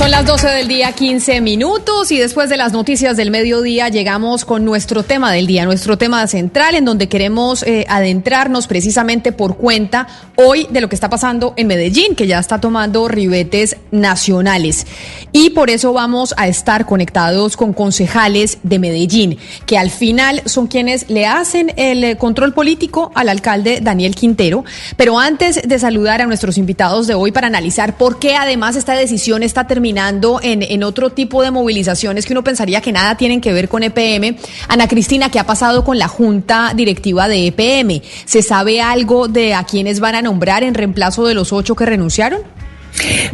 Son 0.00 0.10
las 0.10 0.24
12 0.24 0.48
del 0.48 0.66
día, 0.66 0.92
15 0.92 1.42
minutos 1.42 2.10
y 2.10 2.16
después 2.16 2.48
de 2.48 2.56
las 2.56 2.72
noticias 2.72 3.18
del 3.18 3.30
mediodía 3.30 3.90
llegamos 3.90 4.46
con 4.46 4.64
nuestro 4.64 5.02
tema 5.02 5.30
del 5.30 5.46
día, 5.46 5.66
nuestro 5.66 5.98
tema 5.98 6.26
central 6.26 6.74
en 6.74 6.86
donde 6.86 7.06
queremos 7.10 7.62
eh, 7.64 7.84
adentrarnos 7.86 8.66
precisamente 8.66 9.30
por 9.30 9.58
cuenta 9.58 10.06
hoy 10.36 10.66
de 10.70 10.80
lo 10.80 10.88
que 10.88 10.94
está 10.94 11.10
pasando 11.10 11.52
en 11.58 11.66
Medellín, 11.66 12.14
que 12.14 12.26
ya 12.26 12.38
está 12.38 12.62
tomando 12.62 13.08
ribetes 13.08 13.76
nacionales. 13.90 14.86
Y 15.32 15.50
por 15.50 15.68
eso 15.68 15.92
vamos 15.92 16.32
a 16.38 16.48
estar 16.48 16.86
conectados 16.86 17.58
con 17.58 17.74
concejales 17.74 18.56
de 18.62 18.78
Medellín, 18.78 19.36
que 19.66 19.76
al 19.76 19.90
final 19.90 20.40
son 20.46 20.66
quienes 20.66 21.10
le 21.10 21.26
hacen 21.26 21.74
el 21.76 22.16
control 22.16 22.54
político 22.54 23.12
al 23.14 23.28
alcalde 23.28 23.80
Daniel 23.82 24.14
Quintero. 24.14 24.64
Pero 24.96 25.18
antes 25.18 25.60
de 25.62 25.78
saludar 25.78 26.22
a 26.22 26.26
nuestros 26.26 26.56
invitados 26.56 27.06
de 27.06 27.12
hoy 27.12 27.32
para 27.32 27.48
analizar 27.48 27.98
por 27.98 28.18
qué 28.18 28.36
además 28.36 28.76
esta 28.76 28.94
decisión 28.94 29.42
está 29.42 29.66
terminando, 29.66 29.89
en, 29.98 30.62
en 30.62 30.82
otro 30.82 31.10
tipo 31.10 31.42
de 31.42 31.50
movilizaciones 31.50 32.26
que 32.26 32.32
uno 32.32 32.44
pensaría 32.44 32.80
que 32.80 32.92
nada 32.92 33.16
tienen 33.16 33.40
que 33.40 33.52
ver 33.52 33.68
con 33.68 33.82
EPM. 33.82 34.36
Ana 34.68 34.88
Cristina, 34.88 35.30
¿qué 35.30 35.38
ha 35.38 35.46
pasado 35.46 35.84
con 35.84 35.98
la 35.98 36.08
junta 36.08 36.72
directiva 36.74 37.28
de 37.28 37.46
EPM? 37.48 38.02
¿Se 38.24 38.42
sabe 38.42 38.80
algo 38.80 39.28
de 39.28 39.54
a 39.54 39.64
quiénes 39.64 40.00
van 40.00 40.14
a 40.14 40.22
nombrar 40.22 40.62
en 40.62 40.74
reemplazo 40.74 41.26
de 41.26 41.34
los 41.34 41.52
ocho 41.52 41.74
que 41.74 41.86
renunciaron? 41.86 42.40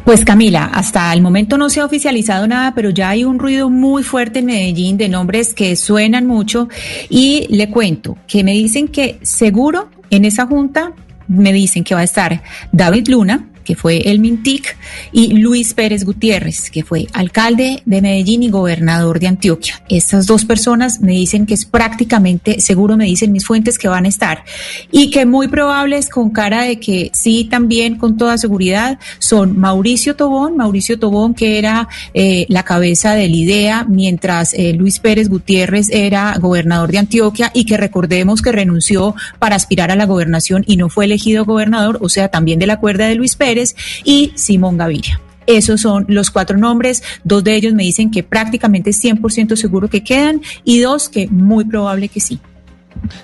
Pues 0.04 0.24
Camila, 0.24 0.66
hasta 0.66 1.12
el 1.12 1.22
momento 1.22 1.58
no 1.58 1.70
se 1.70 1.80
ha 1.80 1.84
oficializado 1.84 2.46
nada, 2.46 2.74
pero 2.74 2.90
ya 2.90 3.10
hay 3.10 3.24
un 3.24 3.38
ruido 3.38 3.70
muy 3.70 4.02
fuerte 4.02 4.40
en 4.40 4.46
Medellín 4.46 4.96
de 4.96 5.08
nombres 5.08 5.54
que 5.54 5.74
suenan 5.76 6.26
mucho 6.26 6.68
y 7.08 7.46
le 7.48 7.70
cuento 7.70 8.16
que 8.26 8.44
me 8.44 8.52
dicen 8.52 8.88
que 8.88 9.18
seguro 9.22 9.88
en 10.10 10.24
esa 10.24 10.46
junta 10.46 10.92
me 11.26 11.52
dicen 11.52 11.84
que 11.84 11.94
va 11.94 12.02
a 12.02 12.04
estar 12.04 12.42
David 12.70 13.08
Luna, 13.08 13.48
que 13.66 13.74
fue 13.74 14.08
el 14.08 14.20
Mintic, 14.20 14.76
y 15.12 15.34
Luis 15.34 15.74
Pérez 15.74 16.04
Gutiérrez, 16.04 16.70
que 16.70 16.84
fue 16.84 17.08
alcalde 17.12 17.82
de 17.84 18.00
Medellín 18.00 18.42
y 18.42 18.48
gobernador 18.48 19.20
de 19.20 19.26
Antioquia. 19.26 19.82
Estas 19.88 20.26
dos 20.26 20.44
personas 20.44 21.00
me 21.00 21.12
dicen 21.12 21.44
que 21.44 21.54
es 21.54 21.66
prácticamente, 21.66 22.60
seguro 22.60 22.96
me 22.96 23.04
dicen 23.04 23.32
mis 23.32 23.44
fuentes, 23.44 23.78
que 23.78 23.88
van 23.88 24.06
a 24.06 24.08
estar. 24.08 24.44
Y 24.90 25.10
que 25.10 25.26
muy 25.26 25.48
probables, 25.48 26.08
con 26.08 26.30
cara 26.30 26.62
de 26.62 26.78
que 26.78 27.10
sí, 27.12 27.48
también 27.50 27.96
con 27.96 28.16
toda 28.16 28.38
seguridad, 28.38 28.98
son 29.18 29.58
Mauricio 29.58 30.16
Tobón, 30.16 30.56
Mauricio 30.56 30.98
Tobón, 30.98 31.34
que 31.34 31.58
era 31.58 31.88
eh, 32.14 32.46
la 32.48 32.62
cabeza 32.62 33.14
del 33.14 33.34
IDEA, 33.34 33.84
mientras 33.88 34.54
eh, 34.54 34.72
Luis 34.72 35.00
Pérez 35.00 35.28
Gutiérrez 35.28 35.88
era 35.90 36.36
gobernador 36.38 36.92
de 36.92 36.98
Antioquia 36.98 37.50
y 37.52 37.64
que 37.64 37.76
recordemos 37.76 38.42
que 38.42 38.52
renunció 38.52 39.14
para 39.38 39.56
aspirar 39.56 39.90
a 39.90 39.96
la 39.96 40.06
gobernación 40.06 40.64
y 40.66 40.76
no 40.76 40.88
fue 40.88 41.06
elegido 41.06 41.44
gobernador, 41.44 41.98
o 42.00 42.08
sea, 42.08 42.28
también 42.28 42.58
de 42.58 42.66
la 42.66 42.78
cuerda 42.78 43.08
de 43.08 43.16
Luis 43.16 43.34
Pérez 43.34 43.55
y 44.04 44.32
Simón 44.34 44.76
Gaviria. 44.76 45.20
Esos 45.46 45.80
son 45.80 46.04
los 46.08 46.30
cuatro 46.30 46.56
nombres. 46.58 47.02
Dos 47.24 47.44
de 47.44 47.54
ellos 47.54 47.72
me 47.74 47.84
dicen 47.84 48.10
que 48.10 48.22
prácticamente 48.22 48.90
es 48.90 49.02
100% 49.02 49.56
seguro 49.56 49.88
que 49.88 50.02
quedan 50.02 50.42
y 50.64 50.80
dos 50.80 51.08
que 51.08 51.28
muy 51.28 51.64
probable 51.64 52.08
que 52.08 52.20
sí. 52.20 52.40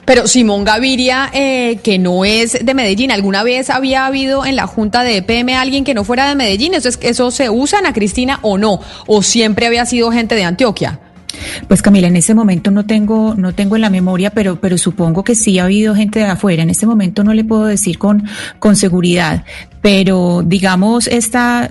Pero 0.05 0.29
Simón 0.29 0.65
Gaviria, 0.65 1.31
eh, 1.33 1.79
que 1.83 1.99
no 1.99 2.25
es 2.25 2.65
de 2.65 2.75
Medellín, 2.75 3.11
¿alguna 3.11 3.43
vez 3.43 3.71
había 3.71 4.07
habido 4.07 4.45
en 4.45 4.55
la 4.55 4.67
Junta 4.67 5.03
de 5.03 5.17
EPM 5.17 5.55
alguien 5.57 5.83
que 5.83 5.95
no 5.95 6.05
fuera 6.05 6.29
de 6.29 6.35
Medellín? 6.35 6.75
¿Eso, 6.75 6.89
es, 6.89 6.99
eso 7.03 7.31
se 7.31 7.51
usa, 7.51 7.79
Ana 7.79 7.93
Cristina, 7.93 8.39
o 8.43 8.59
no? 8.59 8.81
¿O 9.07 9.23
siempre 9.23 9.67
había 9.67 9.87
sido 9.87 10.13
gente 10.13 10.35
de 10.35 10.45
Antioquia? 10.45 11.01
Pues 11.69 11.83
Camila, 11.83 12.09
en 12.09 12.17
ese 12.17 12.35
momento 12.35 12.71
no 12.71 12.85
tengo, 12.85 13.35
no 13.37 13.55
tengo 13.55 13.77
en 13.77 13.83
la 13.83 13.91
memoria, 13.91 14.31
pero, 14.31 14.61
pero 14.61 14.79
supongo 14.79 15.25
que 15.25 15.35
sí 15.35 15.59
ha 15.59 15.65
habido 15.65 15.95
gente 15.95 16.21
de 16.21 16.27
afuera. 16.27 16.63
En 16.63 16.71
este 16.71 16.87
momento 16.87 17.25
no 17.25 17.35
le 17.35 17.45
puedo 17.45 17.65
decir 17.65 17.99
con, 17.99 18.25
con 18.59 18.77
seguridad, 18.77 19.45
pero 19.81 20.43
digamos 20.45 21.07
esta 21.07 21.71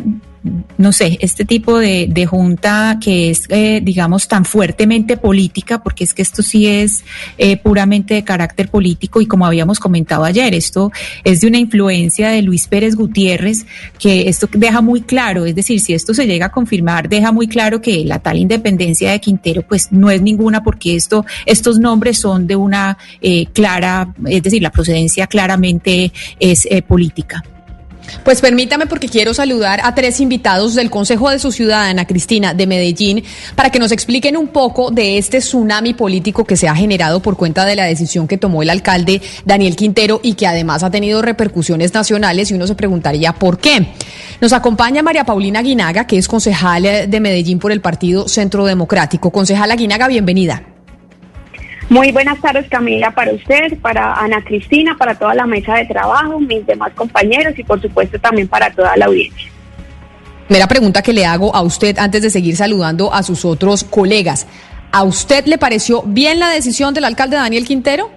no 0.78 0.92
sé, 0.92 1.18
este 1.22 1.46
tipo 1.46 1.78
de, 1.78 2.26
junta 2.28 2.98
que 3.02 3.30
es, 3.30 3.44
eh, 3.50 3.80
digamos, 3.84 4.28
tan 4.28 4.46
fuertemente 4.46 5.18
política, 5.18 5.84
porque 5.84 6.04
es 6.04 6.14
que 6.14 6.22
esto 6.22 6.42
sí 6.42 6.66
es 6.66 7.04
eh, 7.38 7.58
puramente 7.58 8.16
de 8.16 8.24
carácter 8.24 8.70
político 8.70 9.22
y 9.22 9.26
como 9.26 9.46
habíamos 9.46 9.80
comentado 9.80 10.24
ayer, 10.24 10.54
esto 10.56 10.92
es 11.24 11.42
de 11.42 11.48
una 11.48 11.58
influencia 11.58 12.30
de 12.30 12.42
Luis 12.42 12.68
Pérez 12.68 12.96
Gutiérrez, 12.96 13.66
que 14.00 14.30
esto 14.30 14.48
deja 14.54 14.82
muy 14.82 15.02
claro, 15.02 15.46
es 15.46 15.56
decir, 15.56 15.80
si 15.80 15.94
esto 15.94 16.14
se 16.14 16.26
llega 16.26 16.48
a 16.48 16.52
confirmar, 16.52 17.10
deja 17.10 17.32
muy 17.32 17.48
claro 17.48 17.82
que 17.82 18.04
la 18.06 18.20
tal 18.20 18.38
independencia 18.38 19.12
de 19.12 19.20
Quintero, 19.20 19.64
pues 19.64 19.92
no 19.92 20.10
es 20.10 20.22
ninguna, 20.22 20.64
porque 20.64 20.96
esto, 20.96 21.26
estos 21.46 21.80
nombres 21.80 22.20
son 22.20 22.48
de 22.48 22.56
una 22.56 22.98
eh, 23.22 23.46
clara, 23.48 24.14
es 24.26 24.42
decir, 24.42 24.62
la 24.62 24.72
procedencia 24.72 25.28
claramente 25.28 26.12
es 26.40 26.68
política. 26.88 27.44
Pues 28.24 28.42
permítame 28.42 28.88
porque 28.88 29.08
quiero 29.08 29.34
saludar 29.34 29.82
a 29.84 29.96
tres 29.96 30.20
invitados 30.20 30.76
del 30.76 30.90
Consejo 30.90 31.30
de 31.30 31.40
su 31.40 31.52
Ciudadana, 31.52 32.06
Cristina, 32.06 32.54
de 32.54 32.68
Medellín, 32.68 33.24
para 33.56 33.70
que 33.70 33.80
nos 33.80 33.92
expliquen 33.92 34.38
un 34.38 34.48
poco 34.48 34.92
de 34.92 35.18
este 35.18 35.40
tsunami 35.40 35.94
político 35.94 36.44
que 36.44 36.58
se 36.58 36.68
ha 36.68 36.76
generado 36.76 37.22
por 37.22 37.38
cuenta 37.38 37.66
de 37.66 37.76
la 37.76 37.86
decisión 37.86 38.28
que 38.28 38.38
tomó 38.38 38.62
el 38.62 38.70
alcalde 38.70 39.22
Daniel 39.46 39.76
Quintero 39.76 40.20
y 40.24 40.34
que 40.34 40.48
además 40.48 40.84
ha 40.84 40.92
tenido 40.92 41.22
repercusiones 41.22 41.94
nacionales 41.94 42.52
y 42.52 42.54
uno 42.54 42.68
se 42.68 42.76
preguntaría 42.76 43.34
por 43.34 43.58
qué. 43.58 43.88
Nos 44.40 44.54
acompaña 44.54 45.04
María 45.04 45.24
Paulina 45.24 45.62
Guinaga, 45.62 46.08
que 46.08 46.18
es 46.18 46.28
concejal 46.28 46.84
de 47.08 47.20
Medellín 47.20 47.60
por 47.60 47.72
el 47.72 47.82
Partido 47.82 48.28
Centro 48.28 48.66
Democrático. 48.66 49.32
Concejala 49.32 49.76
Guinaga, 49.76 50.08
bienvenida. 50.08 50.64
Muy 51.92 52.14
buenas 52.14 52.40
tardes 52.40 52.70
Camila 52.70 53.12
para 53.12 53.34
usted, 53.34 53.78
para 53.82 54.14
Ana 54.14 54.42
Cristina, 54.46 54.96
para 54.98 55.14
toda 55.14 55.36
la 55.36 55.46
mesa 55.46 55.76
de 55.76 55.86
trabajo, 55.88 56.40
mis 56.40 56.66
demás 56.66 56.94
compañeros 56.96 57.54
y 57.60 57.66
por 57.66 57.82
supuesto 57.82 58.18
también 58.18 58.48
para 58.48 58.72
toda 58.72 58.96
la 58.96 59.08
audiencia. 59.08 59.52
Primera 60.48 60.68
pregunta 60.68 61.02
que 61.02 61.12
le 61.12 61.26
hago 61.26 61.54
a 61.54 61.62
usted 61.62 61.98
antes 62.00 62.22
de 62.22 62.30
seguir 62.30 62.56
saludando 62.56 63.14
a 63.14 63.24
sus 63.24 63.44
otros 63.44 63.84
colegas. 63.84 64.48
¿A 64.94 65.04
usted 65.04 65.46
le 65.48 65.58
pareció 65.58 66.02
bien 66.04 66.40
la 66.40 66.48
decisión 66.52 66.94
del 66.94 67.04
alcalde 67.04 67.36
Daniel 67.36 67.66
Quintero? 67.66 68.10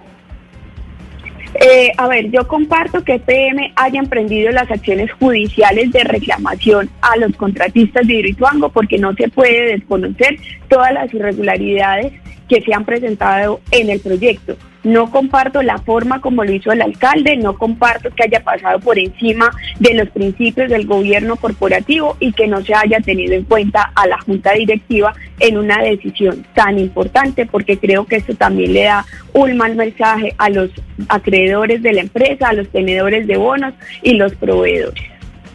Eh, 1.57 1.91
a 1.97 2.07
ver, 2.09 2.29
yo 2.31 2.45
comparto 2.47 3.03
que 3.03 3.17
PM 3.17 3.71
haya 3.77 3.99
emprendido 3.99 4.51
las 4.51 4.69
acciones 4.69 5.09
judiciales 5.13 5.91
de 5.91 6.03
reclamación 6.03 6.89
a 7.01 7.15
los 7.15 7.33
contratistas 7.37 8.05
de 8.05 8.15
Hidroituango 8.15 8.69
porque 8.69 8.97
no 8.97 9.13
se 9.13 9.29
puede 9.29 9.77
desconocer 9.77 10.37
todas 10.67 10.91
las 10.91 11.13
irregularidades 11.13 12.11
que 12.49 12.61
se 12.61 12.73
han 12.73 12.83
presentado 12.83 13.61
en 13.71 13.89
el 13.89 14.01
proyecto. 14.01 14.57
No 14.85 15.09
comparto 15.09 15.63
la 15.63 15.79
forma 15.79 16.21
como 16.21 16.43
lo 16.43 16.53
hizo 16.53 16.71
el 16.71 16.81
alcalde, 16.81 17.35
no 17.37 17.57
comparto 17.57 18.11
que 18.11 18.23
haya 18.23 18.43
pasado 18.43 18.79
por 18.79 18.99
encima 18.99 19.49
de 19.79 19.95
los 19.95 20.09
principios 20.09 20.69
del 20.69 20.85
gobierno 20.85 21.35
corporativo 21.37 22.15
y 22.19 22.31
que 22.33 22.45
no 22.45 22.63
se 22.63 22.75
haya 22.75 22.99
tenido 22.99 23.33
en 23.33 23.45
cuenta 23.45 23.91
a 23.95 24.05
la 24.05 24.19
junta 24.19 24.53
directiva 24.53 25.13
en 25.39 25.57
una 25.57 25.81
decisión 25.81 26.45
tan 26.53 26.77
importante, 26.77 27.47
porque 27.47 27.79
creo 27.79 28.05
que 28.05 28.17
esto 28.17 28.35
también 28.35 28.73
le 28.73 28.83
da 28.83 29.05
un 29.33 29.57
mal 29.57 29.75
mensaje 29.75 30.35
a 30.37 30.51
los 30.51 30.69
acreedores 31.09 31.81
de 31.81 31.93
la 31.93 32.01
empresa, 32.01 32.49
a 32.49 32.53
los 32.53 32.69
tenedores 32.69 33.25
de 33.25 33.37
bonos 33.37 33.73
y 34.03 34.13
los 34.13 34.35
proveedores. 34.35 35.03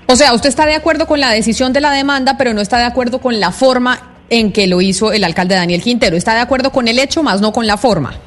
O 0.06 0.16
sea, 0.16 0.34
usted 0.34 0.48
está 0.48 0.66
de 0.66 0.74
acuerdo 0.74 1.06
con 1.06 1.20
la 1.20 1.30
decisión 1.30 1.72
de 1.72 1.80
la 1.80 1.92
demanda, 1.92 2.36
pero 2.36 2.52
no 2.52 2.60
está 2.60 2.78
de 2.78 2.84
acuerdo 2.84 3.20
con 3.20 3.38
la 3.38 3.52
forma 3.52 4.10
en 4.28 4.50
que 4.50 4.66
lo 4.66 4.80
hizo 4.80 5.12
el 5.12 5.22
alcalde 5.22 5.54
Daniel 5.54 5.82
Quintero. 5.82 6.16
¿Está 6.16 6.34
de 6.34 6.41
acuerdo 6.41 6.72
con 6.72 6.88
el 6.88 6.98
hecho, 6.98 7.22
más 7.22 7.41
no 7.41 7.53
con 7.53 7.68
la 7.68 7.77
forma? 7.77 8.18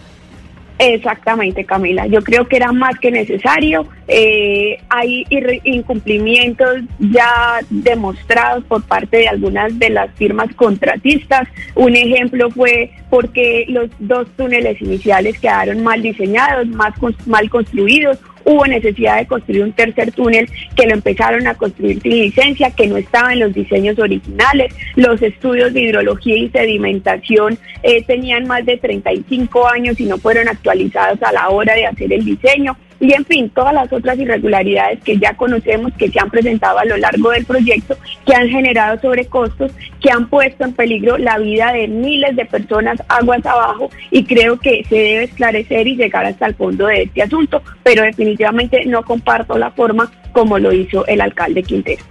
Exactamente, 0.80 1.66
Camila. 1.66 2.08
Yo 2.08 2.22
creo 2.22 2.48
que 2.48 2.58
era 2.58 2.72
más 2.72 2.98
que 3.00 3.12
necesario. 3.12 3.88
Eh, 4.08 4.78
hay 4.90 5.26
incumplimientos 5.64 6.82
ya 7.00 7.60
demostrados 7.70 8.64
por 8.66 8.84
parte 8.84 9.18
de 9.18 9.28
algunas 9.28 9.78
de 9.78 9.90
las 9.92 10.12
firmas 10.16 10.54
contratistas. 10.56 11.48
Un 11.76 11.96
ejemplo 11.96 12.50
fue 12.50 12.92
porque 13.10 13.66
los 13.68 13.90
dos 14.00 14.28
túneles 14.36 14.82
iniciales 14.82 15.40
quedaron 15.40 15.84
mal 15.84 16.02
diseñados, 16.02 16.68
mal 16.68 17.50
construidos 17.50 18.18
hubo 18.46 18.66
necesidad 18.66 19.18
de 19.18 19.28
construir 19.28 19.64
un 19.64 19.74
tercer 19.74 20.12
túnel 20.12 20.50
que 20.76 20.86
lo 20.86 20.94
empezaron 20.94 21.48
a 21.48 21.56
construir 21.56 22.02
sin 22.02 22.12
licencia, 22.12 22.72
que 22.72 22.88
no 22.88 22.98
estaba 22.98 23.34
en 23.34 23.40
los 23.40 23.54
diseños 23.54 23.98
originales. 24.00 24.74
Los 24.96 25.22
estudios 25.22 25.74
de 25.74 25.82
hidrología 25.82 26.36
y 26.36 26.50
sedimentación 26.50 27.58
eh, 27.84 28.04
tenían 28.04 28.48
más 28.48 28.66
de 28.66 28.78
35 28.78 29.68
años 29.68 30.00
y 30.00 30.06
no 30.06 30.18
fueron 30.18 30.48
actualizados 30.48 31.22
a 31.24 31.32
la 31.32 31.50
hora 31.50 31.74
de 31.76 31.86
hacer 31.86 32.12
el 32.12 32.24
diseño. 32.24 32.76
Y 33.00 33.14
en 33.14 33.26
fin, 33.26 33.50
todas 33.50 33.74
las 33.74 33.92
otras 33.92 34.18
irregularidades 34.18 35.02
que 35.04 35.18
ya 35.18 35.36
conocemos 35.36 35.94
que 35.94 36.10
se 36.10 36.20
han 36.20 36.30
presentado 36.30 36.80
a 36.80 36.86
lo 36.86 36.98
largo 36.98 37.32
del 37.32 37.46
proyecto, 37.46 37.98
que 38.26 38.36
han 38.36 38.48
generado 38.50 39.00
sobrecostos, 39.00 39.72
que 40.02 40.12
han 40.12 40.28
puesto 40.30 40.64
en 40.64 40.74
peligro 40.74 41.18
la 41.18 41.38
vida 41.38 41.74
de 41.74 41.88
miles 41.88 42.36
de 42.36 42.46
personas 42.46 43.02
aguas 43.08 43.46
abajo 43.46 43.90
y 44.12 44.24
creo 44.26 44.58
que 44.58 44.84
se 44.88 44.96
debe 44.96 45.24
esclarecer 45.26 45.88
y 45.88 45.96
llegar 45.96 46.26
hasta 46.26 46.46
el 46.48 46.56
fondo 46.56 46.88
de 46.88 47.04
este 47.04 47.22
asunto, 47.22 47.62
pero 47.84 48.04
definitivamente 48.04 48.86
no 48.86 49.04
comparto 49.04 49.58
la 49.58 49.72
forma 49.72 50.12
como 50.32 50.60
lo 50.60 50.72
hizo 50.72 51.06
el 51.08 51.22
alcalde 51.22 51.64
Quintero. 51.64 52.04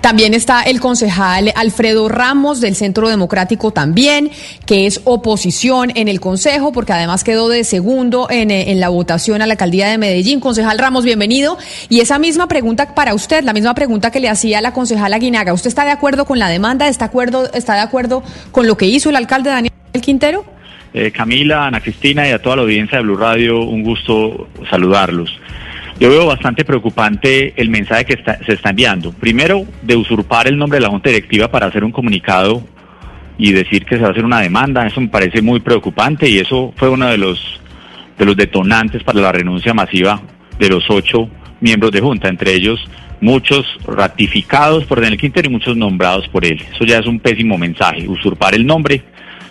También 0.00 0.34
está 0.34 0.62
el 0.62 0.80
concejal 0.80 1.52
Alfredo 1.54 2.08
Ramos 2.08 2.60
del 2.60 2.74
Centro 2.74 3.08
Democrático 3.08 3.70
también, 3.70 4.28
que 4.66 4.86
es 4.86 5.00
oposición 5.04 5.92
en 5.94 6.08
el 6.08 6.18
Consejo, 6.18 6.72
porque 6.72 6.92
además 6.92 7.22
quedó 7.22 7.48
de 7.48 7.62
segundo 7.62 8.26
en, 8.28 8.50
eh, 8.50 8.72
en, 8.72 8.80
la 8.80 8.88
votación 8.88 9.40
a 9.40 9.46
la 9.46 9.52
alcaldía 9.52 9.86
de 9.86 9.98
Medellín. 9.98 10.40
Concejal 10.40 10.80
Ramos, 10.80 11.04
bienvenido. 11.04 11.58
Y 11.88 12.00
esa 12.00 12.18
misma 12.18 12.48
pregunta 12.48 12.92
para 12.96 13.14
usted, 13.14 13.44
la 13.44 13.52
misma 13.52 13.72
pregunta 13.72 14.10
que 14.10 14.18
le 14.18 14.28
hacía 14.28 14.60
la 14.60 14.72
concejala 14.72 15.20
Guinaga. 15.20 15.52
¿Usted 15.52 15.68
está 15.68 15.84
de 15.84 15.92
acuerdo 15.92 16.24
con 16.24 16.40
la 16.40 16.48
demanda? 16.48 16.88
¿Está, 16.88 17.04
acuerdo, 17.04 17.48
está 17.54 17.74
de 17.74 17.82
acuerdo 17.82 18.24
con 18.50 18.66
lo 18.66 18.76
que 18.76 18.86
hizo 18.86 19.10
el 19.10 19.16
alcalde 19.16 19.50
Daniel 19.50 19.72
Quintero? 20.00 20.44
Eh, 20.92 21.12
Camila, 21.12 21.68
Ana 21.68 21.80
Cristina 21.80 22.28
y 22.28 22.32
a 22.32 22.42
toda 22.42 22.56
la 22.56 22.62
audiencia 22.62 22.98
de 22.98 23.04
Blue 23.04 23.16
Radio, 23.16 23.60
un 23.60 23.84
gusto 23.84 24.48
saludarlos. 24.68 25.30
Yo 26.02 26.10
veo 26.10 26.26
bastante 26.26 26.64
preocupante 26.64 27.54
el 27.54 27.70
mensaje 27.70 28.04
que 28.04 28.18
se 28.44 28.54
está 28.54 28.70
enviando. 28.70 29.12
Primero, 29.12 29.64
de 29.82 29.94
usurpar 29.94 30.48
el 30.48 30.58
nombre 30.58 30.78
de 30.78 30.82
la 30.82 30.88
Junta 30.88 31.10
Directiva 31.10 31.46
para 31.46 31.66
hacer 31.66 31.84
un 31.84 31.92
comunicado 31.92 32.60
y 33.38 33.52
decir 33.52 33.84
que 33.84 33.94
se 33.94 34.02
va 34.02 34.08
a 34.08 34.10
hacer 34.10 34.24
una 34.24 34.40
demanda. 34.40 34.84
Eso 34.84 35.00
me 35.00 35.06
parece 35.06 35.42
muy 35.42 35.60
preocupante 35.60 36.28
y 36.28 36.38
eso 36.38 36.74
fue 36.76 36.88
uno 36.88 37.06
de 37.06 37.18
los, 37.18 37.38
de 38.18 38.24
los 38.24 38.36
detonantes 38.36 39.04
para 39.04 39.20
la 39.20 39.30
renuncia 39.30 39.74
masiva 39.74 40.20
de 40.58 40.70
los 40.70 40.82
ocho 40.90 41.28
miembros 41.60 41.92
de 41.92 42.00
Junta, 42.00 42.28
entre 42.28 42.52
ellos 42.52 42.80
muchos 43.20 43.64
ratificados 43.86 44.84
por 44.86 45.00
Daniel 45.00 45.20
Quintero 45.20 45.46
y 45.46 45.52
muchos 45.52 45.76
nombrados 45.76 46.26
por 46.26 46.44
él. 46.44 46.60
Eso 46.74 46.84
ya 46.84 46.98
es 46.98 47.06
un 47.06 47.20
pésimo 47.20 47.56
mensaje, 47.58 48.08
usurpar 48.08 48.56
el 48.56 48.66
nombre 48.66 49.04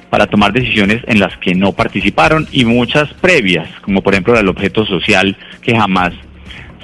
para 0.10 0.28
tomar 0.28 0.52
decisiones 0.52 1.02
en 1.08 1.22
las 1.22 1.38
que 1.38 1.56
no 1.56 1.72
participaron 1.72 2.46
y 2.52 2.66
muchas 2.66 3.14
previas, 3.14 3.70
como 3.80 4.02
por 4.02 4.14
ejemplo 4.14 4.38
el 4.38 4.50
objeto 4.50 4.86
social 4.86 5.38
que 5.62 5.78
jamás 5.78 6.12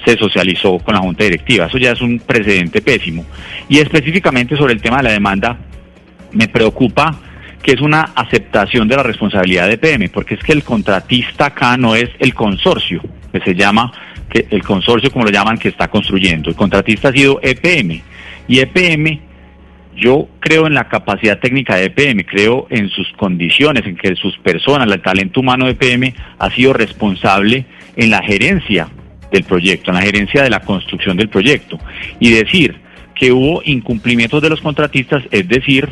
se 0.08 0.18
socializó 0.18 0.80
con 0.80 0.96
la 0.96 1.02
Junta 1.02 1.26
Directiva. 1.26 1.66
Eso 1.66 1.78
ya 1.78 1.92
es 1.92 2.00
un 2.00 2.20
precedente 2.20 2.82
pésimo. 2.82 3.26
Y 3.68 3.80
específicamente 3.80 4.56
sobre 4.56 4.72
el 4.72 4.82
tema 4.82 4.98
de 4.98 5.04
la 5.04 5.12
demanda, 5.12 5.58
me 6.32 6.48
preocupa 6.48 7.20
que 7.62 7.74
es 7.74 7.82
una 7.82 8.04
aceptación 8.16 8.88
de 8.88 8.96
la 8.96 9.04
responsabilidad 9.04 9.68
de 9.68 9.78
PM, 9.78 10.08
porque 10.08 10.36
es 10.36 10.40
que 10.42 10.54
el 10.54 10.64
contratista 10.64 11.48
acá 11.48 11.76
no 11.76 11.94
es 11.94 12.10
el 12.20 12.34
consorcio, 12.34 13.02
que 13.34 13.42
se 13.42 13.54
llama, 13.54 13.92
que 14.30 14.48
el 14.50 14.64
consorcio 14.64 15.12
como 15.12 15.26
lo 15.26 15.32
llaman, 15.32 15.58
que 15.58 15.68
está 15.68 15.90
construyendo. 15.90 16.50
El 16.50 16.56
contratista 16.56 17.10
ha 17.10 17.12
sido 17.12 17.42
EPM. 17.44 18.02
Y 18.48 18.60
EPM, 18.60 19.20
yo 19.94 20.30
creo 20.40 20.68
en 20.68 20.74
la 20.76 20.88
capacidad 20.88 21.38
técnica 21.40 21.76
de 21.76 21.86
EPM, 21.86 22.24
creo 22.24 22.68
en 22.70 22.88
sus 22.88 23.12
condiciones, 23.18 23.86
en 23.86 23.98
que 23.98 24.16
sus 24.16 24.38
personas, 24.38 24.90
el 24.90 25.02
talento 25.02 25.42
humano 25.42 25.66
de 25.66 25.72
EPM 25.72 26.14
ha 26.40 26.50
sido 26.52 26.72
responsable 26.72 27.66
en 27.98 28.10
la 28.10 28.24
gerencia 28.24 28.88
del 29.32 29.44
proyecto, 29.44 29.92
en 29.92 29.96
la 29.96 30.02
gerencia 30.02 30.44
de 30.44 30.50
la 30.50 30.62
construcción 30.62 31.18
del 31.18 31.30
proyecto. 31.30 31.80
Y 32.20 32.32
decir 32.32 32.76
que 33.16 33.32
hubo 33.32 33.62
incumplimientos 33.66 34.42
de 34.42 34.50
los 34.50 34.62
contratistas, 34.62 35.24
es 35.32 35.48
decir, 35.48 35.90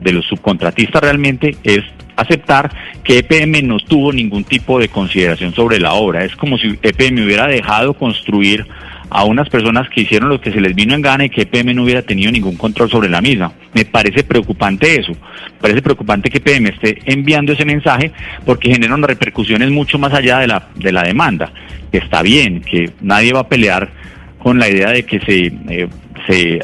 de 0.00 0.12
los 0.12 0.26
subcontratistas 0.26 1.02
realmente, 1.02 1.56
es 1.62 1.80
aceptar 2.16 2.70
que 3.04 3.18
EPM 3.18 3.66
no 3.66 3.78
tuvo 3.78 4.12
ningún 4.12 4.44
tipo 4.44 4.78
de 4.78 4.88
consideración 4.88 5.54
sobre 5.54 5.78
la 5.78 5.92
obra. 5.92 6.24
Es 6.24 6.34
como 6.36 6.58
si 6.58 6.78
EPM 6.82 7.24
hubiera 7.24 7.46
dejado 7.46 7.94
construir 7.94 8.66
a 9.10 9.24
unas 9.24 9.48
personas 9.48 9.88
que 9.88 10.02
hicieron 10.02 10.28
lo 10.28 10.40
que 10.40 10.52
se 10.52 10.60
les 10.60 10.74
vino 10.74 10.94
en 10.94 11.02
gana 11.02 11.24
y 11.24 11.30
que 11.30 11.42
EPM 11.42 11.74
no 11.74 11.84
hubiera 11.84 12.02
tenido 12.02 12.30
ningún 12.30 12.56
control 12.56 12.90
sobre 12.90 13.08
la 13.08 13.20
misma. 13.20 13.52
Me 13.74 13.84
parece 13.84 14.22
preocupante 14.22 15.00
eso. 15.00 15.12
Me 15.12 15.60
parece 15.60 15.82
preocupante 15.82 16.30
que 16.30 16.38
EPM 16.38 16.68
esté 16.68 16.98
enviando 17.06 17.52
ese 17.52 17.64
mensaje 17.64 18.12
porque 18.44 18.70
genera 18.70 18.94
unas 18.94 19.10
repercusiones 19.10 19.70
mucho 19.70 19.98
más 19.98 20.12
allá 20.12 20.38
de 20.38 20.46
la, 20.46 20.68
de 20.74 20.92
la 20.92 21.02
demanda. 21.02 21.52
Que 21.90 21.98
está 21.98 22.22
bien, 22.22 22.60
que 22.60 22.90
nadie 23.00 23.32
va 23.32 23.40
a 23.40 23.48
pelear 23.48 23.90
con 24.38 24.58
la 24.58 24.68
idea 24.68 24.90
de 24.90 25.04
que 25.04 25.20
se 25.20 25.46
eh, 25.68 25.88
se 26.28 26.56
eh, 26.56 26.60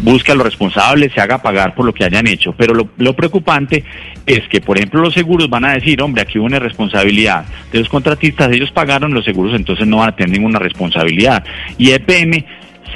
busque 0.00 0.32
a 0.32 0.34
los 0.34 0.44
responsables, 0.44 1.12
se 1.12 1.20
haga 1.20 1.38
pagar 1.38 1.74
por 1.74 1.86
lo 1.86 1.92
que 1.92 2.04
hayan 2.04 2.26
hecho. 2.26 2.52
Pero 2.56 2.74
lo, 2.74 3.14
preocupante 3.14 3.84
es 4.26 4.46
que, 4.48 4.60
por 4.60 4.76
ejemplo, 4.76 5.00
los 5.00 5.14
seguros 5.14 5.48
van 5.48 5.64
a 5.64 5.74
decir, 5.74 6.00
hombre, 6.02 6.22
aquí 6.22 6.38
hubo 6.38 6.46
una 6.46 6.58
responsabilidad 6.58 7.44
de 7.72 7.78
los 7.78 7.88
contratistas, 7.88 8.52
ellos 8.52 8.70
pagaron 8.70 9.14
los 9.14 9.24
seguros, 9.24 9.54
entonces 9.54 9.86
no 9.86 9.98
van 9.98 10.10
a 10.10 10.16
tener 10.16 10.30
ninguna 10.30 10.58
responsabilidad. 10.58 11.44
Y 11.78 11.90
EPM 11.90 12.44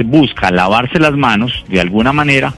busca 0.04 0.50
lavarse 0.50 0.98
las 0.98 1.16
manos 1.16 1.64
de 1.68 1.80
alguna 1.80 2.12
manera, 2.12 2.52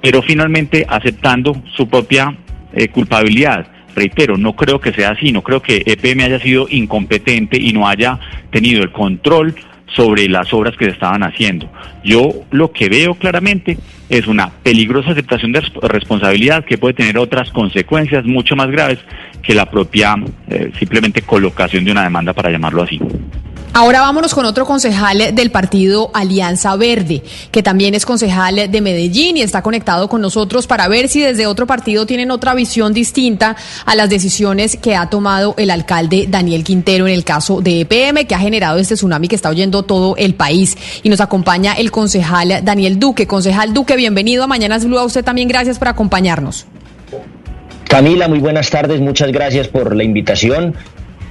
pero 0.00 0.22
finalmente 0.22 0.84
aceptando 0.88 1.62
su 1.74 1.88
propia 1.88 2.36
eh, 2.72 2.88
culpabilidad 2.88 3.68
reitero, 3.94 4.36
no 4.36 4.54
creo 4.54 4.78
que 4.78 4.92
sea 4.92 5.10
así, 5.10 5.32
no 5.32 5.42
creo 5.42 5.62
que 5.62 5.82
EPM 5.86 6.24
haya 6.24 6.38
sido 6.38 6.66
incompetente 6.68 7.58
y 7.58 7.72
no 7.72 7.88
haya 7.88 8.20
tenido 8.50 8.82
el 8.82 8.92
control 8.92 9.54
sobre 9.86 10.28
las 10.28 10.52
obras 10.52 10.76
que 10.76 10.84
se 10.84 10.90
estaban 10.90 11.22
haciendo. 11.22 11.70
Yo 12.04 12.30
lo 12.50 12.72
que 12.72 12.90
veo 12.90 13.14
claramente 13.14 13.78
es 14.08 14.26
una 14.26 14.50
peligrosa 14.50 15.10
aceptación 15.10 15.52
de 15.52 15.60
responsabilidad 15.82 16.64
que 16.64 16.78
puede 16.78 16.94
tener 16.94 17.18
otras 17.18 17.50
consecuencias 17.50 18.24
mucho 18.24 18.54
más 18.56 18.68
graves 18.70 18.98
que 19.42 19.54
la 19.54 19.70
propia 19.70 20.14
eh, 20.48 20.70
simplemente 20.78 21.22
colocación 21.22 21.84
de 21.84 21.92
una 21.92 22.04
demanda 22.04 22.32
para 22.32 22.50
llamarlo 22.50 22.82
así. 22.82 23.00
Ahora 23.78 24.00
vámonos 24.00 24.34
con 24.34 24.46
otro 24.46 24.64
concejal 24.64 25.34
del 25.34 25.50
partido 25.50 26.10
Alianza 26.14 26.74
Verde, 26.76 27.22
que 27.50 27.62
también 27.62 27.94
es 27.94 28.06
concejal 28.06 28.70
de 28.70 28.80
Medellín 28.80 29.36
y 29.36 29.42
está 29.42 29.60
conectado 29.60 30.08
con 30.08 30.22
nosotros 30.22 30.66
para 30.66 30.88
ver 30.88 31.10
si 31.10 31.20
desde 31.20 31.46
otro 31.46 31.66
partido 31.66 32.06
tienen 32.06 32.30
otra 32.30 32.54
visión 32.54 32.94
distinta 32.94 33.54
a 33.84 33.94
las 33.94 34.08
decisiones 34.08 34.78
que 34.80 34.96
ha 34.96 35.10
tomado 35.10 35.54
el 35.58 35.70
alcalde 35.70 36.24
Daniel 36.26 36.64
Quintero 36.64 37.06
en 37.06 37.12
el 37.12 37.22
caso 37.22 37.60
de 37.60 37.82
EPM, 37.82 38.26
que 38.26 38.34
ha 38.34 38.38
generado 38.38 38.78
este 38.78 38.94
tsunami 38.94 39.28
que 39.28 39.36
está 39.36 39.50
oyendo 39.50 39.82
todo 39.82 40.16
el 40.16 40.34
país. 40.34 40.78
Y 41.02 41.10
nos 41.10 41.20
acompaña 41.20 41.74
el 41.74 41.90
concejal 41.90 42.64
Daniel 42.64 42.98
Duque. 42.98 43.26
Concejal 43.26 43.74
Duque, 43.74 43.94
bienvenido 43.96 44.42
a 44.42 44.46
Mañanas 44.46 44.86
Blue. 44.86 44.98
A 44.98 45.04
usted 45.04 45.22
también 45.22 45.48
gracias 45.48 45.78
por 45.78 45.88
acompañarnos. 45.88 46.64
Camila, 47.86 48.26
muy 48.26 48.38
buenas 48.38 48.70
tardes, 48.70 49.02
muchas 49.02 49.30
gracias 49.32 49.68
por 49.68 49.94
la 49.94 50.02
invitación. 50.02 50.74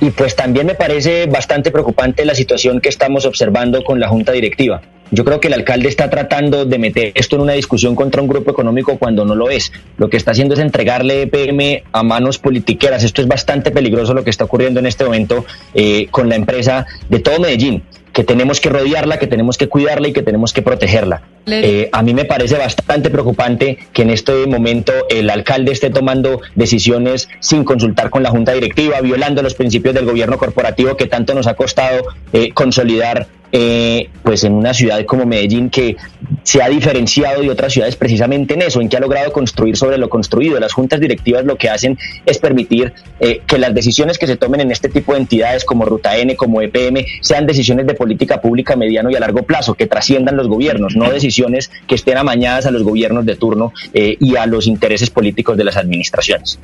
Y 0.02 0.10
pues 0.12 0.36
también 0.36 0.66
me 0.66 0.76
parece 0.76 1.26
bastante 1.26 1.72
preocupante 1.72 2.26
la 2.26 2.36
situación 2.36 2.82
que 2.82 2.90
estamos 2.90 3.26
observando 3.26 3.84
con 3.84 4.00
la 4.00 4.08
Junta 4.08 4.32
Directiva. 4.32 4.82
Yo 5.12 5.24
creo 5.24 5.40
que 5.40 5.48
el 5.48 5.54
alcalde 5.54 5.88
está 5.88 6.10
tratando 6.10 6.66
de 6.66 6.80
meter 6.80 7.12
esto 7.14 7.36
en 7.36 7.44
una 7.44 7.54
discusión 7.54 7.96
contra 7.96 8.22
un 8.22 8.28
grupo 8.28 8.52
económico 8.52 8.98
cuando 8.98 9.24
no 9.24 9.36
lo 9.36 9.50
es. 9.50 9.72
Lo 9.98 10.10
que 10.10 10.18
está 10.18 10.32
haciendo 10.32 10.56
es 10.56 10.60
entregarle 10.60 11.22
EPM 11.22 11.84
a 11.92 12.04
manos 12.04 12.40
politiqueras. 12.40 13.04
Esto 13.04 13.22
es 13.22 13.28
bastante 13.28 13.72
peligroso 13.72 14.14
lo 14.14 14.24
que 14.24 14.32
está 14.32 14.46
ocurriendo 14.46 14.80
en 14.80 14.88
este 14.88 15.06
momento 15.06 15.46
eh, 15.74 16.08
con 16.10 16.28
la 16.28 16.36
empresa 16.36 16.88
de 17.08 17.20
todo 17.20 17.40
Medellín 17.40 17.84
que 18.16 18.24
tenemos 18.24 18.62
que 18.62 18.70
rodearla, 18.70 19.20
que 19.20 19.28
tenemos 19.28 19.58
que 19.58 19.68
cuidarla 19.68 20.08
y 20.08 20.14
que 20.14 20.24
tenemos 20.24 20.54
que 20.54 20.62
protegerla. 20.62 21.22
Eh, 21.48 21.90
a 21.92 22.02
mí 22.02 22.14
me 22.14 22.24
parece 22.24 22.56
bastante 22.56 23.10
preocupante 23.10 23.78
que 23.92 24.04
en 24.04 24.10
este 24.10 24.48
momento 24.48 24.94
el 25.10 25.30
alcalde 25.30 25.74
esté 25.74 25.90
tomando 25.90 26.40
decisiones 26.56 27.28
sin 27.42 27.66
consultar 27.66 28.10
con 28.10 28.24
la 28.24 28.30
junta 28.30 28.54
directiva, 28.54 29.02
violando 29.02 29.42
los 29.42 29.54
principios 29.54 29.94
del 29.94 30.06
gobierno 30.06 30.38
corporativo 30.38 30.96
que 30.96 31.08
tanto 31.08 31.34
nos 31.36 31.46
ha 31.46 31.56
costado 31.56 32.06
eh, 32.32 32.52
consolidar 32.54 33.28
eh, 33.52 34.10
pues 34.24 34.44
en 34.44 34.54
una 34.54 34.74
ciudad 34.74 35.04
como 35.06 35.26
Medellín 35.26 35.70
que 35.70 35.96
se 36.44 36.62
ha 36.62 36.70
diferenciado 36.70 37.42
de 37.42 37.50
otras 37.50 37.74
ciudades 37.74 37.96
precisamente 37.96 38.54
en 38.54 38.62
eso, 38.62 38.82
en 38.82 38.90
que 38.90 38.98
ha 38.98 39.00
logrado 39.00 39.32
construir 39.32 39.78
sobre 39.78 39.98
lo 39.98 40.10
construido. 40.10 40.60
Las 40.60 40.74
juntas 40.74 41.00
directivas 41.00 41.46
lo 41.46 41.58
que 41.58 41.70
hacen 41.70 41.98
es 42.26 42.38
permitir 42.38 42.94
eh, 43.20 43.42
que 43.46 43.58
las 43.58 43.74
decisiones 43.74 44.18
que 44.18 44.28
se 44.28 44.36
tomen 44.36 44.62
en 44.62 44.72
este 44.72 44.90
tipo 44.90 45.14
de 45.14 45.20
entidades 45.20 45.66
como 45.66 45.86
Ruta 45.86 46.18
N, 46.18 46.36
como 46.36 46.62
EPM, 46.62 47.06
sean 47.22 47.46
decisiones 47.46 47.88
de 47.88 47.94
política 47.94 48.42
pública 48.42 48.74
a 48.74 48.78
mediano 48.78 49.10
y 49.10 49.16
a 49.16 49.20
largo 49.20 49.44
plazo, 49.44 49.76
que 49.76 49.88
trasciendan 49.88 50.38
los 50.38 50.48
gobiernos, 50.48 50.96
no 50.96 51.12
decisiones 51.12 51.72
que 51.88 51.96
estén 51.96 52.18
amañadas 52.18 52.66
a 52.66 52.72
los 52.72 52.84
gobiernos 52.84 53.26
de 53.26 53.36
turno 53.36 53.74
eh, 53.94 54.18
y 54.20 54.36
a 54.36 54.46
los 54.46 54.68
intereses 54.68 55.10
políticos 55.10 55.58
de 55.58 55.64
las 55.64 55.78
administraciones. 55.78 56.60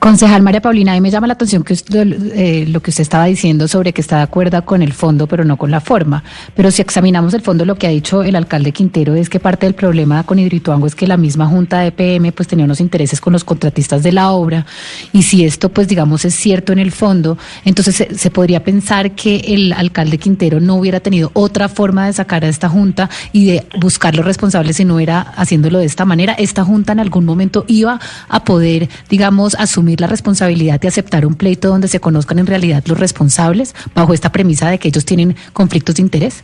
Concejal 0.00 0.40
María 0.40 0.62
Paulina, 0.62 0.92
a 0.92 0.94
mí 0.94 1.02
me 1.02 1.10
llama 1.10 1.26
la 1.26 1.34
atención 1.34 1.62
que 1.62 1.74
eh, 1.92 2.64
lo 2.66 2.80
que 2.80 2.88
usted 2.88 3.02
estaba 3.02 3.26
diciendo 3.26 3.68
sobre 3.68 3.92
que 3.92 4.00
está 4.00 4.16
de 4.16 4.22
acuerdo 4.22 4.64
con 4.64 4.80
el 4.80 4.94
fondo, 4.94 5.26
pero 5.26 5.44
no 5.44 5.58
con 5.58 5.70
la 5.70 5.82
forma. 5.82 6.24
Pero 6.56 6.70
si 6.70 6.80
examinamos 6.80 7.34
el 7.34 7.42
fondo, 7.42 7.66
lo 7.66 7.74
que 7.74 7.86
ha 7.86 7.90
dicho 7.90 8.22
el 8.22 8.34
alcalde 8.34 8.72
Quintero 8.72 9.14
es 9.14 9.28
que 9.28 9.38
parte 9.40 9.66
del 9.66 9.74
problema 9.74 10.22
con 10.22 10.38
Hidroituango 10.38 10.86
es 10.86 10.94
que 10.94 11.06
la 11.06 11.18
misma 11.18 11.48
Junta 11.48 11.80
de 11.80 11.88
EPM 11.88 12.32
pues 12.32 12.48
tenía 12.48 12.64
unos 12.64 12.80
intereses 12.80 13.20
con 13.20 13.34
los 13.34 13.44
contratistas 13.44 14.02
de 14.02 14.12
la 14.12 14.30
obra. 14.30 14.64
Y 15.12 15.22
si 15.24 15.44
esto, 15.44 15.68
pues 15.68 15.86
digamos, 15.86 16.24
es 16.24 16.34
cierto 16.34 16.72
en 16.72 16.78
el 16.78 16.92
fondo, 16.92 17.36
entonces 17.66 17.94
se, 17.94 18.16
se 18.16 18.30
podría 18.30 18.64
pensar 18.64 19.10
que 19.10 19.36
el 19.48 19.74
alcalde 19.74 20.16
Quintero 20.16 20.60
no 20.60 20.76
hubiera 20.76 21.00
tenido 21.00 21.30
otra 21.34 21.68
forma 21.68 22.06
de 22.06 22.14
sacar 22.14 22.42
a 22.42 22.48
esta 22.48 22.70
Junta 22.70 23.10
y 23.32 23.44
de 23.44 23.66
buscar 23.78 24.16
los 24.16 24.24
responsables 24.24 24.76
si 24.76 24.86
no 24.86 24.98
era 24.98 25.20
haciéndolo 25.20 25.78
de 25.78 25.84
esta 25.84 26.06
manera. 26.06 26.32
Esta 26.32 26.64
Junta 26.64 26.92
en 26.92 27.00
algún 27.00 27.26
momento 27.26 27.66
iba 27.68 28.00
a 28.30 28.44
poder, 28.44 28.88
digamos, 29.10 29.54
asumir 29.56 29.89
la 29.98 30.06
responsabilidad 30.06 30.80
de 30.80 30.88
aceptar 30.88 31.26
un 31.26 31.34
pleito 31.34 31.68
donde 31.68 31.88
se 31.88 32.00
conozcan 32.00 32.38
en 32.38 32.46
realidad 32.46 32.82
los 32.86 32.98
responsables 32.98 33.74
bajo 33.94 34.14
esta 34.14 34.32
premisa 34.32 34.70
de 34.70 34.78
que 34.78 34.88
ellos 34.88 35.04
tienen 35.04 35.36
conflictos 35.52 35.96
de 35.96 36.02
interés? 36.02 36.42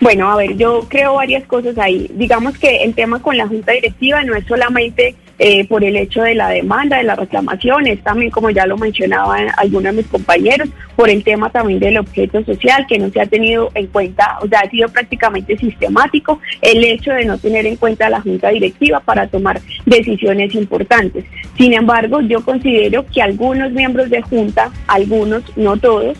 Bueno, 0.00 0.30
a 0.30 0.36
ver, 0.36 0.56
yo 0.56 0.86
creo 0.88 1.14
varias 1.14 1.44
cosas 1.46 1.78
ahí. 1.78 2.10
Digamos 2.14 2.58
que 2.58 2.84
el 2.84 2.94
tema 2.94 3.20
con 3.20 3.36
la 3.36 3.46
Junta 3.46 3.72
Directiva 3.72 4.22
no 4.22 4.34
es 4.34 4.44
solamente 4.46 5.14
eh, 5.38 5.66
por 5.66 5.84
el 5.84 5.96
hecho 5.96 6.22
de 6.22 6.34
la 6.34 6.50
demanda, 6.50 6.98
de 6.98 7.04
las 7.04 7.18
reclamaciones, 7.18 8.02
también 8.02 8.30
como 8.30 8.50
ya 8.50 8.66
lo 8.66 8.76
mencionaban 8.76 9.48
algunos 9.56 9.94
de 9.94 10.02
mis 10.02 10.06
compañeros, 10.06 10.68
por 10.96 11.10
el 11.10 11.24
tema 11.24 11.50
también 11.50 11.80
del 11.80 11.98
objeto 11.98 12.44
social 12.44 12.86
que 12.88 12.98
no 12.98 13.10
se 13.10 13.20
ha 13.20 13.26
tenido 13.26 13.70
en 13.74 13.86
cuenta, 13.88 14.38
o 14.40 14.48
sea, 14.48 14.60
ha 14.60 14.70
sido 14.70 14.88
prácticamente 14.88 15.56
sistemático 15.56 16.40
el 16.62 16.84
hecho 16.84 17.12
de 17.12 17.24
no 17.24 17.38
tener 17.38 17.66
en 17.66 17.76
cuenta 17.76 18.08
la 18.08 18.20
Junta 18.20 18.50
Directiva 18.50 19.00
para 19.00 19.26
tomar 19.26 19.60
decisiones 19.86 20.54
importantes. 20.54 21.24
Sin 21.56 21.72
embargo, 21.72 22.20
yo 22.20 22.44
considero 22.44 23.04
que 23.06 23.22
algunos 23.22 23.72
miembros 23.72 24.10
de 24.10 24.22
Junta, 24.22 24.70
algunos, 24.86 25.42
no 25.56 25.76
todos, 25.76 26.18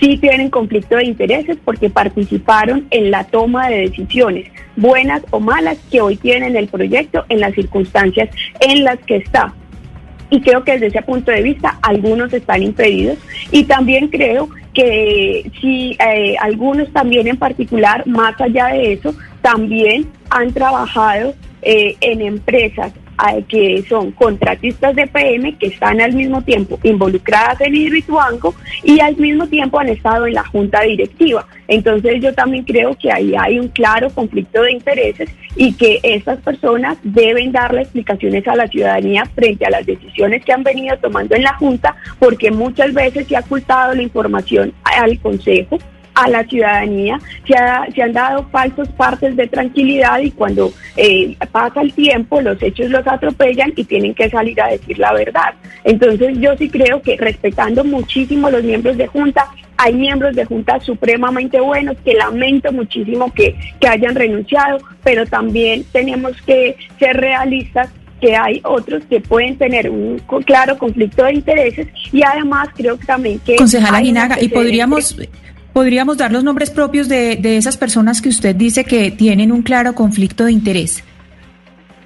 sí 0.00 0.16
tienen 0.16 0.50
conflicto 0.50 0.96
de 0.96 1.04
intereses 1.04 1.58
porque 1.64 1.90
participaron 1.90 2.86
en 2.90 3.10
la 3.10 3.24
toma 3.24 3.68
de 3.68 3.82
decisiones, 3.82 4.50
buenas 4.76 5.22
o 5.30 5.40
malas, 5.40 5.78
que 5.90 6.00
hoy 6.00 6.16
tienen 6.16 6.56
el 6.56 6.68
proyecto 6.68 7.24
en 7.28 7.40
las 7.40 7.54
circunstancias 7.54 8.30
en 8.60 8.84
las 8.84 8.98
que 9.00 9.16
está. 9.16 9.54
Y 10.30 10.40
creo 10.40 10.64
que 10.64 10.72
desde 10.72 10.86
ese 10.86 11.02
punto 11.02 11.30
de 11.30 11.42
vista 11.42 11.78
algunos 11.82 12.32
están 12.32 12.62
impedidos. 12.62 13.18
Y 13.50 13.64
también 13.64 14.08
creo 14.08 14.48
que 14.72 15.50
si 15.60 15.96
eh, 15.98 16.36
algunos 16.40 16.90
también 16.92 17.26
en 17.26 17.36
particular, 17.36 18.06
más 18.06 18.40
allá 18.40 18.68
de 18.68 18.92
eso, 18.92 19.14
también 19.42 20.06
han 20.30 20.52
trabajado 20.52 21.34
eh, 21.62 21.96
en 22.00 22.22
empresas 22.22 22.92
que 23.48 23.84
son 23.88 24.12
contratistas 24.12 24.94
de 24.94 25.06
PM 25.06 25.56
que 25.58 25.68
están 25.68 26.00
al 26.00 26.12
mismo 26.12 26.42
tiempo 26.42 26.78
involucradas 26.82 27.60
en 27.60 27.74
Hidroituango 27.74 28.54
y 28.82 29.00
al 29.00 29.16
mismo 29.16 29.46
tiempo 29.46 29.78
han 29.78 29.88
estado 29.88 30.26
en 30.26 30.34
la 30.34 30.44
junta 30.44 30.82
directiva. 30.82 31.46
Entonces 31.68 32.20
yo 32.20 32.32
también 32.34 32.64
creo 32.64 32.96
que 32.96 33.12
ahí 33.12 33.34
hay 33.38 33.58
un 33.58 33.68
claro 33.68 34.10
conflicto 34.10 34.62
de 34.62 34.72
intereses 34.72 35.30
y 35.56 35.72
que 35.74 36.00
estas 36.02 36.40
personas 36.40 36.98
deben 37.02 37.52
darle 37.52 37.82
explicaciones 37.82 38.46
a 38.48 38.56
la 38.56 38.66
ciudadanía 38.68 39.24
frente 39.34 39.66
a 39.66 39.70
las 39.70 39.86
decisiones 39.86 40.44
que 40.44 40.52
han 40.52 40.62
venido 40.62 40.96
tomando 40.98 41.34
en 41.34 41.42
la 41.42 41.54
junta 41.54 41.96
porque 42.18 42.50
muchas 42.50 42.92
veces 42.94 43.26
se 43.26 43.36
ha 43.36 43.40
ocultado 43.40 43.94
la 43.94 44.02
información 44.02 44.72
al 44.82 45.18
Consejo 45.20 45.78
a 46.14 46.28
la 46.28 46.44
ciudadanía, 46.44 47.18
se, 47.46 47.54
se, 47.94 48.02
han 48.02 48.12
dado 48.12 48.44
falsos 48.50 48.88
partes 48.90 49.36
de 49.36 49.46
tranquilidad 49.46 50.20
y 50.20 50.30
cuando 50.30 50.72
eh, 50.96 51.36
pasa 51.52 51.80
el 51.82 51.92
tiempo 51.92 52.40
los 52.40 52.60
hechos 52.62 52.90
los 52.90 53.06
atropellan 53.06 53.72
y 53.76 53.84
tienen 53.84 54.14
que 54.14 54.28
salir 54.28 54.60
a 54.60 54.68
decir 54.68 54.98
la 54.98 55.12
verdad. 55.12 55.54
Entonces 55.84 56.38
yo 56.38 56.56
sí 56.56 56.68
creo 56.68 57.00
que 57.00 57.16
respetando 57.16 57.84
muchísimo 57.84 58.50
los 58.50 58.62
miembros 58.62 58.96
de 58.96 59.06
Junta, 59.06 59.46
hay 59.76 59.94
miembros 59.94 60.36
de 60.36 60.44
Junta 60.44 60.78
supremamente 60.80 61.58
buenos 61.60 61.96
que 62.04 62.14
lamento 62.14 62.70
muchísimo 62.72 63.32
que, 63.32 63.56
que 63.80 63.88
hayan 63.88 64.14
renunciado, 64.14 64.78
pero 65.02 65.24
también 65.26 65.84
tenemos 65.92 66.32
que 66.42 66.76
ser 66.98 67.16
realistas 67.16 67.88
que 68.20 68.36
hay 68.36 68.60
otros 68.64 69.02
que 69.08 69.20
pueden 69.20 69.56
tener 69.56 69.88
un 69.88 70.20
claro 70.44 70.76
conflicto 70.76 71.24
de 71.24 71.34
intereses 71.34 71.88
y 72.12 72.22
además 72.22 72.68
creo 72.76 72.98
que 72.98 73.06
también 73.06 73.38
que... 73.38 73.56
Concejala 73.56 74.02
y 74.40 74.48
podríamos... 74.48 75.16
¿Podríamos 75.72 76.18
dar 76.18 76.32
los 76.32 76.42
nombres 76.42 76.70
propios 76.70 77.08
de, 77.08 77.36
de 77.36 77.56
esas 77.56 77.76
personas 77.76 78.20
que 78.20 78.28
usted 78.28 78.56
dice 78.56 78.84
que 78.84 79.10
tienen 79.10 79.52
un 79.52 79.62
claro 79.62 79.94
conflicto 79.94 80.44
de 80.44 80.52
interés? 80.52 81.04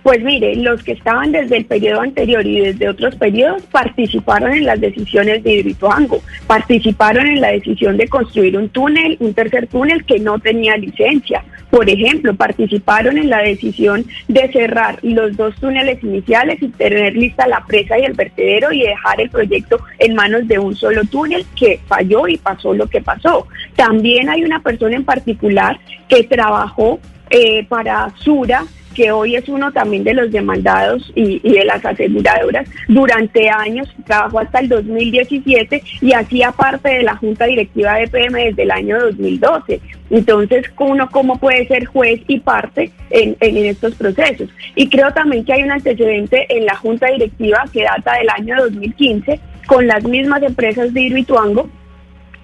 Pues 0.04 0.22
mire, 0.22 0.54
los 0.56 0.82
que 0.82 0.92
estaban 0.92 1.32
desde 1.32 1.56
el 1.56 1.64
periodo 1.64 2.02
anterior 2.02 2.46
y 2.46 2.60
desde 2.60 2.90
otros 2.90 3.16
periodos 3.16 3.62
participaron 3.62 4.52
en 4.52 4.66
las 4.66 4.78
decisiones 4.78 5.42
de 5.42 5.54
Hidroituango, 5.54 6.20
participaron 6.46 7.26
en 7.26 7.40
la 7.40 7.52
decisión 7.52 7.96
de 7.96 8.06
construir 8.06 8.58
un 8.58 8.68
túnel, 8.68 9.16
un 9.20 9.32
tercer 9.32 9.66
túnel 9.66 10.04
que 10.04 10.18
no 10.18 10.38
tenía 10.38 10.76
licencia. 10.76 11.42
Por 11.74 11.90
ejemplo, 11.90 12.36
participaron 12.36 13.18
en 13.18 13.28
la 13.28 13.38
decisión 13.38 14.06
de 14.28 14.48
cerrar 14.52 15.00
los 15.02 15.36
dos 15.36 15.56
túneles 15.56 16.00
iniciales 16.04 16.62
y 16.62 16.68
tener 16.68 17.16
lista 17.16 17.48
la 17.48 17.64
presa 17.66 17.98
y 17.98 18.04
el 18.04 18.12
vertedero 18.12 18.72
y 18.72 18.82
dejar 18.82 19.20
el 19.20 19.28
proyecto 19.28 19.80
en 19.98 20.14
manos 20.14 20.46
de 20.46 20.60
un 20.60 20.76
solo 20.76 21.02
túnel 21.04 21.44
que 21.58 21.80
falló 21.88 22.28
y 22.28 22.36
pasó 22.36 22.74
lo 22.74 22.86
que 22.86 23.00
pasó. 23.00 23.48
También 23.74 24.28
hay 24.28 24.44
una 24.44 24.62
persona 24.62 24.94
en 24.94 25.04
particular 25.04 25.80
que 26.06 26.22
trabajó 26.22 27.00
eh, 27.28 27.66
para 27.66 28.08
Sura 28.20 28.64
que 28.94 29.12
hoy 29.12 29.36
es 29.36 29.48
uno 29.48 29.72
también 29.72 30.04
de 30.04 30.14
los 30.14 30.30
demandados 30.30 31.12
y, 31.14 31.40
de 31.40 31.64
las 31.64 31.84
aseguradoras, 31.84 32.68
durante 32.88 33.48
años, 33.50 33.88
trabajó 34.06 34.40
hasta 34.40 34.60
el 34.60 34.68
2017 34.68 35.82
y 36.00 36.12
hacía 36.12 36.52
parte 36.52 36.88
de 36.88 37.02
la 37.02 37.16
Junta 37.16 37.46
Directiva 37.46 37.94
de 37.94 38.08
PM 38.08 38.44
desde 38.44 38.62
el 38.62 38.70
año 38.70 39.00
2012. 39.00 39.80
Entonces, 40.10 40.66
uno 40.78 41.08
cómo 41.10 41.38
puede 41.38 41.66
ser 41.66 41.86
juez 41.86 42.20
y 42.28 42.38
parte 42.40 42.90
en, 43.10 43.36
en, 43.40 43.56
estos 43.56 43.94
procesos. 43.94 44.48
Y 44.76 44.88
creo 44.88 45.12
también 45.12 45.44
que 45.44 45.54
hay 45.54 45.62
un 45.62 45.72
antecedente 45.72 46.46
en 46.48 46.66
la 46.66 46.76
Junta 46.76 47.08
Directiva 47.08 47.64
que 47.72 47.82
data 47.82 48.14
del 48.14 48.28
año 48.30 48.56
2015 48.62 49.40
con 49.66 49.86
las 49.86 50.04
mismas 50.04 50.42
empresas 50.42 50.92
de 50.92 51.00
Hidroituango 51.02 51.68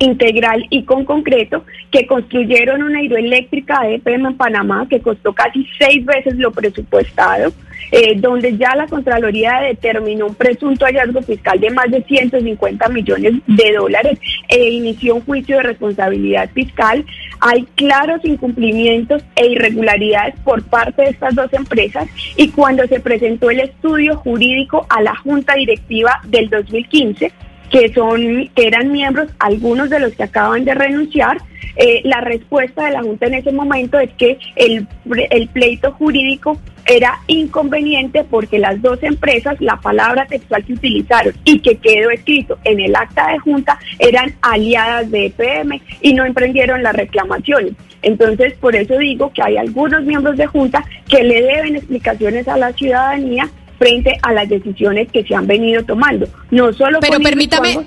integral 0.00 0.66
y 0.70 0.82
con 0.84 1.04
concreto 1.04 1.64
que 1.90 2.06
construyeron 2.06 2.82
una 2.82 3.02
hidroeléctrica 3.02 3.82
de 3.82 3.96
EPM 3.96 4.26
en 4.26 4.36
Panamá 4.36 4.86
que 4.88 5.00
costó 5.00 5.32
casi 5.32 5.66
seis 5.78 6.04
veces 6.04 6.36
lo 6.36 6.50
presupuestado, 6.50 7.52
eh, 7.92 8.14
donde 8.16 8.56
ya 8.56 8.74
la 8.74 8.86
Contraloría 8.86 9.60
determinó 9.60 10.26
un 10.26 10.34
presunto 10.34 10.86
hallazgo 10.86 11.20
fiscal 11.22 11.60
de 11.60 11.70
más 11.70 11.90
de 11.90 12.02
150 12.02 12.88
millones 12.88 13.34
de 13.46 13.72
dólares 13.72 14.18
e 14.48 14.70
inició 14.70 15.16
un 15.16 15.24
juicio 15.24 15.56
de 15.56 15.64
responsabilidad 15.64 16.48
fiscal. 16.50 17.04
Hay 17.40 17.66
claros 17.74 18.24
incumplimientos 18.24 19.22
e 19.36 19.48
irregularidades 19.48 20.34
por 20.44 20.62
parte 20.62 21.02
de 21.02 21.10
estas 21.10 21.34
dos 21.34 21.52
empresas 21.52 22.08
y 22.36 22.48
cuando 22.48 22.86
se 22.86 23.00
presentó 23.00 23.50
el 23.50 23.60
estudio 23.60 24.16
jurídico 24.16 24.86
a 24.88 25.02
la 25.02 25.14
Junta 25.16 25.54
Directiva 25.54 26.20
del 26.24 26.48
2015, 26.48 27.32
que 27.70 27.92
son 27.92 28.48
que 28.54 28.66
eran 28.66 28.92
miembros, 28.92 29.30
algunos 29.38 29.88
de 29.90 30.00
los 30.00 30.12
que 30.14 30.24
acaban 30.24 30.64
de 30.64 30.74
renunciar. 30.74 31.38
Eh, 31.76 32.00
la 32.04 32.20
respuesta 32.20 32.86
de 32.86 32.90
la 32.92 33.02
Junta 33.02 33.26
en 33.26 33.34
ese 33.34 33.52
momento 33.52 33.98
es 33.98 34.10
que 34.14 34.38
el, 34.56 34.86
el 35.30 35.48
pleito 35.48 35.92
jurídico 35.92 36.60
era 36.86 37.20
inconveniente 37.28 38.24
porque 38.24 38.58
las 38.58 38.82
dos 38.82 39.00
empresas, 39.02 39.60
la 39.60 39.76
palabra 39.76 40.26
textual 40.26 40.64
que 40.64 40.72
utilizaron 40.72 41.34
y 41.44 41.60
que 41.60 41.76
quedó 41.76 42.10
escrito 42.10 42.58
en 42.64 42.80
el 42.80 42.96
acta 42.96 43.30
de 43.30 43.38
junta, 43.38 43.78
eran 43.98 44.34
aliadas 44.42 45.10
de 45.10 45.26
EPM 45.26 45.80
y 46.00 46.14
no 46.14 46.24
emprendieron 46.24 46.82
las 46.82 46.94
reclamaciones. 46.94 47.74
Entonces, 48.02 48.54
por 48.54 48.74
eso 48.74 48.96
digo 48.98 49.30
que 49.32 49.42
hay 49.42 49.56
algunos 49.56 50.02
miembros 50.04 50.36
de 50.36 50.46
junta 50.46 50.84
que 51.08 51.22
le 51.22 51.42
deben 51.42 51.76
explicaciones 51.76 52.48
a 52.48 52.56
la 52.56 52.72
ciudadanía 52.72 53.48
frente 53.80 54.12
a 54.22 54.32
las 54.34 54.46
decisiones 54.46 55.08
que 55.10 55.24
se 55.24 55.34
han 55.34 55.46
venido 55.46 55.82
tomando. 55.82 56.28
No 56.50 56.70
solo 56.72 57.00
Pero 57.00 57.18
permítame 57.18 57.78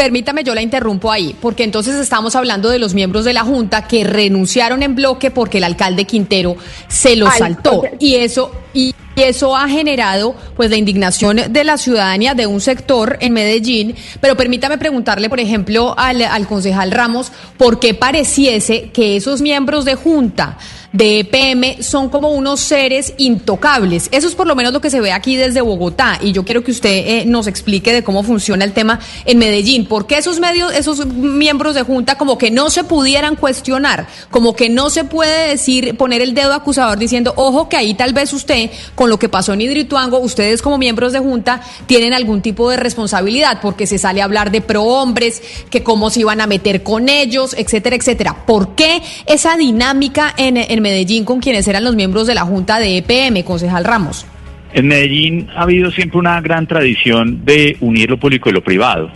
Permítame, 0.00 0.42
yo 0.44 0.54
la 0.54 0.62
interrumpo 0.62 1.12
ahí, 1.12 1.36
porque 1.42 1.62
entonces 1.62 1.94
estamos 1.96 2.34
hablando 2.34 2.70
de 2.70 2.78
los 2.78 2.94
miembros 2.94 3.26
de 3.26 3.34
la 3.34 3.42
Junta 3.42 3.86
que 3.86 4.02
renunciaron 4.02 4.82
en 4.82 4.94
bloque 4.94 5.30
porque 5.30 5.58
el 5.58 5.64
alcalde 5.64 6.06
Quintero 6.06 6.56
se 6.88 7.16
lo 7.16 7.30
saltó. 7.30 7.82
Y 7.98 8.14
eso, 8.14 8.50
y 8.72 8.94
eso 9.16 9.56
ha 9.56 9.68
generado 9.68 10.34
pues 10.56 10.70
la 10.70 10.76
indignación 10.76 11.40
de 11.50 11.64
la 11.64 11.76
ciudadanía 11.76 12.34
de 12.34 12.46
un 12.46 12.60
sector 12.60 13.18
en 13.20 13.32
Medellín. 13.32 13.94
Pero 14.20 14.36
permítame 14.36 14.78
preguntarle, 14.78 15.28
por 15.28 15.40
ejemplo, 15.40 15.94
al, 15.96 16.22
al 16.22 16.46
concejal 16.46 16.90
Ramos, 16.90 17.32
¿por 17.56 17.78
qué 17.78 17.94
pareciese 17.94 18.90
que 18.90 19.16
esos 19.16 19.40
miembros 19.40 19.84
de 19.84 19.94
Junta 19.94 20.58
de 20.92 21.20
EPM 21.20 21.82
son 21.82 22.08
como 22.08 22.30
unos 22.30 22.60
seres 22.60 23.14
intocables. 23.16 24.08
Eso 24.12 24.26
es 24.26 24.34
por 24.34 24.46
lo 24.46 24.56
menos 24.56 24.72
lo 24.72 24.80
que 24.80 24.90
se 24.90 25.00
ve 25.00 25.12
aquí 25.12 25.36
desde 25.36 25.60
Bogotá 25.60 26.18
y 26.20 26.32
yo 26.32 26.44
quiero 26.44 26.64
que 26.64 26.72
usted 26.72 26.90
eh, 26.90 27.24
nos 27.26 27.46
explique 27.46 27.92
de 27.92 28.02
cómo 28.02 28.22
funciona 28.22 28.64
el 28.64 28.72
tema 28.72 28.98
en 29.24 29.38
Medellín. 29.38 29.86
¿Por 29.86 30.06
qué 30.06 30.18
esos 30.18 30.40
medios, 30.40 30.72
esos 30.74 31.06
miembros 31.06 31.74
de 31.74 31.82
junta 31.82 32.18
como 32.18 32.38
que 32.38 32.50
no 32.50 32.70
se 32.70 32.84
pudieran 32.84 33.36
cuestionar, 33.36 34.08
como 34.30 34.56
que 34.56 34.68
no 34.68 34.90
se 34.90 35.04
puede 35.04 35.50
decir, 35.50 35.96
poner 35.96 36.22
el 36.22 36.34
dedo 36.34 36.54
acusador 36.54 36.98
diciendo, 36.98 37.32
ojo 37.36 37.68
que 37.68 37.76
ahí 37.76 37.94
tal 37.94 38.12
vez 38.12 38.32
usted, 38.32 38.70
con 39.00 39.08
lo 39.08 39.18
que 39.18 39.30
pasó 39.30 39.54
en 39.54 39.62
Hidroituango, 39.62 40.18
ustedes 40.18 40.60
como 40.60 40.76
miembros 40.76 41.14
de 41.14 41.20
junta 41.20 41.62
tienen 41.86 42.12
algún 42.12 42.42
tipo 42.42 42.68
de 42.68 42.76
responsabilidad 42.76 43.58
porque 43.62 43.86
se 43.86 43.96
sale 43.96 44.20
a 44.20 44.24
hablar 44.24 44.50
de 44.50 44.60
pro 44.60 44.82
hombres, 44.82 45.64
que 45.70 45.82
cómo 45.82 46.10
se 46.10 46.20
iban 46.20 46.42
a 46.42 46.46
meter 46.46 46.82
con 46.82 47.08
ellos, 47.08 47.56
etcétera, 47.56 47.96
etcétera. 47.96 48.44
¿Por 48.44 48.74
qué 48.74 49.00
esa 49.24 49.56
dinámica 49.56 50.34
en, 50.36 50.58
en 50.58 50.82
Medellín 50.82 51.24
con 51.24 51.40
quienes 51.40 51.66
eran 51.66 51.82
los 51.82 51.96
miembros 51.96 52.26
de 52.26 52.34
la 52.34 52.42
Junta 52.42 52.78
de 52.78 52.98
EPM, 52.98 53.42
concejal 53.42 53.86
Ramos? 53.86 54.26
En 54.74 54.86
Medellín 54.86 55.48
ha 55.56 55.62
habido 55.62 55.90
siempre 55.90 56.18
una 56.18 56.38
gran 56.42 56.66
tradición 56.66 57.42
de 57.42 57.78
unir 57.80 58.10
lo 58.10 58.20
público 58.20 58.50
y 58.50 58.52
lo 58.52 58.62
privado. 58.62 59.10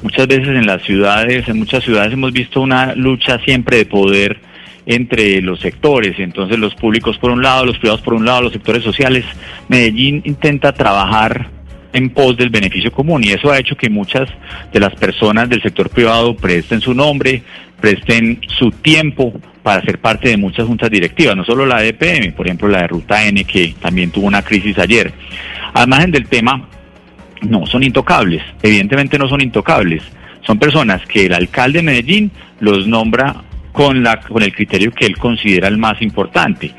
Muchas 0.00 0.26
veces 0.28 0.48
en 0.48 0.64
las 0.64 0.80
ciudades, 0.80 1.46
en 1.46 1.58
muchas 1.58 1.84
ciudades 1.84 2.14
hemos 2.14 2.32
visto 2.32 2.62
una 2.62 2.94
lucha 2.94 3.38
siempre 3.44 3.76
de 3.76 3.84
poder 3.84 4.40
entre 4.86 5.42
los 5.42 5.60
sectores, 5.60 6.18
entonces 6.18 6.58
los 6.58 6.74
públicos 6.76 7.18
por 7.18 7.32
un 7.32 7.42
lado, 7.42 7.66
los 7.66 7.78
privados 7.78 8.02
por 8.02 8.14
un 8.14 8.24
lado, 8.24 8.42
los 8.42 8.52
sectores 8.52 8.84
sociales. 8.84 9.24
Medellín 9.68 10.22
intenta 10.24 10.72
trabajar 10.72 11.50
en 11.92 12.10
pos 12.10 12.36
del 12.36 12.50
beneficio 12.50 12.92
común 12.92 13.24
y 13.24 13.30
eso 13.30 13.50
ha 13.50 13.58
hecho 13.58 13.76
que 13.76 13.90
muchas 13.90 14.28
de 14.72 14.80
las 14.80 14.94
personas 14.94 15.48
del 15.48 15.62
sector 15.62 15.90
privado 15.90 16.36
presten 16.36 16.80
su 16.80 16.94
nombre, 16.94 17.42
presten 17.80 18.40
su 18.58 18.70
tiempo 18.70 19.32
para 19.62 19.82
ser 19.82 19.98
parte 19.98 20.28
de 20.28 20.36
muchas 20.36 20.66
juntas 20.66 20.90
directivas, 20.90 21.36
no 21.36 21.44
solo 21.44 21.66
la 21.66 21.80
de 21.80 21.88
EPM, 21.88 22.32
por 22.34 22.46
ejemplo 22.46 22.68
la 22.68 22.82
de 22.82 22.86
Ruta 22.86 23.26
N 23.26 23.42
que 23.44 23.74
también 23.80 24.10
tuvo 24.10 24.26
una 24.26 24.42
crisis 24.42 24.78
ayer. 24.78 25.12
Además 25.74 26.10
del 26.12 26.28
tema, 26.28 26.68
no 27.42 27.66
son 27.66 27.82
intocables, 27.82 28.42
evidentemente 28.62 29.18
no 29.18 29.28
son 29.28 29.40
intocables, 29.40 30.02
son 30.42 30.58
personas 30.58 31.04
que 31.06 31.26
el 31.26 31.34
alcalde 31.34 31.80
de 31.80 31.82
Medellín 31.82 32.30
los 32.60 32.86
nombra 32.86 33.42
con, 33.76 34.02
la, 34.02 34.20
con 34.20 34.42
el 34.42 34.54
criterio 34.54 34.90
que 34.90 35.04
él 35.04 35.18
considera 35.18 35.68
el 35.68 35.76
más 35.76 36.00
importante. 36.00 36.72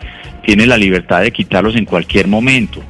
Tiene 0.44 0.66
la 0.66 0.78
libertad 0.78 1.22
de 1.22 1.32
quitarlos 1.32 1.76
en 1.76 1.86
cualquier 1.86 2.28
momento. 2.28 2.82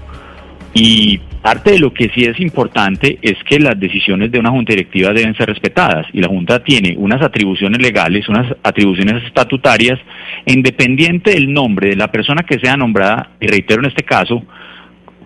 Y 0.74 1.18
parte 1.42 1.72
de 1.72 1.80
lo 1.80 1.94
que 1.94 2.10
sí 2.16 2.24
es 2.24 2.40
importante 2.40 3.20
es 3.22 3.36
que 3.44 3.60
las 3.60 3.78
decisiones 3.78 4.32
de 4.32 4.40
una 4.40 4.52
junta 4.52 4.72
directiva 4.72 5.12
deben 5.12 5.36
ser 5.36 5.50
respetadas 5.50 6.06
y 6.14 6.22
la 6.22 6.30
junta 6.30 6.64
tiene 6.64 6.96
unas 6.98 7.22
atribuciones 7.22 7.82
legales, 7.82 8.30
unas 8.30 8.56
atribuciones 8.64 9.26
estatutarias, 9.26 10.00
independiente 10.46 11.32
del 11.32 11.52
nombre 11.52 11.90
de 11.90 11.98
la 11.98 12.10
persona 12.10 12.44
que 12.44 12.60
sea 12.60 12.78
nombrada, 12.78 13.32
y 13.42 13.48
reitero 13.48 13.82
en 13.82 13.90
este 13.90 14.04
caso, 14.04 14.42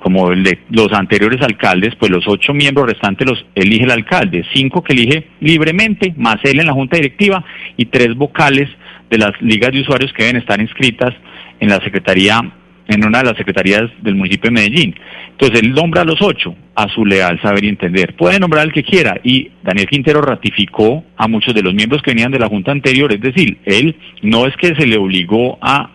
como 0.02 0.32
el 0.32 0.44
de 0.44 0.60
los 0.72 0.92
anteriores 0.94 1.42
alcaldes, 1.42 1.96
pues 1.96 2.12
los 2.12 2.28
ocho 2.28 2.54
miembros 2.54 2.88
restantes 2.88 3.30
los 3.30 3.46
elige 3.54 3.84
el 3.84 3.92
alcalde, 3.92 4.44
cinco 4.54 4.84
que 4.84 4.94
elige 4.94 5.28
libremente, 5.40 6.14
más 6.18 6.38
él 6.44 6.60
en 6.60 6.66
la 6.66 6.74
junta 6.74 6.98
directiva 6.98 7.44
y 7.78 7.86
tres 7.86 8.16
vocales 8.16 8.68
de 9.10 9.18
las 9.20 9.32
ligas 9.42 9.72
de 9.72 9.82
usuarios 9.82 10.12
que 10.14 10.24
deben 10.24 10.42
estar 10.42 10.60
inscritas 10.60 11.14
en 11.60 11.70
la 11.70 11.80
secretaría, 11.84 12.42
en 12.88 13.06
una 13.06 13.20
de 13.20 13.26
las 13.26 13.38
secretarías 13.38 13.84
del 14.02 14.16
municipio 14.16 14.50
de 14.50 14.56
Medellín. 14.56 14.96
Entonces 15.30 15.62
él 15.62 15.72
nombra 15.72 16.02
a 16.02 16.06
los 16.06 16.20
ocho 16.22 16.56
a 16.76 16.88
su 16.90 17.06
leal 17.06 17.40
saber 17.42 17.64
y 17.64 17.70
entender. 17.70 18.16
Puede 18.16 18.40
nombrar 18.40 18.64
al 18.64 18.74
que 18.74 18.84
quiera 18.84 19.20
y 19.24 19.52
Daniel 19.64 19.88
Quintero 19.88 20.22
ratificó 20.22 21.04
a 21.16 21.28
muchos 21.28 21.54
de 21.54 21.62
los 21.62 21.76
miembros 21.76 22.02
que 22.02 22.12
venían 22.12 22.32
de 22.32 22.40
la 22.40 22.48
junta 22.48 22.72
anterior, 22.72 23.14
es 23.14 23.22
decir, 23.22 23.60
él 23.66 23.96
no 24.24 24.48
es 24.48 24.56
que 24.58 24.74
se 24.76 24.88
le 24.88 24.98
obligó 24.98 25.60
a, 25.62 25.92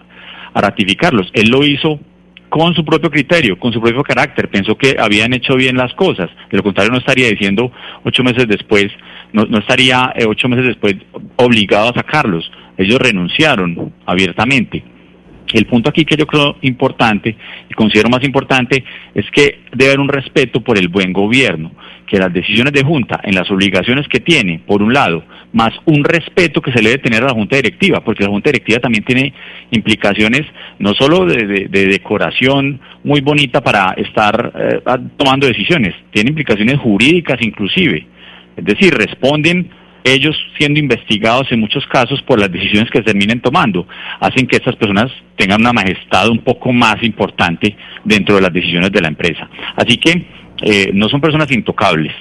a 0.54 0.60
ratificarlos, 0.60 1.28
él 1.34 1.48
lo 1.50 1.64
hizo 1.64 1.98
con 2.48 2.74
su 2.74 2.84
propio 2.84 3.10
criterio, 3.10 3.58
con 3.58 3.72
su 3.72 3.80
propio 3.80 4.02
carácter, 4.02 4.48
pensó 4.48 4.76
que 4.76 4.96
habían 4.98 5.32
hecho 5.32 5.56
bien 5.56 5.76
las 5.76 5.92
cosas. 5.94 6.30
De 6.50 6.56
lo 6.56 6.62
contrario, 6.62 6.92
no 6.92 6.98
estaría 6.98 7.28
diciendo 7.28 7.72
ocho 8.04 8.22
meses 8.22 8.46
después, 8.48 8.86
no, 9.32 9.58
estaría 9.58 10.12
eh, 10.14 10.24
ocho 10.26 10.48
meses 10.48 10.66
después 10.66 10.96
obligado 11.36 11.90
a 11.90 11.94
sacarlos. 11.94 12.50
Ellos 12.76 12.98
renunciaron 12.98 13.92
abiertamente. 14.04 14.82
El 15.52 15.66
punto 15.66 15.90
aquí 15.90 16.04
que 16.04 16.16
yo 16.16 16.26
creo 16.26 16.56
importante 16.62 17.36
y 17.70 17.74
considero 17.74 18.08
más 18.08 18.24
importante 18.24 18.84
es 19.14 19.30
que 19.30 19.60
debe 19.72 19.92
haber 19.92 20.00
un 20.00 20.08
respeto 20.08 20.60
por 20.60 20.76
el 20.76 20.88
buen 20.88 21.12
gobierno, 21.12 21.72
que 22.06 22.18
las 22.18 22.32
decisiones 22.32 22.72
de 22.72 22.84
Junta 22.84 23.20
en 23.22 23.34
las 23.34 23.50
obligaciones 23.50 24.06
que 24.08 24.20
tiene, 24.20 24.60
por 24.66 24.82
un 24.82 24.92
lado, 24.92 25.24
más 25.52 25.72
un 25.86 26.04
respeto 26.04 26.60
que 26.60 26.72
se 26.72 26.82
le 26.82 26.90
debe 26.90 27.02
tener 27.02 27.22
a 27.22 27.28
la 27.28 27.34
Junta 27.34 27.56
Directiva, 27.56 28.00
porque 28.04 28.24
la 28.24 28.30
Junta 28.30 28.50
Directiva 28.50 28.78
también 28.78 29.04
tiene 29.04 29.32
implicaciones 29.70 30.42
no 30.78 30.94
solo 30.94 31.24
de, 31.24 31.68
decoración 31.68 32.80
muy 33.04 33.20
bonita 33.20 33.60
para 33.62 33.92
estar 33.96 34.52
eh, 34.54 34.80
tomando 35.16 35.46
decisiones, 35.46 35.94
tiene 36.12 36.30
implicaciones 36.30 36.78
jurídicas 36.78 37.38
inclusive, 37.40 38.06
es 38.56 38.64
decir, 38.64 38.94
responden 38.94 39.70
ellos 40.06 40.36
siendo 40.56 40.78
investigados 40.78 41.50
en 41.50 41.58
muchos 41.58 41.84
casos 41.86 42.22
por 42.22 42.38
las 42.38 42.50
decisiones 42.50 42.90
que 42.90 43.02
terminen 43.02 43.40
tomando, 43.40 43.88
hacen 44.20 44.46
que 44.46 44.56
estas 44.56 44.76
personas 44.76 45.10
tengan 45.36 45.60
una 45.60 45.72
majestad 45.72 46.28
un 46.28 46.38
poco 46.38 46.72
más 46.72 47.02
importante 47.02 47.76
dentro 48.04 48.36
de 48.36 48.42
las 48.42 48.52
decisiones 48.52 48.92
de 48.92 49.00
la 49.00 49.08
empresa. 49.08 49.48
Así 49.74 49.96
que 49.96 50.24
eh, 50.62 50.90
no 50.92 51.08
son 51.08 51.20
personas 51.20 51.50
intocables, 51.50 52.12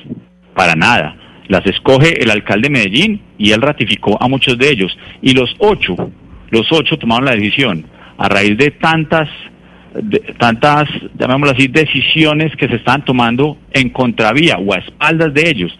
para 0.54 0.76
nada. 0.76 1.16
Las 1.48 1.66
escoge 1.66 2.22
el 2.22 2.32
alcalde 2.32 2.70
de 2.70 2.74
Medellín 2.74 3.22
y 3.38 3.52
él 3.52 3.62
ratificó 3.62 4.22
a 4.22 4.28
muchos 4.28 4.58
de 4.58 4.70
ellos. 4.70 4.98
Y 5.22 5.34
los 5.34 5.56
ocho, 5.60 5.96
los 6.50 6.68
ocho 6.72 6.98
tomaron 6.98 7.26
la 7.26 7.36
decisión 7.36 7.86
a 8.18 8.30
raíz 8.30 8.58
de 8.58 8.72
tantas 8.72 9.30
tantas, 10.38 10.90
llamémoslo 11.18 11.56
así, 11.56 11.68
decisiones 11.68 12.54
que 12.58 12.68
se 12.68 12.76
están 12.76 13.06
tomando 13.06 13.58
en 13.72 13.90
contravía 13.90 14.58
o 14.58 14.74
a 14.74 14.80
espaldas 14.80 15.34
de 15.34 15.50
ellos 15.50 15.80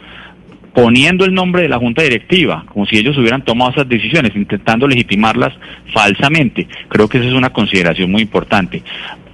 poniendo 0.76 1.24
el 1.24 1.34
nombre 1.34 1.62
de 1.64 1.70
la 1.70 1.78
Junta 1.78 2.04
Directiva, 2.04 2.66
como 2.68 2.86
si 2.86 2.98
ellos 2.98 3.18
hubieran 3.18 3.44
tomado 3.44 3.72
esas 3.72 3.88
decisiones, 3.88 4.36
intentando 4.36 4.88
legitimarlas 4.88 5.54
falsamente. 5.94 6.68
Creo 6.90 7.08
que 7.08 7.18
esa 7.18 7.28
es 7.28 7.34
una 7.34 7.50
consideración 7.50 8.12
muy 8.12 8.24
importante. 8.24 8.84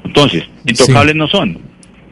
Entonces, 0.06 0.48
intocables 0.66 1.16
no 1.16 1.28
son, 1.28 1.58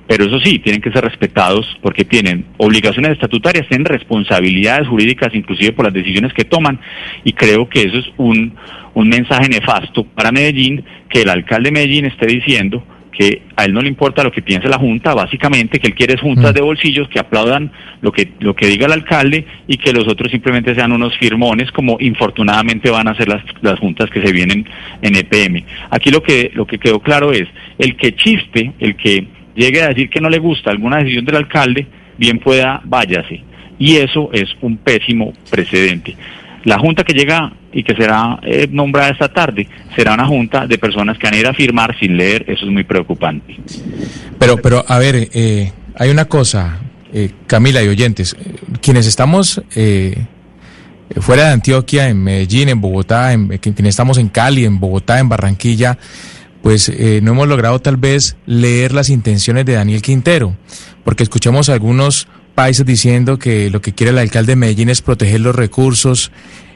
pero 0.09 0.25
eso 0.25 0.39
sí, 0.39 0.57
tienen 0.57 0.81
que 0.81 0.91
ser 0.91 1.03
respetados 1.03 1.67
porque 1.83 2.03
tienen 2.03 2.43
obligaciones 2.57 3.11
estatutarias, 3.11 3.67
tienen 3.67 3.85
responsabilidades 3.85 4.87
jurídicas, 4.87 5.29
inclusive 5.35 5.71
por 5.71 5.85
las 5.85 5.93
decisiones 5.93 6.33
que 6.33 6.45
toman, 6.45 6.79
y 7.23 7.33
creo 7.33 7.69
que 7.69 7.83
eso 7.83 7.99
es 7.99 8.07
un, 8.17 8.55
un 8.95 9.07
mensaje 9.07 9.47
nefasto 9.47 10.03
para 10.05 10.31
Medellín, 10.31 10.83
que 11.07 11.21
el 11.21 11.29
alcalde 11.29 11.69
de 11.69 11.73
Medellín 11.73 12.05
esté 12.05 12.25
diciendo 12.25 12.83
que 13.11 13.43
a 13.55 13.65
él 13.65 13.73
no 13.73 13.81
le 13.81 13.87
importa 13.87 14.23
lo 14.23 14.31
que 14.31 14.41
piense 14.41 14.67
la 14.67 14.79
Junta, 14.79 15.13
básicamente 15.13 15.77
que 15.77 15.89
él 15.89 15.93
quiere 15.93 16.17
juntas 16.17 16.53
mm. 16.53 16.55
de 16.55 16.61
bolsillos 16.61 17.07
que 17.09 17.19
aplaudan 17.19 17.71
lo 18.01 18.11
que, 18.11 18.31
lo 18.39 18.55
que 18.55 18.65
diga 18.65 18.87
el 18.87 18.93
alcalde 18.93 19.45
y 19.67 19.77
que 19.77 19.93
los 19.93 20.07
otros 20.07 20.31
simplemente 20.31 20.73
sean 20.73 20.91
unos 20.91 21.15
firmones 21.19 21.71
como 21.71 21.97
infortunadamente 21.99 22.89
van 22.89 23.09
a 23.09 23.15
ser 23.15 23.27
las, 23.27 23.43
las 23.61 23.77
juntas 23.77 24.09
que 24.09 24.25
se 24.25 24.31
vienen 24.31 24.65
en 25.03 25.15
EPM. 25.15 25.63
Aquí 25.91 26.09
lo 26.09 26.23
que, 26.23 26.49
lo 26.55 26.65
que 26.65 26.79
quedó 26.79 26.99
claro 26.99 27.31
es, 27.31 27.47
el 27.77 27.95
que 27.95 28.15
chiste, 28.15 28.71
el 28.79 28.95
que 28.95 29.27
llegue 29.59 29.83
a 29.83 29.89
decir 29.89 30.09
que 30.09 30.21
no 30.21 30.29
le 30.29 30.39
gusta 30.39 30.71
alguna 30.71 30.97
decisión 30.97 31.25
del 31.25 31.35
alcalde, 31.35 31.85
bien 32.17 32.39
pueda, 32.39 32.81
váyase. 32.85 33.43
Y 33.77 33.97
eso 33.97 34.29
es 34.33 34.49
un 34.61 34.77
pésimo 34.77 35.33
precedente. 35.49 36.15
La 36.63 36.79
junta 36.79 37.03
que 37.03 37.13
llega 37.13 37.51
y 37.71 37.83
que 37.83 37.95
será 37.95 38.39
eh, 38.43 38.67
nombrada 38.69 39.09
esta 39.09 39.31
tarde 39.31 39.67
será 39.95 40.13
una 40.13 40.25
junta 40.25 40.65
de 40.65 40.77
personas 40.77 41.17
que 41.17 41.27
han 41.27 41.35
ido 41.35 41.49
a 41.49 41.53
firmar 41.53 41.97
sin 41.99 42.17
leer, 42.17 42.43
eso 42.47 42.65
es 42.65 42.71
muy 42.71 42.83
preocupante. 42.83 43.57
Pero, 44.37 44.57
pero 44.57 44.83
a 44.87 44.97
ver, 44.97 45.29
eh, 45.33 45.71
hay 45.95 46.09
una 46.09 46.25
cosa, 46.25 46.79
eh, 47.13 47.31
Camila 47.47 47.83
y 47.83 47.87
oyentes, 47.87 48.35
quienes 48.81 49.07
estamos 49.07 49.61
fuera 51.21 51.45
de 51.45 51.53
Antioquia, 51.53 52.07
en 52.09 52.23
Medellín, 52.23 52.69
en 52.69 52.81
Bogotá, 52.81 53.33
en, 53.33 53.47
quienes 53.57 53.89
estamos 53.89 54.17
en 54.17 54.29
Cali, 54.29 54.65
en 54.65 54.79
Bogotá, 54.79 55.19
en 55.19 55.29
Barranquilla, 55.29 55.97
pues 56.61 56.91
no 57.21 57.31
hemos 57.31 57.47
logrado 57.47 57.79
tal 57.79 57.97
vez 57.97 58.35
leer 58.45 58.93
las 58.93 59.09
intenciones 59.09 59.65
de 59.65 59.73
Daniel 59.73 60.01
Quintero, 60.01 60.55
porque 61.03 61.23
escuchamos 61.23 61.69
algunos 61.69 62.27
países 62.55 62.85
diciendo 62.85 63.39
que 63.39 63.69
lo 63.69 63.81
que 63.81 63.93
quiere 63.93 64.11
el 64.11 64.17
alcalde 64.17 64.51
de 64.51 64.57
Medellín 64.57 64.89
es 64.89 65.01
proteger 65.01 65.39
los 65.39 65.55
recursos 65.55 66.31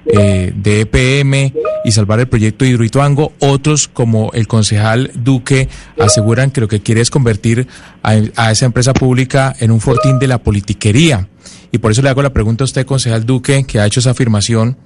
eh, 0.05 0.51
de 0.55 0.81
EPM 0.81 1.53
y 1.85 1.91
salvar 1.91 2.19
el 2.19 2.27
proyecto 2.27 2.65
Hidroituango. 2.65 3.31
Otros, 3.39 3.87
como 3.87 4.31
el 4.33 4.47
concejal 4.47 5.11
Duque, 5.15 5.69
aseguran 5.99 6.51
que 6.51 6.61
lo 6.61 6.67
que 6.67 6.81
quiere 6.81 7.01
es 7.01 7.09
convertir 7.09 7.67
a, 8.01 8.51
esa 8.51 8.65
empresa 8.65 8.93
pública 8.93 9.55
en 9.59 9.71
un 9.71 9.79
fortín 9.79 10.19
de 10.19 10.27
la 10.27 10.39
politiquería. 10.39 11.29
Y 11.71 11.77
por 11.77 11.91
eso 11.91 12.01
le 12.01 12.09
hago 12.09 12.21
la 12.21 12.33
pregunta 12.33 12.63
a 12.63 12.65
usted, 12.65 12.85
concejal 12.85 13.25
Duque, 13.25 13.63
que 13.63 13.79
ha 13.79 13.85
hecho 13.85 14.01
esa 14.01 14.11
afirmación. 14.11 14.77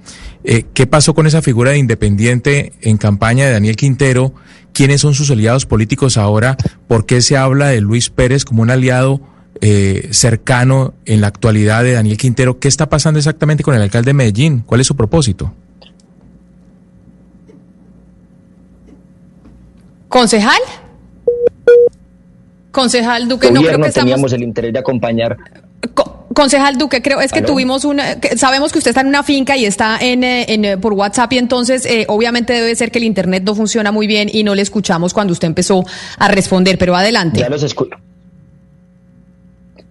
Eh, 0.44 0.64
¿Qué 0.72 0.86
pasó 0.86 1.14
con 1.14 1.26
esa 1.26 1.42
figura 1.42 1.72
de 1.72 1.78
independiente 1.78 2.72
en 2.80 2.96
campaña 2.96 3.44
de 3.44 3.52
Daniel 3.52 3.76
Quintero? 3.76 4.34
¿Quiénes 4.72 5.00
son 5.00 5.14
sus 5.14 5.30
aliados 5.30 5.66
políticos 5.66 6.16
ahora? 6.16 6.56
¿Por 6.86 7.06
qué 7.06 7.20
se 7.20 7.36
habla 7.36 7.68
de 7.68 7.80
Luis 7.80 8.10
Pérez 8.10 8.44
como 8.44 8.62
un 8.62 8.70
aliado? 8.70 9.20
Eh, 9.60 10.08
cercano 10.10 10.94
en 11.04 11.20
la 11.20 11.28
actualidad 11.28 11.82
de 11.84 11.92
Daniel 11.92 12.16
Quintero. 12.16 12.58
¿Qué 12.58 12.68
está 12.68 12.88
pasando 12.88 13.18
exactamente 13.18 13.62
con 13.62 13.74
el 13.74 13.82
alcalde 13.82 14.10
de 14.10 14.14
Medellín? 14.14 14.60
¿Cuál 14.60 14.80
es 14.80 14.86
su 14.86 14.96
propósito? 14.96 15.52
¿Concejal? 20.08 20.60
Concejal 22.70 23.28
Duque, 23.28 23.50
no 23.50 23.62
creo 23.62 23.80
que 23.80 23.90
teníamos 23.90 24.32
el 24.32 24.42
interés 24.42 24.72
de 24.72 24.78
acompañar. 24.78 25.36
concejal 26.34 26.78
Duque, 26.78 27.02
creo 27.02 27.20
es 27.20 27.32
que 27.32 27.42
tuvimos 27.42 27.84
una, 27.84 28.16
sabemos 28.36 28.72
que 28.72 28.78
usted 28.78 28.90
está 28.90 29.00
en 29.00 29.08
una 29.08 29.22
finca 29.22 29.56
y 29.56 29.64
está 29.64 29.98
en, 30.00 30.22
eh, 30.22 30.46
en 30.48 30.64
eh, 30.64 30.78
por 30.78 30.92
WhatsApp 30.92 31.32
y 31.32 31.38
entonces 31.38 31.84
eh, 31.86 32.04
obviamente 32.08 32.52
debe 32.52 32.74
ser 32.76 32.90
que 32.90 32.98
el 32.98 33.04
internet 33.04 33.42
no 33.44 33.54
funciona 33.54 33.90
muy 33.90 34.06
bien 34.06 34.30
y 34.32 34.44
no 34.44 34.54
le 34.54 34.62
escuchamos 34.62 35.12
cuando 35.12 35.32
usted 35.32 35.48
empezó 35.48 35.84
a 36.18 36.28
responder, 36.28 36.78
pero 36.78 36.94
adelante. 36.94 37.40
Ya 37.40 37.48
los 37.48 37.62
escucho. 37.62 37.96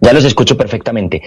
Ya 0.00 0.12
los 0.12 0.24
escucho 0.24 0.56
perfectamente. 0.56 1.22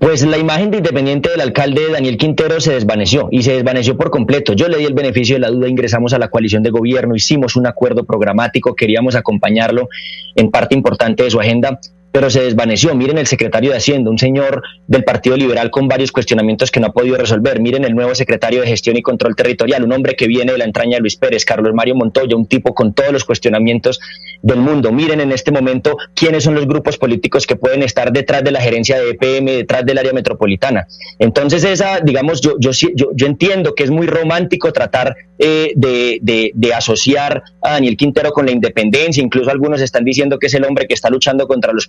Pues 0.00 0.24
la 0.24 0.38
imagen 0.38 0.70
de 0.70 0.78
independiente 0.78 1.28
del 1.28 1.42
alcalde 1.42 1.90
Daniel 1.92 2.16
Quintero 2.16 2.58
se 2.58 2.72
desvaneció 2.72 3.28
y 3.30 3.42
se 3.42 3.52
desvaneció 3.52 3.98
por 3.98 4.10
completo. 4.10 4.54
Yo 4.54 4.66
le 4.66 4.78
di 4.78 4.86
el 4.86 4.94
beneficio 4.94 5.36
de 5.36 5.40
la 5.40 5.50
duda, 5.50 5.68
ingresamos 5.68 6.14
a 6.14 6.18
la 6.18 6.28
coalición 6.28 6.62
de 6.62 6.70
gobierno, 6.70 7.14
hicimos 7.14 7.54
un 7.54 7.66
acuerdo 7.66 8.04
programático, 8.04 8.74
queríamos 8.74 9.14
acompañarlo 9.14 9.90
en 10.36 10.50
parte 10.50 10.74
importante 10.74 11.24
de 11.24 11.30
su 11.30 11.38
agenda, 11.38 11.78
pero 12.12 12.30
se 12.30 12.42
desvaneció. 12.42 12.94
Miren 12.94 13.18
el 13.18 13.26
secretario 13.26 13.70
de 13.70 13.76
Hacienda, 13.76 14.10
un 14.10 14.18
señor 14.18 14.62
del 14.86 15.04
Partido 15.04 15.36
Liberal 15.36 15.70
con 15.70 15.88
varios 15.88 16.12
cuestionamientos 16.12 16.70
que 16.70 16.80
no 16.80 16.88
ha 16.88 16.92
podido 16.92 17.16
resolver. 17.16 17.60
Miren 17.60 17.84
el 17.84 17.94
nuevo 17.94 18.14
secretario 18.14 18.60
de 18.60 18.66
Gestión 18.66 18.96
y 18.96 19.02
Control 19.02 19.36
Territorial, 19.36 19.84
un 19.84 19.92
hombre 19.92 20.16
que 20.16 20.26
viene 20.26 20.52
de 20.52 20.58
la 20.58 20.64
entraña 20.64 20.96
de 20.96 21.00
Luis 21.00 21.16
Pérez, 21.16 21.44
Carlos 21.44 21.72
Mario 21.74 21.94
Montoya, 21.94 22.36
un 22.36 22.46
tipo 22.46 22.74
con 22.74 22.92
todos 22.92 23.12
los 23.12 23.24
cuestionamientos 23.24 24.00
del 24.42 24.58
mundo. 24.58 24.92
Miren 24.92 25.20
en 25.20 25.32
este 25.32 25.52
momento 25.52 25.96
quiénes 26.14 26.44
son 26.44 26.54
los 26.54 26.66
grupos 26.66 26.98
políticos 26.98 27.46
que 27.46 27.56
pueden 27.56 27.82
estar 27.82 28.12
detrás 28.12 28.42
de 28.42 28.50
la 28.50 28.60
gerencia 28.60 28.98
de 28.98 29.10
EPM, 29.10 29.46
detrás 29.46 29.84
del 29.84 29.98
área 29.98 30.12
metropolitana. 30.12 30.86
Entonces, 31.18 31.64
esa, 31.64 32.00
digamos, 32.00 32.40
yo, 32.40 32.56
yo, 32.58 32.70
yo, 32.72 33.10
yo 33.14 33.26
entiendo 33.26 33.74
que 33.74 33.84
es 33.84 33.90
muy 33.90 34.06
romántico 34.06 34.72
tratar 34.72 35.16
eh, 35.38 35.72
de, 35.76 36.18
de, 36.22 36.50
de 36.54 36.74
asociar 36.74 37.42
a 37.62 37.72
Daniel 37.72 37.96
Quintero 37.96 38.30
con 38.30 38.46
la 38.46 38.52
independencia. 38.52 39.22
Incluso 39.22 39.50
algunos 39.50 39.80
están 39.80 40.04
diciendo 40.04 40.38
que 40.38 40.46
es 40.46 40.54
el 40.54 40.64
hombre 40.64 40.86
que 40.86 40.94
está 40.94 41.08
luchando 41.10 41.46
contra 41.46 41.72
los 41.72 41.86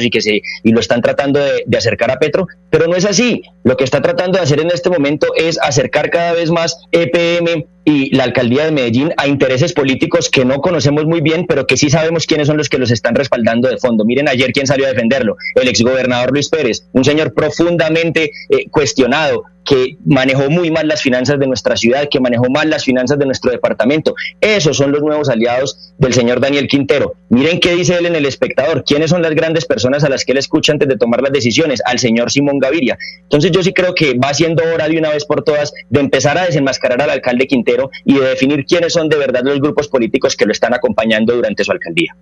y 0.00 0.10
que 0.10 0.20
se 0.20 0.42
y 0.62 0.72
lo 0.72 0.80
están 0.80 1.00
tratando 1.00 1.40
de, 1.40 1.62
de, 1.66 1.78
acercar 1.78 2.10
a 2.10 2.18
Petro, 2.18 2.46
pero 2.70 2.86
no 2.86 2.96
es 2.96 3.04
así. 3.04 3.42
Lo 3.64 3.76
que 3.76 3.84
está 3.84 4.00
tratando 4.00 4.38
de 4.38 4.44
hacer 4.44 4.60
en 4.60 4.70
este 4.70 4.90
momento 4.90 5.28
es 5.36 5.58
acercar 5.60 6.10
cada 6.10 6.32
vez 6.32 6.50
más 6.50 6.76
EPM 6.92 7.66
y 7.84 8.14
la 8.14 8.24
alcaldía 8.24 8.64
de 8.64 8.72
Medellín 8.72 9.12
a 9.16 9.26
intereses 9.26 9.72
políticos 9.72 10.30
que 10.30 10.44
no 10.44 10.60
conocemos 10.60 11.04
muy 11.04 11.20
bien, 11.20 11.46
pero 11.46 11.66
que 11.66 11.76
sí 11.76 11.90
sabemos 11.90 12.26
quiénes 12.26 12.46
son 12.46 12.56
los 12.56 12.68
que 12.68 12.78
los 12.78 12.90
están 12.90 13.14
respaldando 13.14 13.68
de 13.68 13.78
fondo. 13.78 14.04
Miren 14.04 14.28
ayer 14.28 14.52
quién 14.52 14.66
salió 14.66 14.86
a 14.86 14.90
defenderlo, 14.90 15.36
el 15.54 15.68
exgobernador 15.68 16.32
Luis 16.32 16.48
Pérez, 16.48 16.86
un 16.92 17.04
señor 17.04 17.34
profundamente 17.34 18.30
eh, 18.50 18.66
cuestionado, 18.70 19.44
que 19.64 19.96
manejó 20.04 20.50
muy 20.50 20.70
mal 20.70 20.88
las 20.88 21.02
finanzas 21.02 21.38
de 21.38 21.46
nuestra 21.46 21.76
ciudad, 21.76 22.08
que 22.10 22.20
manejó 22.20 22.50
mal 22.50 22.68
las 22.68 22.84
finanzas 22.84 23.18
de 23.18 23.26
nuestro 23.26 23.52
departamento. 23.52 24.14
Esos 24.40 24.76
son 24.76 24.90
los 24.90 25.02
nuevos 25.02 25.28
aliados 25.28 25.94
del 25.98 26.12
señor 26.12 26.40
Daniel 26.40 26.66
Quintero. 26.66 27.14
Miren 27.28 27.60
qué 27.60 27.74
dice 27.76 27.96
él 27.96 28.06
en 28.06 28.16
El 28.16 28.26
Espectador. 28.26 28.84
¿Quiénes 28.84 29.10
son 29.10 29.22
las 29.22 29.32
grandes 29.34 29.64
personas 29.64 30.02
a 30.04 30.08
las 30.08 30.24
que 30.24 30.32
él 30.32 30.38
escucha 30.38 30.72
antes 30.72 30.88
de 30.88 30.96
tomar 30.96 31.22
las 31.22 31.32
decisiones? 31.32 31.80
Al 31.84 31.98
señor 31.98 32.32
Simón 32.32 32.58
Gaviria. 32.58 32.98
Entonces 33.22 33.52
yo 33.52 33.62
sí 33.62 33.72
creo 33.72 33.94
que 33.94 34.14
va 34.14 34.34
siendo 34.34 34.62
hora 34.64 34.88
de 34.88 34.98
una 34.98 35.10
vez 35.10 35.24
por 35.24 35.44
todas 35.44 35.72
de 35.90 36.00
empezar 36.00 36.38
a 36.38 36.46
desenmascarar 36.46 37.00
al 37.00 37.10
alcalde 37.10 37.46
Quintero 37.46 37.71
y 38.04 38.14
de 38.14 38.28
definir 38.28 38.64
quiénes 38.64 38.92
son 38.92 39.08
de 39.08 39.16
verdad 39.16 39.42
los 39.44 39.60
grupos 39.60 39.88
políticos 39.88 40.36
que 40.36 40.46
lo 40.46 40.52
están 40.52 40.74
acompañando 40.74 41.34
durante 41.34 41.64
su 41.64 41.72
alcaldía. 41.72 42.14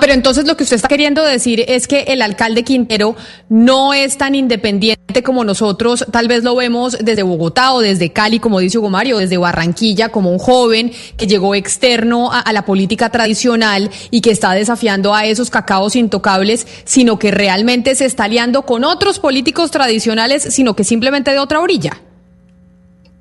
Pero 0.00 0.12
entonces 0.12 0.46
lo 0.46 0.56
que 0.56 0.64
usted 0.64 0.76
está 0.76 0.88
queriendo 0.88 1.24
decir 1.24 1.64
es 1.68 1.86
que 1.86 2.02
el 2.08 2.20
alcalde 2.20 2.64
Quintero 2.64 3.14
no 3.48 3.94
es 3.94 4.18
tan 4.18 4.34
independiente 4.34 5.22
como 5.22 5.44
nosotros 5.44 6.04
tal 6.10 6.26
vez 6.26 6.42
lo 6.42 6.56
vemos 6.56 6.98
desde 7.00 7.22
Bogotá 7.22 7.72
o 7.72 7.80
desde 7.80 8.12
Cali, 8.12 8.40
como 8.40 8.58
dice 8.58 8.78
Hugo 8.78 8.90
Mario, 8.90 9.18
desde 9.18 9.36
Barranquilla, 9.36 10.08
como 10.08 10.30
un 10.30 10.38
joven 10.38 10.92
que 11.16 11.28
llegó 11.28 11.54
externo 11.54 12.32
a, 12.32 12.40
a 12.40 12.52
la 12.52 12.64
política 12.64 13.10
tradicional 13.10 13.90
y 14.10 14.20
que 14.20 14.32
está 14.32 14.52
desafiando 14.52 15.14
a 15.14 15.26
esos 15.26 15.48
cacaos 15.48 15.94
intocables, 15.94 16.66
sino 16.84 17.18
que 17.18 17.30
realmente 17.30 17.94
se 17.94 18.06
está 18.06 18.24
aliando 18.24 18.62
con 18.62 18.82
otros 18.82 19.20
políticos 19.20 19.70
tradicionales, 19.70 20.42
sino 20.42 20.74
que 20.74 20.82
simplemente 20.82 21.30
de 21.30 21.38
otra 21.38 21.60
orilla. 21.60 22.00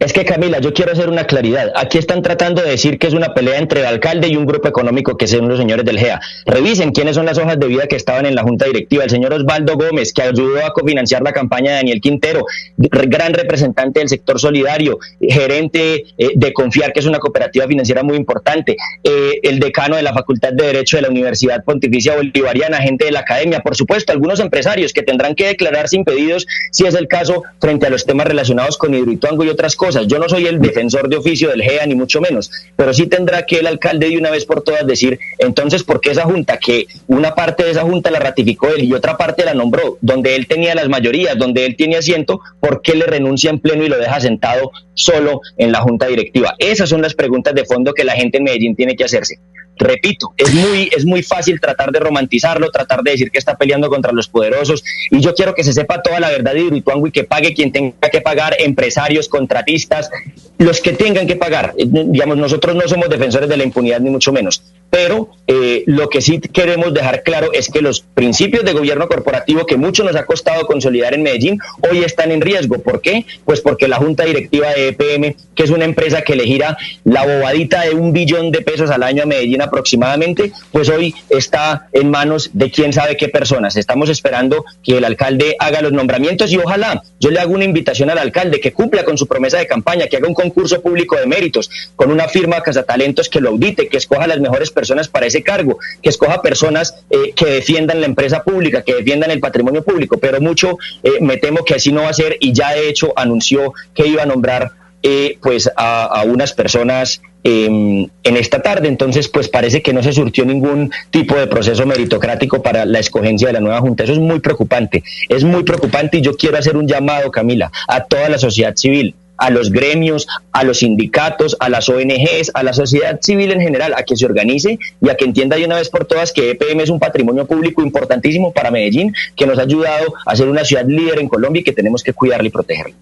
Es 0.04 0.12
que 0.12 0.26
Camila, 0.26 0.60
yo 0.60 0.74
quiero 0.74 0.92
hacer 0.92 1.08
una 1.08 1.24
claridad. 1.24 1.72
Aquí 1.78 1.98
están 1.98 2.22
tratando 2.22 2.62
de 2.62 2.72
decir 2.72 3.00
que 3.00 3.08
es 3.08 3.14
una 3.14 3.34
pelea 3.34 3.58
entre 3.58 3.80
el 3.80 3.86
alcalde 3.86 4.28
y 4.28 4.36
un 4.36 4.46
grupo 4.46 4.68
económico 4.68 5.16
que 5.16 5.28
son 5.28 5.48
los 5.48 5.58
señores 5.58 5.86
del 5.86 5.98
GEA. 5.98 6.20
Revisen 6.46 6.92
quiénes 6.92 7.16
son 7.16 7.26
las 7.26 7.38
hojas 7.38 7.58
de 7.58 7.68
vida 7.68 7.88
que 7.88 7.96
estaban 7.96 8.26
en 8.26 8.36
la 8.36 8.44
junta 8.44 8.66
directiva. 8.66 9.06
El 9.06 9.10
señor 9.10 9.32
Osvaldo 9.34 9.78
Gómez, 9.78 10.12
que 10.12 10.24
ayudó 10.24 10.66
a 10.66 10.74
cofinanciar 10.74 11.22
la 11.22 11.32
campaña 11.32 11.72
de 11.72 11.78
Daniel 11.78 12.02
Quintero, 12.02 12.46
gran 12.76 13.34
representante 13.34 14.02
del 14.02 14.10
sector 14.10 14.42
solidario, 14.42 15.00
gerente 15.22 16.04
eh, 16.18 16.32
de 16.36 16.52
Confiar, 16.52 16.92
que 16.92 17.00
es 17.00 17.06
una 17.06 17.20
cooperativa 17.20 17.66
financiera 17.66 18.04
muy 18.04 18.18
importante, 18.18 18.76
eh, 19.06 19.40
el 19.42 19.62
decano 19.62 19.96
de 19.96 20.02
la 20.02 20.14
Facultad 20.14 20.52
de 20.52 20.66
Derecho 20.66 20.98
de 20.98 21.04
la 21.04 21.10
Universidad 21.10 21.64
Pontificia 21.64 22.14
Bolivariana, 22.14 22.80
gente 22.80 23.06
de 23.06 23.12
la 23.12 23.22
academia, 23.22 23.62
por 23.62 23.78
supuesto, 23.78 24.12
algunos 24.12 24.42
empresarios 24.42 24.92
que 24.92 25.02
tendrán 25.02 25.34
que 25.34 25.48
declararse 25.48 25.96
impedidos 25.96 26.46
si 26.72 26.86
es 26.86 26.94
el 26.94 27.08
caso 27.08 27.44
frente 27.62 27.88
a 27.88 27.90
los 27.90 28.06
temas 28.06 28.28
relacionados 28.28 28.78
con 28.78 28.94
Hidroituango 28.94 29.46
y 29.46 29.50
otras 29.50 29.78
cosas. 29.78 29.93
Yo 30.08 30.20
no 30.20 30.28
soy 30.30 30.48
el 30.48 30.60
defensor 30.60 31.10
de 31.10 31.18
oficio 31.18 31.50
del 31.50 31.62
GEA, 31.62 31.86
ni 31.86 31.96
mucho 31.96 32.22
menos, 32.22 32.52
pero 32.76 32.94
sí 32.94 33.08
tendrá 33.08 33.46
que 33.46 33.60
el 33.60 33.68
alcalde 33.68 34.10
de 34.10 34.18
una 34.18 34.32
vez 34.32 34.46
por 34.46 34.64
todas 34.64 34.86
decir, 34.86 35.20
entonces, 35.40 35.84
¿por 35.84 36.02
qué 36.02 36.12
esa 36.12 36.24
junta, 36.24 36.58
que 36.58 36.88
una 37.08 37.36
parte 37.36 37.64
de 37.64 37.72
esa 37.72 37.82
junta 37.82 38.12
la 38.12 38.20
ratificó 38.20 38.70
él 38.70 38.84
y 38.84 38.94
otra 38.94 39.18
parte 39.18 39.46
la 39.46 39.54
nombró, 39.54 39.98
donde 40.02 40.36
él 40.36 40.48
tenía 40.48 40.76
las 40.76 40.90
mayorías, 40.90 41.38
donde 41.38 41.66
él 41.66 41.76
tiene 41.76 41.98
asiento, 41.98 42.42
¿por 42.60 42.82
qué 42.82 42.96
le 42.96 43.06
renuncia 43.06 43.50
en 43.50 43.60
pleno 43.60 43.84
y 43.84 43.90
lo 43.90 43.98
deja 43.98 44.20
sentado 44.20 44.72
solo 44.94 45.42
en 45.58 45.72
la 45.72 45.82
junta 45.82 46.08
directiva? 46.08 46.56
Esas 46.58 46.90
son 46.90 47.02
las 47.02 47.14
preguntas 47.14 47.54
de 47.54 47.66
fondo 47.66 47.94
que 47.94 48.04
la 48.04 48.14
gente 48.14 48.38
en 48.38 48.44
Medellín 48.44 48.76
tiene 48.76 48.96
que 48.96 49.04
hacerse 49.04 49.40
repito, 49.78 50.34
es 50.38 50.54
muy, 50.54 50.90
es 50.96 51.06
muy 51.06 51.24
fácil 51.24 51.60
tratar 51.60 51.92
de 51.92 52.00
romantizarlo, 52.00 52.70
tratar 52.72 53.02
de 53.02 53.12
decir 53.12 53.32
que 53.32 53.40
está 53.40 53.58
peleando 53.58 53.90
contra 53.90 54.12
los 54.12 54.28
poderosos, 54.28 54.84
y 55.10 55.20
yo 55.20 55.34
quiero 55.34 55.54
que 55.54 55.64
se 55.64 55.74
sepa 55.74 56.02
toda 56.02 56.20
la 56.20 56.30
verdad 56.30 56.54
de 56.54 56.62
Hidroituango 56.62 57.12
que 57.12 57.24
pague 57.24 57.54
quien 57.54 57.72
tenga 57.72 58.10
que 58.12 58.22
pagar, 58.22 58.56
empresarios, 58.60 59.28
contratistas, 59.28 60.10
los 60.58 60.82
que 60.82 60.94
tengan 60.94 61.28
que 61.28 61.36
pagar. 61.36 61.74
Digamos, 61.76 62.38
nosotros 62.38 62.76
no 62.76 62.88
somos 62.88 63.10
defensores 63.10 63.50
de 63.50 63.58
la 63.58 63.64
impunidad, 63.64 64.00
ni 64.00 64.10
mucho 64.10 64.32
menos, 64.32 64.64
pero 64.94 65.32
eh, 65.48 65.84
lo 65.88 66.08
que 66.08 66.22
sí 66.22 66.40
queremos 66.40 66.94
dejar 66.94 67.24
claro 67.24 67.52
es 67.52 67.70
que 67.70 67.82
los 67.82 68.02
principios 68.02 68.64
de 68.64 68.74
gobierno 68.74 69.08
corporativo 69.08 69.66
que 69.66 69.76
mucho 69.76 70.04
nos 70.04 70.16
ha 70.16 70.24
costado 70.24 70.68
consolidar 70.68 71.16
en 71.16 71.24
Medellín, 71.24 71.58
hoy 71.90 72.04
están 72.04 72.32
en 72.32 72.42
riesgo. 72.42 72.78
¿Por 72.78 73.02
qué? 73.02 73.26
Pues 73.44 73.60
porque 73.62 73.88
la 73.88 73.96
Junta 73.96 74.24
Directiva 74.24 74.68
de 74.70 74.90
EPM, 74.90 75.36
que 75.56 75.64
es 75.64 75.72
una 75.72 75.86
empresa 75.86 76.22
que 76.22 76.36
le 76.36 76.44
gira 76.44 76.78
la 77.06 77.26
bobadita 77.26 77.82
de 77.82 77.96
un 77.96 78.14
billón 78.14 78.52
de 78.52 78.62
pesos 78.62 78.92
al 78.92 79.02
año 79.02 79.24
a 79.24 79.26
Medellín, 79.26 79.64
aproximadamente, 79.64 80.52
pues 80.72 80.90
hoy 80.90 81.16
está 81.28 81.88
en 81.92 82.12
manos 82.12 82.52
de 82.54 82.70
quién 82.70 82.94
sabe 82.94 83.18
qué 83.18 83.30
personas. 83.30 83.76
Estamos 83.78 84.12
esperando 84.12 84.64
que 84.84 85.00
el 85.00 85.06
alcalde 85.06 85.56
haga 85.58 85.82
los 85.82 85.92
nombramientos 85.92 86.52
y 86.52 86.58
ojalá 86.58 87.02
yo 87.20 87.32
le 87.32 87.40
hago 87.40 87.54
una 87.54 87.66
invitación 87.66 88.12
al 88.12 88.20
alcalde 88.20 88.60
que 88.60 88.74
cumpla 88.74 89.04
con 89.04 89.18
su 89.18 89.26
promesa 89.26 89.58
de 89.58 89.66
campaña, 89.66 90.06
que 90.06 90.18
haga 90.18 90.28
un 90.28 90.36
concurso 90.36 90.84
público 90.84 91.16
de 91.16 91.26
méritos 91.26 91.72
con 91.96 92.12
una 92.12 92.28
firma 92.28 92.62
Talentos 92.86 93.30
que 93.30 93.42
lo 93.42 93.50
audite, 93.50 93.88
que 93.88 93.98
escoja 93.98 94.28
las 94.28 94.40
mejores 94.40 94.70
personas 94.70 94.83
para 95.10 95.26
ese 95.26 95.44
cargo, 95.44 95.78
que 96.02 96.10
escoja 96.10 96.42
personas 96.42 96.96
eh, 97.10 97.34
que 97.36 97.46
defiendan 97.46 98.02
la 98.02 98.08
empresa 98.08 98.44
pública, 98.44 98.82
que 98.82 98.96
defiendan 98.96 99.32
el 99.32 99.40
patrimonio 99.40 99.84
público, 99.84 100.18
pero 100.18 100.40
mucho 100.42 100.78
eh, 101.04 101.20
me 101.22 101.38
temo 101.38 101.64
que 101.64 101.76
así 101.76 101.92
no 101.92 102.04
va 102.04 102.10
a 102.10 102.14
ser 102.14 102.38
y 102.40 102.54
ya 102.54 102.74
de 102.74 102.90
hecho 102.90 103.14
anunció 103.16 103.74
que 103.94 104.08
iba 104.08 104.24
a 104.24 104.26
nombrar 104.26 104.72
eh, 105.02 105.38
pues 105.42 105.70
a, 105.76 106.06
a 106.06 106.24
unas 106.24 106.54
personas 106.54 107.22
eh, 107.44 107.66
en 107.66 108.38
esta 108.38 108.62
tarde. 108.62 108.88
Entonces, 108.88 109.28
pues 109.28 109.50
parece 109.50 109.82
que 109.82 109.92
no 109.92 110.02
se 110.02 110.14
surtió 110.14 110.46
ningún 110.46 110.92
tipo 111.12 111.36
de 111.36 111.48
proceso 111.48 111.86
meritocrático 111.86 112.62
para 112.62 112.86
la 112.86 113.00
escogencia 113.00 113.48
de 113.48 113.54
la 113.54 113.60
nueva 113.60 113.82
Junta. 113.82 114.04
Eso 114.04 114.14
es 114.14 114.20
muy 114.20 114.40
preocupante, 114.40 115.04
es 115.28 115.44
muy 115.44 115.64
preocupante 115.64 116.18
y 116.18 116.22
yo 116.22 116.38
quiero 116.38 116.58
hacer 116.58 116.78
un 116.78 116.88
llamado, 116.88 117.32
Camila, 117.32 117.70
a 117.88 118.06
toda 118.06 118.30
la 118.30 118.38
sociedad 118.38 118.74
civil 118.76 119.14
a 119.38 119.50
los 119.50 119.72
gremios, 119.72 120.28
a 120.52 120.64
los 120.64 120.80
sindicatos, 120.80 121.58
a 121.60 121.70
las 121.70 121.90
ONGs, 121.90 122.52
a 122.54 122.64
la 122.64 122.74
sociedad 122.74 123.20
civil 123.22 123.52
en 123.52 123.62
general, 123.62 123.94
a 123.96 124.04
que 124.04 124.16
se 124.16 124.26
organice 124.26 124.80
y 125.02 125.10
a 125.10 125.16
que 125.16 125.26
entienda 125.26 125.58
de 125.58 125.66
una 125.66 125.76
vez 125.76 125.90
por 125.90 126.06
todas 126.06 126.32
que 126.32 126.52
EPM 126.52 126.82
es 126.82 126.90
un 126.90 127.00
patrimonio 127.00 127.46
público 127.46 127.82
importantísimo 127.82 128.52
para 128.52 128.72
Medellín, 128.72 129.14
que 129.36 129.46
nos 129.46 129.60
ha 129.60 129.64
ayudado 129.64 130.14
a 130.26 130.36
ser 130.36 130.48
una 130.48 130.64
ciudad 130.64 130.86
líder 130.86 131.20
en 131.20 131.30
Colombia 131.30 131.62
y 131.62 131.64
que 131.64 131.74
tenemos 131.74 132.04
que 132.04 132.14
cuidarla 132.14 132.48
y 132.48 132.52
protegerla. 132.52 132.96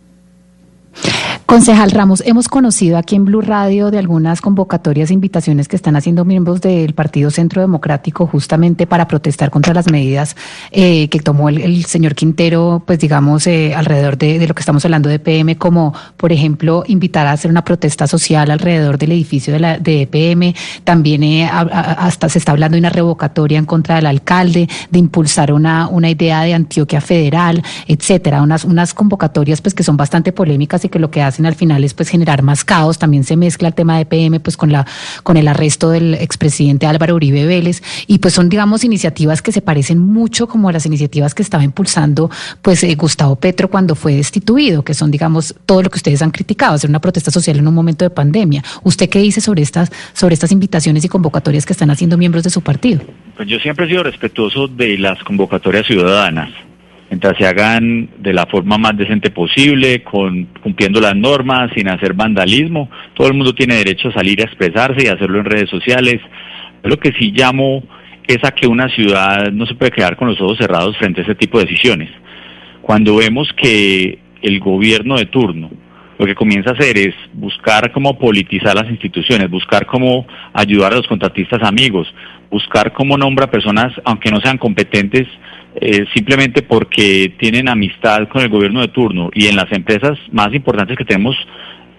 Concejal 1.52 1.92
Ramos, 1.92 2.24
hemos 2.26 2.48
conocido 2.48 2.98
aquí 2.98 3.18
en 3.18 3.26
Blue 3.26 3.42
Radio 3.42 3.92
de 3.92 4.00
algunas 4.00 4.40
convocatorias 4.40 5.10
e 5.10 5.14
invitaciones 5.14 5.68
que 5.68 5.76
están 5.76 5.98
haciendo 5.98 6.24
miembros 6.24 6.62
del 6.62 6.94
Partido 6.94 7.30
Centro 7.30 7.60
Democrático 7.60 8.26
justamente 8.26 8.88
para 8.88 9.06
protestar 9.06 9.50
contra 9.50 9.74
las 9.74 9.92
medidas 9.92 10.38
eh, 10.72 11.10
que 11.10 11.20
tomó 11.20 11.50
el, 11.50 11.84
señor 11.84 12.16
Quintero, 12.16 12.82
pues 12.88 13.00
digamos, 13.00 13.48
eh, 13.48 13.76
alrededor 13.76 14.18
de, 14.18 14.48
lo 14.48 14.56
que 14.56 14.62
estamos 14.62 14.86
hablando 14.86 15.10
de 15.10 15.16
EPM, 15.16 15.58
como 15.58 15.94
por 16.16 16.32
ejemplo 16.32 16.86
invitar 16.88 17.28
a 17.28 17.34
hacer 17.34 17.52
una 17.52 17.66
protesta 17.66 18.08
social 18.08 18.50
alrededor 18.50 18.98
del 18.98 19.12
edificio 19.12 19.52
de, 19.52 19.60
la, 19.60 19.78
de 19.78 20.04
EPM. 20.04 20.56
También 20.86 21.22
eh, 21.22 21.50
hasta 21.52 22.30
se 22.30 22.40
está 22.40 22.54
hablando 22.54 22.76
de 22.76 22.80
una 22.80 22.92
revocatoria 22.92 23.60
en 23.60 23.66
contra 23.66 23.96
del 23.96 24.06
alcalde, 24.06 24.70
de 24.90 25.00
impulsar 25.00 25.52
una, 25.52 25.90
una 25.90 26.10
idea 26.10 26.44
de 26.44 26.54
Antioquia 26.54 27.02
federal, 27.02 27.62
etcétera. 27.88 28.42
Unas, 28.42 28.64
unas 28.64 28.94
convocatorias 28.94 29.60
pues 29.60 29.74
que 29.74 29.84
son 29.84 29.98
bastante 29.98 30.32
polémicas 30.32 30.86
y 30.86 30.88
que 30.88 30.98
lo 30.98 31.12
que 31.12 31.22
hacen 31.22 31.41
al 31.46 31.56
final 31.56 31.84
es 31.84 31.94
pues 31.94 32.10
generar 32.10 32.42
más 32.42 32.64
caos. 32.64 33.00
También 33.00 33.24
se 33.24 33.36
mezcla 33.36 33.68
el 33.68 33.74
tema 33.74 33.98
de 33.98 34.06
PM 34.06 34.40
pues 34.40 34.58
con 34.58 34.72
la 34.72 34.86
con 35.24 35.38
el 35.38 35.48
arresto 35.48 35.90
del 35.90 36.16
expresidente 36.16 36.86
Álvaro 36.86 37.16
Uribe 37.16 37.46
Vélez 37.46 37.82
y 38.08 38.20
pues 38.20 38.34
son 38.34 38.50
digamos 38.50 38.84
iniciativas 38.84 39.42
que 39.42 39.52
se 39.52 39.62
parecen 39.62 40.00
mucho 40.00 40.48
como 40.48 40.70
a 40.70 40.72
las 40.72 40.86
iniciativas 40.86 41.34
que 41.34 41.44
estaba 41.44 41.64
impulsando 41.64 42.30
pues 42.62 42.84
eh, 42.84 42.96
Gustavo 42.96 43.36
Petro 43.36 43.70
cuando 43.70 43.96
fue 43.96 44.16
destituido, 44.16 44.84
que 44.84 44.94
son 44.94 45.12
digamos 45.12 45.56
todo 45.66 45.84
lo 45.84 45.90
que 45.90 45.98
ustedes 45.98 46.22
han 46.22 46.32
criticado, 46.32 46.76
hacer 46.76 46.90
una 46.90 47.00
protesta 47.00 47.32
social 47.32 47.60
en 47.60 47.68
un 47.68 47.74
momento 47.74 48.06
de 48.06 48.10
pandemia. 48.10 48.64
¿Usted 48.84 49.10
qué 49.10 49.20
dice 49.20 49.42
sobre 49.42 49.62
estas 49.62 49.92
sobre 50.14 50.34
estas 50.34 50.52
invitaciones 50.52 51.06
y 51.06 51.10
convocatorias 51.10 51.66
que 51.66 51.74
están 51.74 51.92
haciendo 51.92 52.18
miembros 52.18 52.44
de 52.44 52.50
su 52.50 52.62
partido? 52.62 53.02
Pues 53.36 53.48
yo 53.48 53.60
siempre 53.60 53.86
he 53.86 53.90
sido 53.90 54.04
respetuoso 54.04 54.68
de 54.68 54.98
las 54.98 55.24
convocatorias 55.24 55.86
ciudadanas 55.86 56.50
mientras 57.12 57.38
se 57.38 57.46
hagan 57.46 58.10
de 58.20 58.34
la 58.34 58.46
forma 58.46 58.78
más 58.78 58.96
decente 58.96 59.32
posible, 59.32 60.02
con, 60.02 60.46
cumpliendo 60.64 61.02
las 61.02 61.14
normas, 61.14 61.70
sin 61.76 61.90
hacer 61.90 62.14
vandalismo. 62.14 62.90
Todo 63.14 63.28
el 63.28 63.34
mundo 63.34 63.54
tiene 63.54 63.76
derecho 63.76 64.08
a 64.08 64.14
salir 64.14 64.40
a 64.40 64.46
expresarse 64.46 65.06
y 65.06 65.10
hacerlo 65.10 65.40
en 65.40 65.46
redes 65.46 65.70
sociales. 65.70 66.22
Lo 66.84 66.98
que 66.98 67.12
sí 67.20 67.34
llamo 67.36 67.84
es 68.26 68.38
a 68.44 68.52
que 68.52 68.66
una 68.66 68.88
ciudad 68.88 69.52
no 69.52 69.66
se 69.66 69.76
puede 69.76 69.92
quedar 69.92 70.16
con 70.16 70.30
los 70.30 70.40
ojos 70.40 70.58
cerrados 70.58 70.98
frente 70.98 71.20
a 71.20 71.26
ese 71.26 71.36
tipo 71.36 71.60
de 71.60 71.66
decisiones. 71.66 72.10
Cuando 72.82 73.18
vemos 73.18 73.50
que 73.58 74.20
el 74.42 74.60
gobierno 74.62 75.18
de 75.18 75.26
turno 75.26 75.70
lo 76.18 76.26
que 76.26 76.36
comienza 76.36 76.70
a 76.70 76.74
hacer 76.74 76.98
es 76.98 77.16
buscar 77.34 77.92
cómo 77.92 78.18
politizar 78.18 78.76
las 78.76 78.90
instituciones, 78.90 79.50
buscar 79.50 79.86
cómo 79.86 80.28
ayudar 80.54 80.94
a 80.94 80.98
los 80.98 81.08
contratistas 81.08 81.62
amigos, 81.64 82.08
buscar 82.50 82.94
cómo 82.94 83.18
nombra 83.18 83.50
personas, 83.50 83.92
aunque 84.06 84.30
no 84.30 84.40
sean 84.40 84.60
competentes, 84.60 85.28
eh, 85.76 86.06
simplemente 86.14 86.62
porque 86.64 87.34
tienen 87.40 87.70
amistad 87.70 88.28
con 88.28 88.42
el 88.42 88.50
gobierno 88.50 88.82
de 88.82 88.90
turno 88.90 89.30
y 89.34 89.48
en 89.48 89.56
las 89.56 89.72
empresas 89.72 90.18
más 90.32 90.54
importantes 90.54 90.98
que 90.98 91.06
tenemos 91.06 91.36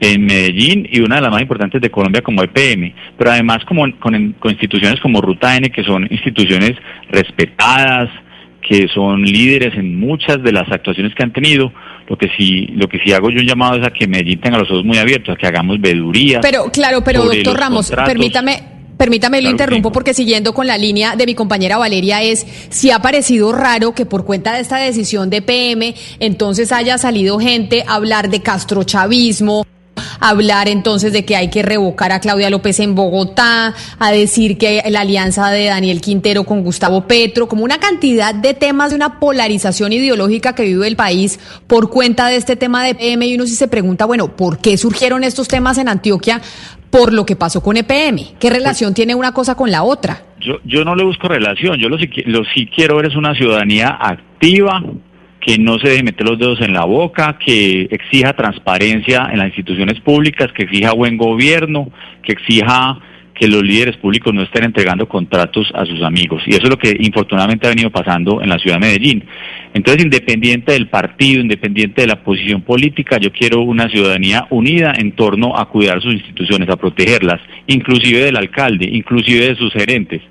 en 0.01 0.27
Medellín 0.27 0.87
y 0.91 1.01
una 1.01 1.17
de 1.17 1.23
las 1.23 1.31
más 1.31 1.43
importantes 1.43 1.81
de 1.81 1.91
Colombia 1.91 2.23
como 2.23 2.43
EPM, 2.43 2.93
pero 3.17 3.31
además 3.31 3.65
como 3.65 3.83
con, 3.99 4.33
con 4.33 4.51
instituciones 4.51 5.01
como 5.01 5.21
Ruta 5.21 5.57
N, 5.57 5.71
que 5.71 5.85
son 5.85 6.07
instituciones 6.11 6.73
respetadas, 7.09 8.11
que 8.61 8.89
son 8.89 9.23
líderes 9.23 9.75
en 9.75 9.99
muchas 9.99 10.43
de 10.43 10.53
las 10.53 10.71
actuaciones 10.71 11.15
que 11.15 11.23
han 11.23 11.33
tenido. 11.33 11.73
Lo 12.09 12.17
que 12.19 12.29
sí, 12.37 12.67
lo 12.75 12.89
que 12.89 12.99
sí 12.99 13.13
hago 13.13 13.31
yo 13.31 13.41
un 13.41 13.47
llamado 13.47 13.77
es 13.77 13.87
a 13.87 13.91
que 13.91 14.07
Medellín 14.07 14.41
tenga 14.41 14.59
los 14.59 14.71
ojos 14.71 14.85
muy 14.85 14.99
abiertos, 14.99 15.35
a 15.35 15.39
que 15.39 15.47
hagamos 15.47 15.81
veduría. 15.81 16.41
Pero 16.41 16.65
claro, 16.73 17.03
pero 17.05 17.25
doctor 17.25 17.57
Ramos, 17.57 17.93
permítame, 18.05 18.59
Permítame, 19.03 19.43
lo 19.43 19.51
interrumpo 19.51 19.91
porque 19.91 20.15
siguiendo 20.15 20.55
con 20.55 20.69
la 20.69 20.79
línea 20.79 21.17
de 21.17 21.27
mi 21.27 21.35
compañera 21.35 21.77
Valeria 21.77 22.23
es 22.23 22.47
si 22.71 22.93
ha 22.93 23.01
parecido 23.01 23.51
raro 23.51 23.97
que 23.97 24.07
por 24.07 24.25
cuenta 24.25 24.55
de 24.55 24.61
esta 24.61 24.77
decisión 24.77 25.29
de 25.29 25.43
PM 25.43 25.93
entonces 26.21 26.71
haya 26.71 26.97
salido 26.99 27.41
gente 27.41 27.83
a 27.89 27.95
hablar 27.95 28.31
de 28.31 28.43
castrochavismo, 28.43 29.67
hablar 30.21 30.69
entonces 30.69 31.13
de 31.13 31.25
que 31.25 31.37
hay 31.37 31.51
que 31.51 31.63
revocar 31.63 32.13
a 32.13 32.21
Claudia 32.21 32.51
López 32.51 32.81
en 32.81 32.95
Bogotá, 32.95 33.75
a 33.99 34.13
decir 34.13 34.59
que 34.59 34.83
la 34.89 35.01
alianza 35.01 35.51
de 35.51 35.67
Daniel 35.67 36.01
Quintero 36.01 36.45
con 36.45 36.63
Gustavo 36.63 37.07
Petro, 37.07 37.49
como 37.49 37.65
una 37.65 37.79
cantidad 37.79 38.35
de 38.35 38.55
temas 38.55 38.91
de 38.91 38.97
una 38.97 39.19
polarización 39.19 39.93
ideológica 39.93 40.55
que 40.55 40.65
vive 40.65 40.87
el 40.87 40.97
país 40.97 41.39
por 41.67 41.91
cuenta 41.91 42.29
de 42.29 42.37
este 42.37 42.57
tema 42.57 42.85
de 42.85 42.95
PM 42.95 43.27
y 43.27 43.35
uno 43.35 43.47
sí 43.47 43.55
se 43.55 43.69
pregunta, 43.69 44.05
bueno, 44.05 44.37
¿por 44.37 44.59
qué 44.59 44.77
surgieron 44.77 45.25
estos 45.25 45.49
temas 45.49 45.79
en 45.79 45.89
Antioquia? 45.89 46.41
Por 46.91 47.13
lo 47.13 47.25
que 47.25 47.37
pasó 47.37 47.63
con 47.63 47.77
EPM. 47.77 48.17
¿Qué 48.39 48.49
pues 48.49 48.53
relación 48.53 48.93
tiene 48.93 49.15
una 49.15 49.33
cosa 49.33 49.55
con 49.55 49.71
la 49.71 49.83
otra? 49.83 50.23
Yo, 50.41 50.55
yo 50.65 50.85
no 50.85 50.95
le 50.95 51.05
busco 51.05 51.29
relación, 51.29 51.79
yo 51.79 51.89
lo, 51.89 51.97
lo 51.97 52.45
sí 52.53 52.67
quiero 52.67 52.97
ver 52.97 53.07
es 53.07 53.17
una 53.17 53.35
ciudadanía 53.35 53.97
activa, 53.99 54.83
que 55.45 55.59
no 55.59 55.79
se 55.81 55.89
deje 55.89 56.05
meter 56.05 56.27
los 56.27 56.39
dedos 56.39 56.61
en 56.61 56.73
la 56.73 56.85
boca, 56.85 57.37
que 57.45 57.89
exija 57.91 58.33
transparencia 58.33 59.29
en 59.33 59.39
las 59.39 59.49
instituciones 59.49 60.01
públicas, 60.01 60.53
que 60.53 60.63
exija 60.63 60.93
buen 60.93 61.17
gobierno, 61.17 61.91
que 62.23 62.33
exija 62.33 63.01
que 63.35 63.49
los 63.49 63.63
líderes 63.63 63.97
públicos 63.97 64.33
no 64.33 64.43
estén 64.43 64.63
entregando 64.63 65.09
contratos 65.09 65.73
a 65.75 65.85
sus 65.85 66.01
amigos. 66.03 66.43
Y 66.47 66.51
eso 66.51 66.65
es 66.65 66.71
lo 66.71 66.79
que 66.79 66.97
infortunadamente 67.01 67.67
ha 67.67 67.71
venido 67.71 67.91
pasando 67.91 68.41
en 68.41 68.51
la 68.51 68.59
ciudad 68.59 68.77
de 68.77 68.87
Medellín. 68.87 69.25
Entonces, 69.75 70.05
independiente 70.05 70.73
del 70.73 70.89
partido, 70.89 71.41
independiente 71.41 72.03
de 72.03 72.07
la 72.07 72.23
posición 72.23 72.63
política, 72.63 73.19
yo 73.19 73.33
quiero 73.33 73.63
una 73.63 73.89
ciudadanía 73.89 74.47
unida 74.51 74.95
en 74.97 75.11
torno 75.13 75.59
a 75.59 75.69
cuidar 75.69 76.01
sus 76.01 76.15
instituciones, 76.15 76.69
a 76.69 76.77
protegerlas, 76.77 77.41
inclusive 77.67 78.21
del 78.21 78.37
alcalde, 78.37 78.89
inclusive 78.93 79.49
de 79.49 79.57
sus 79.57 79.73
gerentes 79.73 80.23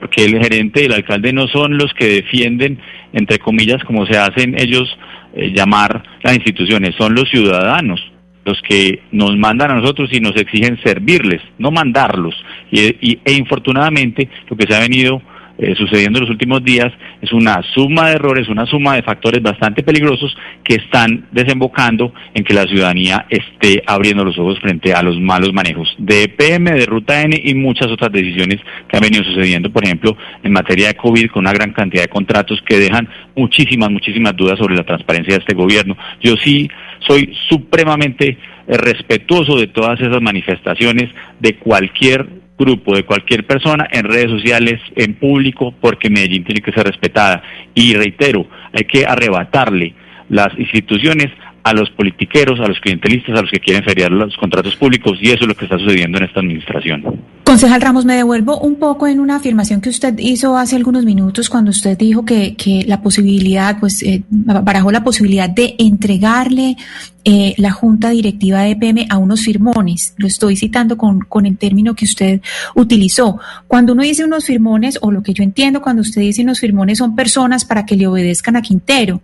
porque 0.00 0.24
el 0.24 0.38
gerente 0.42 0.82
y 0.82 0.86
el 0.86 0.92
alcalde 0.92 1.32
no 1.32 1.48
son 1.48 1.76
los 1.76 1.92
que 1.94 2.06
defienden, 2.06 2.78
entre 3.12 3.38
comillas, 3.38 3.82
como 3.84 4.06
se 4.06 4.16
hacen 4.16 4.58
ellos 4.58 4.88
eh, 5.34 5.52
llamar 5.54 6.02
las 6.22 6.34
instituciones, 6.34 6.94
son 6.96 7.14
los 7.14 7.28
ciudadanos 7.28 8.00
los 8.48 8.62
que 8.62 9.02
nos 9.12 9.36
mandan 9.36 9.70
a 9.70 9.74
nosotros 9.74 10.08
y 10.10 10.20
nos 10.20 10.34
exigen 10.36 10.80
servirles, 10.82 11.42
no 11.58 11.70
mandarlos. 11.70 12.34
Y, 12.70 13.18
e 13.22 13.32
infortunadamente 13.34 14.26
lo 14.48 14.56
que 14.56 14.66
se 14.66 14.74
ha 14.74 14.80
venido 14.80 15.20
eh, 15.58 15.74
sucediendo 15.76 16.18
en 16.18 16.24
los 16.24 16.30
últimos 16.30 16.62
días 16.62 16.92
es 17.20 17.32
una 17.32 17.60
suma 17.74 18.08
de 18.08 18.14
errores, 18.14 18.48
una 18.48 18.64
suma 18.66 18.94
de 18.94 19.02
factores 19.02 19.42
bastante 19.42 19.82
peligrosos 19.82 20.36
que 20.62 20.76
están 20.76 21.26
desembocando 21.32 22.12
en 22.32 22.44
que 22.44 22.54
la 22.54 22.62
ciudadanía 22.62 23.26
esté 23.28 23.82
abriendo 23.86 24.24
los 24.24 24.38
ojos 24.38 24.60
frente 24.60 24.94
a 24.94 25.02
los 25.02 25.18
malos 25.18 25.52
manejos 25.52 25.92
de 25.98 26.24
EPM, 26.24 26.76
de 26.76 26.86
Ruta 26.86 27.22
N 27.22 27.40
y 27.42 27.54
muchas 27.54 27.88
otras 27.88 28.12
decisiones 28.12 28.60
que 28.88 28.96
han 28.96 29.02
venido 29.02 29.24
sucediendo, 29.24 29.70
por 29.72 29.84
ejemplo, 29.84 30.16
en 30.44 30.52
materia 30.52 30.88
de 30.88 30.94
COVID, 30.94 31.30
con 31.30 31.40
una 31.40 31.52
gran 31.52 31.72
cantidad 31.72 32.02
de 32.02 32.08
contratos 32.08 32.62
que 32.64 32.78
dejan 32.78 33.08
muchísimas, 33.34 33.90
muchísimas 33.90 34.36
dudas 34.36 34.58
sobre 34.58 34.76
la 34.76 34.84
transparencia 34.84 35.34
de 35.34 35.40
este 35.40 35.54
gobierno. 35.54 35.96
Yo 36.20 36.36
sí 36.36 36.70
soy 37.00 37.34
supremamente 37.48 38.38
eh, 38.68 38.76
respetuoso 38.76 39.56
de 39.56 39.66
todas 39.66 40.00
esas 40.00 40.22
manifestaciones 40.22 41.10
de 41.40 41.56
cualquier 41.56 42.37
grupo, 42.58 42.94
de 42.94 43.04
cualquier 43.04 43.46
persona 43.46 43.86
en 43.90 44.04
redes 44.04 44.30
sociales, 44.30 44.80
en 44.96 45.14
público, 45.14 45.74
porque 45.80 46.10
Medellín 46.10 46.44
tiene 46.44 46.60
que 46.60 46.72
ser 46.72 46.86
respetada. 46.86 47.42
Y 47.74 47.94
reitero, 47.94 48.46
hay 48.72 48.84
que 48.84 49.06
arrebatarle 49.06 49.94
las 50.28 50.48
instituciones 50.58 51.28
a 51.68 51.74
los 51.74 51.90
politiqueros, 51.90 52.58
a 52.60 52.66
los 52.66 52.80
clientelistas, 52.80 53.38
a 53.38 53.42
los 53.42 53.50
que 53.50 53.60
quieren 53.60 53.84
feriar 53.84 54.10
los 54.10 54.36
contratos 54.36 54.74
públicos, 54.76 55.18
y 55.20 55.28
eso 55.28 55.42
es 55.42 55.48
lo 55.48 55.54
que 55.54 55.66
está 55.66 55.78
sucediendo 55.78 56.18
en 56.18 56.24
esta 56.24 56.40
administración. 56.40 57.04
Concejal 57.44 57.80
Ramos, 57.80 58.04
me 58.04 58.14
devuelvo 58.14 58.58
un 58.58 58.76
poco 58.76 59.06
en 59.06 59.20
una 59.20 59.36
afirmación 59.36 59.80
que 59.80 59.88
usted 59.88 60.14
hizo 60.18 60.56
hace 60.56 60.76
algunos 60.76 61.04
minutos 61.04 61.48
cuando 61.48 61.70
usted 61.70 61.96
dijo 61.96 62.24
que, 62.24 62.54
que 62.56 62.84
la 62.86 63.00
posibilidad, 63.02 63.78
pues 63.80 64.02
eh, 64.02 64.22
barajó 64.28 64.90
la 64.92 65.02
posibilidad 65.02 65.48
de 65.48 65.74
entregarle 65.78 66.76
eh, 67.24 67.54
la 67.58 67.72
junta 67.72 68.10
directiva 68.10 68.60
de 68.60 68.70
EPM 68.70 69.06
a 69.10 69.18
unos 69.18 69.42
firmones. 69.42 70.14
Lo 70.16 70.26
estoy 70.26 70.56
citando 70.56 70.96
con, 70.96 71.20
con 71.20 71.44
el 71.46 71.58
término 71.58 71.94
que 71.94 72.04
usted 72.04 72.40
utilizó. 72.74 73.38
Cuando 73.66 73.92
uno 73.92 74.02
dice 74.02 74.24
unos 74.24 74.46
firmones, 74.46 74.98
o 75.02 75.10
lo 75.10 75.22
que 75.22 75.34
yo 75.34 75.42
entiendo 75.42 75.82
cuando 75.82 76.02
usted 76.02 76.22
dice 76.22 76.42
unos 76.42 76.60
firmones, 76.60 76.98
son 76.98 77.16
personas 77.16 77.64
para 77.64 77.84
que 77.84 77.96
le 77.96 78.06
obedezcan 78.06 78.56
a 78.56 78.62
Quintero. 78.62 79.20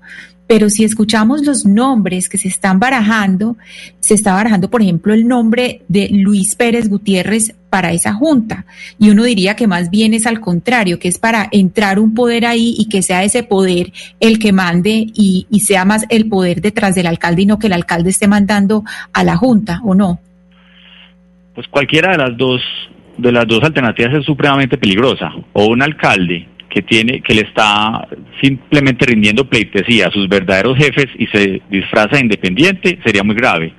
Pero 0.46 0.68
si 0.68 0.85
escuchamos 0.85 1.46
los 1.46 1.64
nombres 1.64 2.28
que 2.28 2.37
se 2.37 2.48
están 2.48 2.78
barajando, 2.78 3.57
se 4.00 4.14
está 4.14 4.35
barajando, 4.35 4.68
por 4.68 4.83
ejemplo, 4.83 5.14
el 5.14 5.26
nombre 5.26 5.83
de 5.88 6.09
Luis 6.11 6.54
Pérez 6.54 6.88
Gutiérrez 6.88 7.54
para 7.70 7.92
esa 7.92 8.12
junta. 8.12 8.66
Y 8.98 9.11
uno 9.11 9.24
diría 9.24 9.57
que 9.57 9.66
más 9.66 9.90
bien 9.90 10.12
es 10.12 10.26
al 10.26 10.40
contrario, 10.40 10.98
que 10.98 11.09
es 11.09 11.18
para 11.18 11.48
entrar 11.50 11.98
un 11.98 12.14
poder 12.14 12.44
ahí 12.46 12.74
y 12.78 12.88
que 12.88 13.02
sea 13.02 13.24
ese 13.24 13.42
poder 13.42 13.92
el 14.20 14.38
que 14.38 14.52
mande 14.52 15.07
y, 15.14 15.46
sea 15.61 15.87
más 15.87 16.04
el 16.11 16.28
poder 16.28 16.61
detrás 16.61 16.94
del 16.94 17.07
alcalde 17.07 17.42
y 17.42 17.46
no 17.46 17.59
que 17.59 17.68
el 17.68 17.72
alcalde 17.72 18.11
esté 18.11 18.28
mandando 18.28 18.85
a 19.12 19.24
la 19.24 19.37
junta, 19.37 19.80
¿o 19.83 19.94
no? 19.94 20.20
Pues 21.54 21.66
cualquiera 21.68 22.12
de 22.12 22.18
las 22.18 22.37
dos 22.37 22.61
de 23.16 23.33
las 23.33 23.46
dos 23.46 23.62
alternativas 23.62 24.14
es 24.14 24.24
supremamente 24.24 24.76
peligrosa. 24.76 25.33
O 25.52 25.66
un 25.66 25.83
alcalde 25.83 26.48
que 26.74 26.82
tiene 26.82 27.20
que 27.20 27.34
le 27.34 27.42
está 27.42 28.08
simplemente 28.42 29.06
rindiendo 29.06 29.48
pleitesía 29.48 30.08
a 30.08 30.10
sus 30.10 30.28
verdaderos 30.28 30.76
jefes 30.76 31.06
y 31.16 31.26
se 31.28 31.62
disfraza 31.70 32.16
de 32.16 32.22
independiente 32.22 32.98
sería 33.04 33.22
muy 33.22 33.37
grave. 33.37 33.72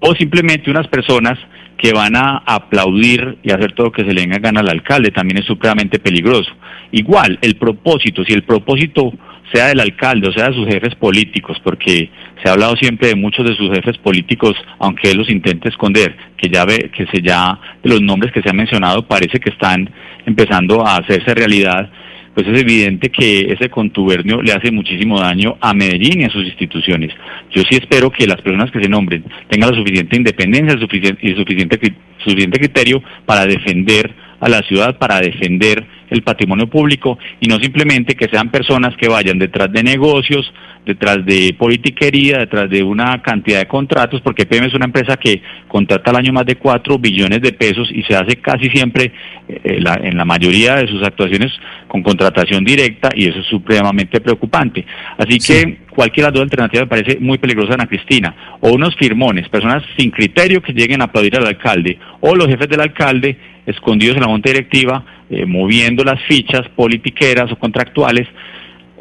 O 0.00 0.12
simplemente 0.16 0.68
unas 0.68 0.88
personas 0.88 1.38
que 1.78 1.92
van 1.92 2.16
a 2.16 2.42
aplaudir 2.44 3.38
y 3.44 3.52
hacer 3.52 3.72
todo 3.72 3.86
lo 3.86 3.92
que 3.92 4.02
se 4.02 4.12
le 4.12 4.22
venga 4.22 4.38
gana 4.38 4.60
al 4.60 4.68
alcalde 4.68 5.10
también 5.10 5.38
es 5.38 5.46
supremamente 5.46 6.00
peligroso. 6.00 6.50
Igual 6.90 7.38
el 7.42 7.54
propósito 7.54 8.24
si 8.24 8.32
el 8.32 8.42
propósito 8.42 9.12
sea 9.52 9.66
del 9.66 9.80
alcalde 9.80 10.28
o 10.28 10.32
sea 10.32 10.48
de 10.48 10.54
sus 10.54 10.66
jefes 10.66 10.96
políticos 10.96 11.58
porque 11.62 12.10
se 12.42 12.48
ha 12.48 12.52
hablado 12.52 12.74
siempre 12.76 13.08
de 13.08 13.14
muchos 13.14 13.46
de 13.48 13.54
sus 13.54 13.70
jefes 13.70 13.98
políticos 13.98 14.54
aunque 14.80 15.10
él 15.10 15.18
los 15.18 15.30
intente 15.30 15.68
esconder 15.68 16.16
que 16.36 16.48
ya 16.48 16.64
ve 16.64 16.90
que 16.94 17.06
se 17.06 17.20
ya 17.22 17.58
de 17.82 17.90
los 17.90 18.00
nombres 18.00 18.32
que 18.32 18.42
se 18.42 18.50
han 18.50 18.56
mencionado 18.56 19.06
parece 19.06 19.38
que 19.38 19.50
están 19.50 19.88
empezando 20.26 20.84
a 20.86 20.96
hacerse 20.96 21.34
realidad 21.34 21.90
pues 22.34 22.46
es 22.46 22.60
evidente 22.60 23.10
que 23.10 23.52
ese 23.52 23.68
contubernio 23.68 24.40
le 24.40 24.52
hace 24.52 24.70
muchísimo 24.70 25.20
daño 25.20 25.56
a 25.60 25.74
Medellín 25.74 26.22
y 26.22 26.24
a 26.24 26.30
sus 26.30 26.44
instituciones. 26.44 27.12
Yo 27.50 27.62
sí 27.62 27.76
espero 27.76 28.10
que 28.10 28.26
las 28.26 28.40
personas 28.40 28.70
que 28.70 28.82
se 28.82 28.88
nombren 28.88 29.24
tengan 29.48 29.70
la 29.70 29.76
suficiente 29.76 30.16
independencia 30.16 30.76
y 30.76 30.80
suficiente, 30.80 31.92
suficiente 32.24 32.58
criterio 32.58 33.02
para 33.26 33.46
defender 33.46 34.14
a 34.40 34.48
la 34.48 34.60
ciudad, 34.62 34.98
para 34.98 35.20
defender 35.20 35.86
el 36.10 36.22
patrimonio 36.22 36.68
público 36.68 37.18
y 37.40 37.48
no 37.48 37.58
simplemente 37.58 38.14
que 38.14 38.28
sean 38.28 38.50
personas 38.50 38.96
que 38.96 39.08
vayan 39.08 39.38
detrás 39.38 39.72
de 39.72 39.82
negocios, 39.82 40.52
detrás 40.84 41.24
de 41.24 41.54
politiquería, 41.58 42.38
detrás 42.38 42.68
de 42.68 42.82
una 42.82 43.22
cantidad 43.22 43.60
de 43.60 43.66
contratos, 43.66 44.20
porque 44.20 44.46
PM 44.46 44.66
es 44.66 44.74
una 44.74 44.86
empresa 44.86 45.16
que 45.16 45.40
contrata 45.68 46.10
al 46.10 46.16
año 46.16 46.32
más 46.32 46.44
de 46.44 46.56
4 46.56 46.98
billones 46.98 47.40
de 47.40 47.52
pesos 47.52 47.88
y 47.92 48.02
se 48.02 48.16
hace 48.16 48.36
casi 48.36 48.68
siempre, 48.70 49.12
eh, 49.48 49.80
en 50.02 50.16
la 50.16 50.24
mayoría 50.24 50.76
de 50.76 50.88
sus 50.88 51.02
actuaciones, 51.02 51.52
con 51.86 52.02
contratación 52.02 52.64
directa 52.64 53.10
y 53.14 53.28
eso 53.28 53.40
es 53.40 53.46
supremamente 53.46 54.20
preocupante. 54.20 54.84
Así 55.18 55.38
que 55.38 55.78
cualquiera 55.94 56.28
de 56.28 56.32
las 56.32 56.34
dos 56.34 56.42
alternativas 56.42 56.86
me 56.86 56.88
parece 56.88 57.20
muy 57.20 57.38
peligrosa, 57.38 57.74
Ana 57.74 57.86
Cristina. 57.86 58.34
O 58.60 58.72
unos 58.72 58.96
firmones, 58.96 59.48
personas 59.48 59.82
sin 59.96 60.10
criterio 60.10 60.62
que 60.62 60.72
lleguen 60.72 61.02
a 61.02 61.04
aplaudir 61.04 61.36
al 61.36 61.46
alcalde, 61.46 61.98
o 62.20 62.34
los 62.34 62.48
jefes 62.48 62.68
del 62.68 62.80
alcalde 62.80 63.36
escondidos 63.66 64.16
en 64.16 64.22
la 64.22 64.28
monta 64.28 64.50
directiva, 64.50 65.04
eh, 65.30 65.46
moviendo 65.46 66.02
las 66.02 66.20
fichas 66.24 66.68
politiqueras 66.74 67.52
o 67.52 67.58
contractuales, 67.58 68.26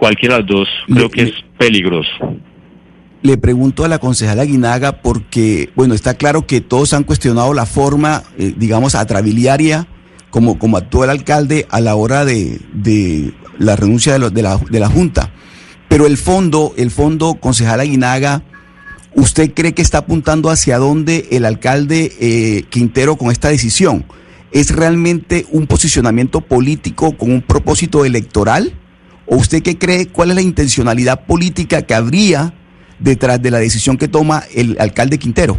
cualquiera 0.02 0.38
de 0.38 0.42
las 0.42 0.50
dos 0.50 0.68
creo 0.88 1.12
que 1.12 1.22
es 1.22 1.32
peligroso. 1.60 2.10
Le 3.22 3.38
pregunto 3.38 3.86
a 3.86 3.88
la 3.88 4.00
concejala 4.00 4.46
Guinaga 4.46 5.04
porque, 5.04 5.70
bueno, 5.76 5.94
está 5.94 6.16
claro 6.16 6.48
que 6.48 6.60
todos 6.60 6.94
han 6.94 7.04
cuestionado 7.04 7.54
la 7.54 7.68
forma, 7.68 8.24
eh, 8.40 8.52
digamos, 8.58 8.96
atrabiliaria 8.96 9.88
como, 10.32 10.58
como 10.58 10.78
actuó 10.78 11.04
el 11.04 11.12
alcalde 11.12 11.68
a 11.70 11.82
la 11.82 11.94
hora 11.94 12.26
de, 12.26 12.60
de 12.74 13.32
la 13.60 13.76
renuncia 13.76 14.18
de, 14.18 14.32
de, 14.32 14.42
la, 14.42 14.58
de 14.58 14.80
la 14.80 14.90
Junta. 14.90 15.32
Pero 15.88 16.08
el 16.08 16.18
fondo, 16.18 16.74
el 16.78 16.90
fondo, 16.90 17.36
concejal 17.36 17.82
Aguinaga, 17.82 18.42
¿usted 19.14 19.54
cree 19.54 19.74
que 19.74 19.84
está 19.84 20.00
apuntando 20.00 20.50
hacia 20.50 20.80
dónde 20.80 21.28
el 21.30 21.46
alcalde 21.46 22.12
eh, 22.20 22.64
Quintero 22.70 23.18
con 23.18 23.32
esta 23.32 23.50
decisión? 23.50 24.06
¿Es 24.52 24.76
realmente 24.76 25.46
un 25.52 25.68
posicionamiento 25.68 26.42
político 26.42 27.16
con 27.16 27.32
un 27.32 27.44
propósito 27.44 28.04
electoral? 28.04 28.81
¿O 29.34 29.38
usted 29.38 29.64
qué 29.64 29.78
cree? 29.78 30.10
¿Cuál 30.10 30.32
es 30.32 30.36
la 30.36 30.42
intencionalidad 30.42 31.26
política 31.26 31.84
que 31.84 31.94
habría 31.94 32.52
detrás 33.00 33.42
de 33.42 33.50
la 33.50 33.60
decisión 33.60 33.98
que 33.98 34.10
toma 34.10 34.42
el 34.54 34.76
alcalde 34.78 35.18
Quintero? 35.20 35.58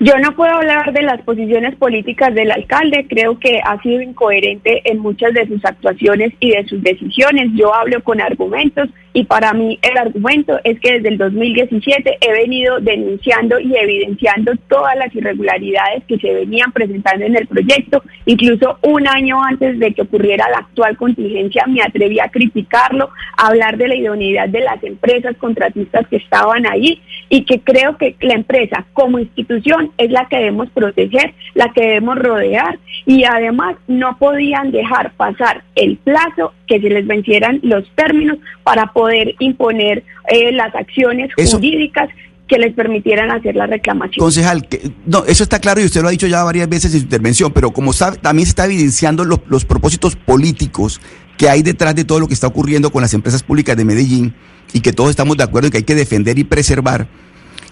Yo 0.00 0.18
no 0.18 0.34
puedo 0.34 0.52
hablar 0.52 0.92
de 0.92 1.02
las 1.02 1.22
posiciones 1.22 1.76
políticas 1.76 2.34
del 2.34 2.50
alcalde, 2.50 3.06
creo 3.08 3.38
que 3.38 3.60
ha 3.64 3.80
sido 3.82 4.00
incoherente 4.02 4.82
en 4.84 4.98
muchas 4.98 5.32
de 5.32 5.46
sus 5.46 5.64
actuaciones 5.64 6.32
y 6.40 6.50
de 6.50 6.66
sus 6.66 6.82
decisiones. 6.82 7.52
Yo 7.54 7.72
hablo 7.72 8.02
con 8.02 8.20
argumentos 8.20 8.88
y 9.16 9.24
para 9.24 9.52
mí 9.52 9.78
el 9.80 9.96
argumento 9.96 10.58
es 10.64 10.78
que 10.80 10.94
desde 10.94 11.10
el 11.10 11.18
2017 11.18 12.18
he 12.20 12.32
venido 12.32 12.80
denunciando 12.80 13.60
y 13.60 13.76
evidenciando 13.76 14.52
todas 14.68 14.96
las 14.96 15.14
irregularidades 15.14 16.02
que 16.08 16.18
se 16.18 16.34
venían 16.34 16.72
presentando 16.72 17.24
en 17.24 17.36
el 17.36 17.46
proyecto. 17.46 18.02
Incluso 18.26 18.76
un 18.82 19.06
año 19.06 19.40
antes 19.40 19.78
de 19.78 19.94
que 19.94 20.02
ocurriera 20.02 20.50
la 20.50 20.58
actual 20.58 20.96
contingencia 20.96 21.64
me 21.68 21.80
atreví 21.80 22.18
a 22.18 22.28
criticarlo, 22.28 23.10
a 23.36 23.46
hablar 23.46 23.76
de 23.76 23.86
la 23.86 23.94
idoneidad 23.94 24.48
de 24.48 24.60
las 24.60 24.82
empresas 24.82 25.36
contratistas 25.36 26.08
que 26.08 26.16
estaban 26.16 26.66
ahí 26.66 27.00
y 27.28 27.44
que 27.44 27.60
creo 27.60 27.96
que 27.96 28.16
la 28.20 28.34
empresa 28.34 28.84
como 28.94 29.20
institución 29.20 29.92
es 29.96 30.10
la 30.10 30.26
que 30.26 30.38
debemos 30.38 30.70
proteger, 30.70 31.34
la 31.54 31.68
que 31.72 31.82
debemos 31.82 32.18
rodear 32.18 32.80
y 33.06 33.22
además 33.22 33.76
no 33.86 34.18
podían 34.18 34.72
dejar 34.72 35.12
pasar 35.12 35.62
el 35.76 35.98
plazo 35.98 36.52
que 36.66 36.80
se 36.80 36.88
les 36.88 37.06
vencieran 37.06 37.60
los 37.62 37.84
términos 37.94 38.38
para 38.62 38.92
poder 38.92 39.34
imponer 39.38 40.02
eh, 40.28 40.52
las 40.52 40.74
acciones 40.74 41.30
jurídicas 41.34 42.08
que 42.48 42.58
les 42.58 42.74
permitieran 42.74 43.30
hacer 43.30 43.56
la 43.56 43.66
reclamación. 43.66 44.22
Concejal, 44.22 44.66
que, 44.68 44.90
no, 45.06 45.24
eso 45.24 45.42
está 45.42 45.58
claro 45.58 45.80
y 45.80 45.84
usted 45.84 46.02
lo 46.02 46.08
ha 46.08 46.10
dicho 46.10 46.26
ya 46.26 46.44
varias 46.44 46.68
veces 46.68 46.92
en 46.92 47.00
su 47.00 47.04
intervención, 47.04 47.52
pero 47.52 47.70
como 47.70 47.92
sabe, 47.92 48.18
también 48.18 48.46
se 48.46 48.50
está 48.50 48.66
evidenciando 48.66 49.24
los 49.24 49.64
propósitos 49.64 50.16
políticos 50.16 51.00
que 51.38 51.48
hay 51.48 51.62
detrás 51.62 51.94
de 51.94 52.04
todo 52.04 52.20
lo 52.20 52.28
que 52.28 52.34
está 52.34 52.46
ocurriendo 52.46 52.90
con 52.90 53.02
las 53.02 53.14
empresas 53.14 53.42
públicas 53.42 53.76
de 53.76 53.84
Medellín 53.84 54.34
y 54.72 54.80
que 54.80 54.92
todos 54.92 55.10
estamos 55.10 55.36
de 55.36 55.44
acuerdo 55.44 55.66
en 55.66 55.72
que 55.72 55.78
hay 55.78 55.84
que 55.84 55.94
defender 55.94 56.38
y 56.38 56.44
preservar. 56.44 57.08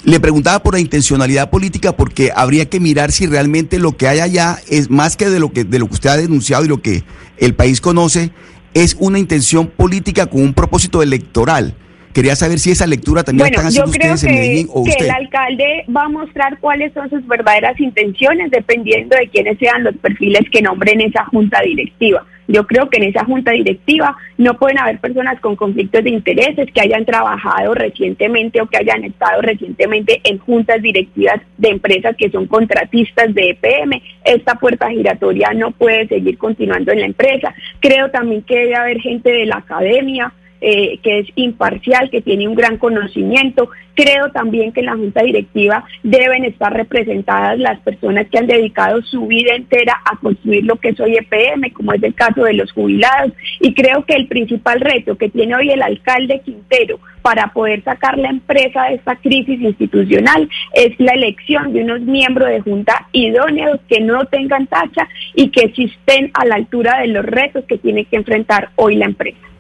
Le 0.05 0.19
preguntaba 0.19 0.63
por 0.63 0.75
la 0.75 0.81
intencionalidad 0.81 1.49
política 1.51 1.97
porque 1.97 2.33
habría 2.35 2.69
que 2.69 2.81
mirar 2.81 3.13
si 3.13 3.27
realmente 3.27 3.79
lo 3.79 3.97
que 3.97 4.09
hay 4.09 4.19
allá 4.19 4.59
es 4.69 4.91
más 4.91 5.17
que 5.17 5.31
de 5.31 5.39
lo 5.39 5.53
que 5.53 5.63
de 5.63 5.79
lo 5.79 5.87
que 5.87 5.95
usted 5.95 6.11
ha 6.11 6.17
denunciado 6.17 6.65
y 6.65 6.69
lo 6.69 6.83
que 6.83 7.05
el 7.39 7.55
país 7.55 7.81
conoce 7.81 8.33
es 8.75 8.97
una 8.99 9.19
intención 9.19 9.69
política 9.69 10.27
con 10.27 10.43
un 10.43 10.55
propósito 10.55 11.03
electoral. 11.03 11.75
Quería 12.13 12.37
saber 12.37 12.59
si 12.59 12.71
esa 12.71 12.87
lectura 12.87 13.23
también 13.23 13.45
bueno, 13.45 13.57
están 13.57 13.67
haciendo 13.69 13.93
yo 13.93 13.99
creo 13.99 14.15
ustedes 14.15 14.31
que, 14.31 14.35
en 14.35 14.41
Medellín 14.41 14.69
o 14.71 14.85
que 14.85 14.91
usted. 14.91 15.05
el 15.07 15.11
alcalde 15.11 15.85
va 15.95 16.05
a 16.05 16.09
mostrar 16.09 16.59
cuáles 16.59 16.93
son 16.93 17.09
sus 17.09 17.27
verdaderas 17.27 17.79
intenciones 17.81 18.51
dependiendo 18.51 19.17
de 19.17 19.29
quiénes 19.29 19.59
sean 19.59 19.85
los 19.85 19.97
perfiles 19.97 20.43
que 20.51 20.61
nombren 20.61 21.01
esa 21.01 21.25
junta 21.27 21.61
directiva. 21.63 22.27
Yo 22.49 22.67
creo 22.67 22.91
que 22.91 22.99
en 22.99 23.05
esa 23.05 23.25
junta 23.25 23.53
directiva 23.53 24.17
no 24.37 24.59
pueden 24.59 24.79
haber 24.79 24.99
personas 24.99 25.41
con 25.41 25.57
conflictos 25.57 26.05
de 26.05 26.11
intereses 26.11 26.69
que 26.73 26.81
hayan 26.81 27.05
trabajado 27.05 27.73
recientemente 27.73 28.61
o 28.61 28.67
que 28.67 28.79
hayan 28.79 29.05
estado 29.05 29.41
recientemente 29.41 30.21
en 30.25 30.39
juntas 30.39 30.83
directivas 30.83 31.41
de 31.57 31.69
empresas 31.71 32.17
que 32.17 32.31
son 32.31 32.47
contratistas 32.47 33.33
de 33.33 33.51
EPM. 33.51 34.03
Esta 34.25 34.57
puerta 34.57 34.91
giratoria 34.91 35.53
no 35.55 35.71
puede 35.71 36.09
seguir 36.09 36.37
continuando 36.37 36.93
en 36.93 37.01
la 37.01 37.07
empresa. 37.07 37.55
Creo 37.81 38.11
también 38.11 38.43
que 38.43 38.57
debe 38.57 38.77
haber 38.77 39.01
gente 39.01 39.31
de 39.31 39.47
la 39.47 39.57
academia, 39.57 40.33
eh, 40.65 41.01
que 41.03 41.19
es 41.19 41.29
imparcial, 41.35 42.09
que 42.09 42.23
tiene 42.23 42.47
un 42.47 42.55
gran 42.55 42.79
conocimiento. 42.79 43.69
Creo 43.95 44.31
también 44.31 44.73
que 44.73 44.79
en 44.79 44.87
la 44.87 44.97
Junta 44.97 45.23
Directiva 45.23 45.85
deben 46.05 46.45
estar 46.45 46.73
representadas 46.73 47.59
las 47.59 47.81
personas 47.81 48.29
que 48.29 48.39
han 48.39 48.47
dedicado 48.47 49.03
su 49.03 49.27
vida 49.27 49.57
entera 49.57 50.01
a 50.05 50.17
construir 50.19 50.65
lo 50.65 50.77
que 50.77 50.91
es 50.91 51.01
hoy 51.01 51.17
EPM, 51.17 51.73
como 51.73 51.93
es 51.93 52.03
el 52.05 52.15
caso 52.15 52.45
de 52.45 52.53
los 52.53 52.71
jubilados. 52.71 53.33
Y 53.61 53.75
creo 53.75 54.05
que 54.05 54.15
el 54.15 54.29
principal 54.29 54.81
reto 54.81 55.17
que 55.17 55.29
tiene 55.29 55.57
hoy 55.57 55.71
el 55.71 55.83
alcalde 55.83 56.41
Quintero 56.45 57.01
para 57.23 57.49
poder 57.49 57.83
sacar 57.83 58.17
la 58.19 58.31
empresa 58.31 58.85
de 58.85 58.95
esta 58.95 59.17
crisis 59.17 59.61
institucional 59.61 60.49
es 60.75 60.93
la 60.99 61.13
elección 61.15 61.73
de 61.73 61.83
unos 61.83 62.03
miembros 62.03 62.49
de 62.49 62.61
Junta 62.61 63.09
idóneos 63.11 63.81
que 63.89 64.01
no 64.01 64.27
tengan 64.27 64.69
tacha 64.69 65.09
y 65.35 65.51
que 65.51 65.73
sí 65.75 65.85
estén 65.85 66.31
a 66.35 66.45
la 66.45 66.55
altura 66.55 67.01
de 67.01 67.09
los 67.09 67.25
retos 67.25 67.65
que 67.65 67.79
tiene 67.79 68.05
que 68.05 68.17
enfrentar 68.17 68.71
hoy 68.77 68.95
la 68.95 69.07
empresa. 69.07 69.52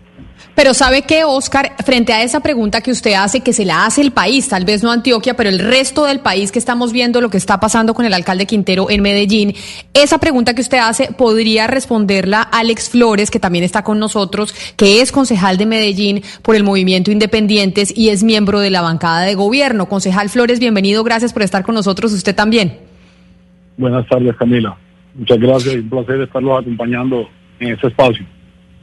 Pero 0.55 0.75
sabe 0.75 1.03
que, 1.03 1.25
Oscar, 1.25 1.73
frente 1.85 2.13
a 2.13 2.23
esa 2.23 2.41
pregunta 2.41 2.81
que 2.81 2.91
usted 2.91 3.15
hace, 3.15 3.41
que 3.41 3.53
se 3.53 3.65
la 3.65 3.87
hace 3.87 4.03
el 4.03 4.13
país, 4.13 4.49
tal 4.49 4.65
vez 4.65 4.83
no 4.83 4.91
Antioquia, 4.91 5.35
pero 5.35 5.49
el 5.49 5.59
resto 5.59 6.05
del 6.05 6.21
país 6.21 6.53
que 6.53 6.59
estamos 6.59 6.93
viendo 6.93 7.21
lo 7.21 7.31
que 7.31 7.39
está 7.39 7.59
pasando 7.59 7.95
con 7.95 8.05
el 8.05 8.13
alcalde 8.13 8.47
Quintero 8.47 8.91
en 8.91 9.03
Medellín, 9.03 9.55
esa 9.95 10.19
pregunta 10.19 10.55
que 10.55 10.61
usted 10.61 10.79
hace 10.79 11.13
podría 11.13 11.67
responderla 11.67 12.43
Alex 12.43 12.91
Flores, 12.91 13.31
que 13.31 13.41
también 13.41 13.65
está 13.65 13.83
con 13.83 13.99
nosotros, 13.99 14.55
que 14.77 15.01
es 15.01 15.11
concejal 15.11 15.57
de 15.57 15.67
Medellín 15.67 16.23
por 16.43 16.55
el 16.55 16.65
Movimiento 16.65 17.11
Independientes 17.11 17.97
y 17.97 18.11
es 18.11 18.23
miembro 18.23 18.61
de 18.61 18.71
la 18.71 18.83
bancada 18.83 19.23
de 19.23 19.35
gobierno. 19.35 19.89
Concejal 19.89 20.29
Flores, 20.29 20.61
bienvenido, 20.61 21.03
gracias 21.03 21.33
por 21.33 21.43
estar 21.43 21.63
con 21.63 21.75
nosotros, 21.75 22.13
usted 22.13 22.35
también. 22.35 22.79
Buenas 23.77 24.07
tardes, 24.07 24.37
Camila. 24.37 24.77
Muchas 25.15 25.39
gracias 25.39 25.75
un 25.75 25.89
placer 25.89 26.21
estarlos 26.21 26.61
acompañando 26.61 27.29
en 27.59 27.73
este 27.73 27.89
espacio. 27.89 28.25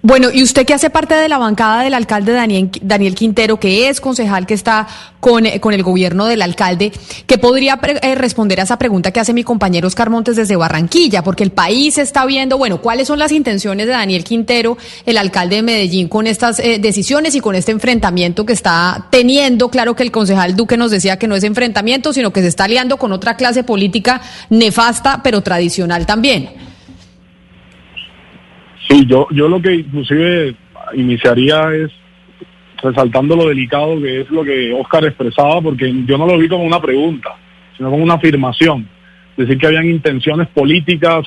Bueno, 0.01 0.29
y 0.33 0.43
usted 0.43 0.65
que 0.65 0.73
hace 0.73 0.89
parte 0.89 1.13
de 1.13 1.27
la 1.27 1.37
bancada 1.37 1.83
del 1.83 1.93
alcalde 1.93 2.31
Daniel, 2.31 3.15
Quintero, 3.15 3.59
que 3.59 3.89
es 3.89 3.99
concejal 3.99 4.47
que 4.47 4.53
está 4.53 4.87
con, 5.19 5.45
eh, 5.45 5.59
con 5.59 5.73
el 5.73 5.83
gobierno 5.83 6.25
del 6.25 6.41
alcalde, 6.41 6.93
que 7.27 7.37
podría 7.37 7.77
eh, 7.83 8.15
responder 8.15 8.61
a 8.61 8.63
esa 8.63 8.79
pregunta 8.79 9.11
que 9.11 9.19
hace 9.19 9.33
mi 9.33 9.43
compañero 9.43 9.87
Oscar 9.87 10.09
Montes 10.09 10.37
desde 10.37 10.55
Barranquilla, 10.55 11.21
porque 11.21 11.43
el 11.43 11.51
país 11.51 11.97
está 11.97 12.25
viendo, 12.25 12.57
bueno, 12.57 12.81
cuáles 12.81 13.09
son 13.09 13.19
las 13.19 13.33
intenciones 13.33 13.87
de 13.87 13.91
Daniel 13.91 14.23
Quintero, 14.23 14.77
el 15.05 15.17
alcalde 15.17 15.57
de 15.57 15.63
Medellín, 15.63 16.07
con 16.07 16.27
estas 16.27 16.59
eh, 16.59 16.79
decisiones 16.79 17.35
y 17.35 17.41
con 17.41 17.55
este 17.55 17.73
enfrentamiento 17.73 18.45
que 18.45 18.53
está 18.53 19.07
teniendo. 19.09 19.67
Claro 19.67 19.97
que 19.97 20.03
el 20.03 20.11
concejal 20.11 20.55
Duque 20.55 20.77
nos 20.77 20.91
decía 20.91 21.19
que 21.19 21.27
no 21.27 21.35
es 21.35 21.43
enfrentamiento, 21.43 22.13
sino 22.13 22.31
que 22.31 22.39
se 22.39 22.47
está 22.47 22.63
aliando 22.63 22.95
con 22.95 23.11
otra 23.11 23.35
clase 23.35 23.65
política 23.65 24.21
nefasta, 24.49 25.19
pero 25.23 25.41
tradicional 25.41 26.05
también. 26.05 26.68
Sí, 28.89 29.05
yo, 29.05 29.27
yo 29.31 29.47
lo 29.47 29.61
que 29.61 29.75
inclusive 29.75 30.55
iniciaría 30.95 31.73
es 31.75 31.91
resaltando 32.81 33.35
lo 33.35 33.47
delicado 33.49 33.99
que 34.01 34.21
es 34.21 34.29
lo 34.31 34.43
que 34.43 34.73
Oscar 34.73 35.05
expresaba, 35.05 35.61
porque 35.61 35.93
yo 36.05 36.17
no 36.17 36.25
lo 36.25 36.37
vi 36.37 36.47
como 36.47 36.63
una 36.63 36.81
pregunta, 36.81 37.29
sino 37.77 37.89
como 37.91 38.03
una 38.03 38.15
afirmación. 38.15 38.87
Decir 39.37 39.57
que 39.57 39.67
habían 39.67 39.85
intenciones 39.85 40.47
políticas 40.49 41.25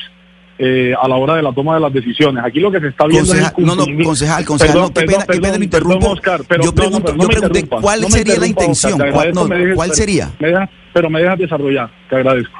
eh, 0.58 0.94
a 1.00 1.08
la 1.08 1.16
hora 1.16 1.34
de 1.36 1.42
la 1.42 1.52
toma 1.52 1.74
de 1.74 1.80
las 1.80 1.92
decisiones. 1.92 2.44
Aquí 2.44 2.60
lo 2.60 2.70
que 2.70 2.80
se 2.80 2.88
está 2.88 3.06
viendo 3.06 3.32
es 3.34 3.52
No, 3.58 3.74
no, 3.74 3.84
concejal, 4.04 4.44
concejal, 4.44 4.74
perdón, 4.74 4.88
no, 4.88 4.94
qué 4.94 5.06
pena, 5.06 5.24
perdón, 5.24 5.26
qué 5.26 5.40
pena, 5.40 5.58
lo 5.58 5.64
interrumpo. 5.64 6.10
Oscar, 6.10 6.40
pero, 6.48 6.64
yo 6.64 6.74
pregunto, 6.74 7.12
no, 7.12 7.16
no, 7.16 7.22
yo 7.24 7.28
pregunté 7.28 7.68
cuál 7.68 8.04
sería 8.10 8.38
la 8.38 8.46
intención, 8.46 8.92
Oscar, 8.94 9.12
cuál, 9.12 9.32
dejes- 9.32 9.74
cuál 9.74 9.88
pero- 9.88 9.96
sería. 9.96 10.30
me 10.38 10.48
dejas- 10.48 10.70
pero 10.92 11.10
me 11.10 11.20
dejas 11.22 11.38
desarrollar, 11.38 11.90
te 12.10 12.16
agradezco. 12.16 12.58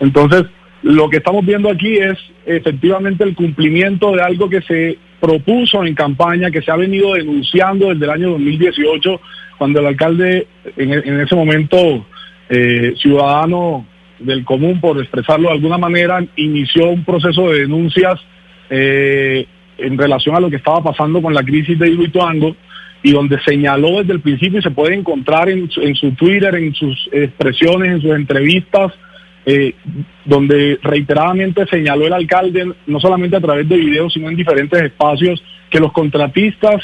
Entonces, 0.00 0.44
lo 0.86 1.10
que 1.10 1.16
estamos 1.16 1.44
viendo 1.44 1.68
aquí 1.68 1.96
es 1.96 2.16
efectivamente 2.44 3.24
el 3.24 3.34
cumplimiento 3.34 4.12
de 4.12 4.22
algo 4.22 4.48
que 4.48 4.62
se 4.62 4.96
propuso 5.20 5.84
en 5.84 5.96
campaña, 5.96 6.52
que 6.52 6.62
se 6.62 6.70
ha 6.70 6.76
venido 6.76 7.14
denunciando 7.14 7.88
desde 7.88 8.04
el 8.04 8.10
año 8.12 8.30
2018, 8.30 9.20
cuando 9.58 9.80
el 9.80 9.86
alcalde, 9.86 10.46
en, 10.76 10.92
en 10.92 11.20
ese 11.20 11.34
momento, 11.34 12.06
eh, 12.48 12.94
ciudadano 12.98 13.84
del 14.20 14.44
común, 14.44 14.80
por 14.80 15.00
expresarlo 15.00 15.48
de 15.48 15.54
alguna 15.54 15.76
manera, 15.76 16.24
inició 16.36 16.90
un 16.90 17.04
proceso 17.04 17.50
de 17.50 17.62
denuncias 17.62 18.20
eh, 18.70 19.44
en 19.78 19.98
relación 19.98 20.36
a 20.36 20.40
lo 20.40 20.48
que 20.48 20.56
estaba 20.56 20.84
pasando 20.84 21.20
con 21.20 21.34
la 21.34 21.42
crisis 21.42 21.76
de 21.76 21.88
Hidroituango 21.88 22.54
y 23.02 23.10
donde 23.10 23.40
señaló 23.40 23.98
desde 23.98 24.12
el 24.12 24.20
principio 24.20 24.60
y 24.60 24.62
se 24.62 24.70
puede 24.70 24.94
encontrar 24.94 25.48
en 25.48 25.68
en 25.82 25.96
su 25.96 26.12
Twitter, 26.12 26.54
en 26.54 26.72
sus 26.74 27.08
expresiones, 27.10 27.90
en 27.90 28.02
sus 28.02 28.12
entrevistas, 28.12 28.92
eh, 29.46 29.74
donde 30.24 30.78
reiteradamente 30.82 31.66
señaló 31.66 32.06
el 32.06 32.12
alcalde, 32.12 32.72
no 32.86 33.00
solamente 33.00 33.36
a 33.36 33.40
través 33.40 33.68
de 33.68 33.76
videos, 33.76 34.12
sino 34.12 34.28
en 34.28 34.36
diferentes 34.36 34.80
espacios, 34.82 35.42
que 35.70 35.80
los 35.80 35.92
contratistas 35.92 36.82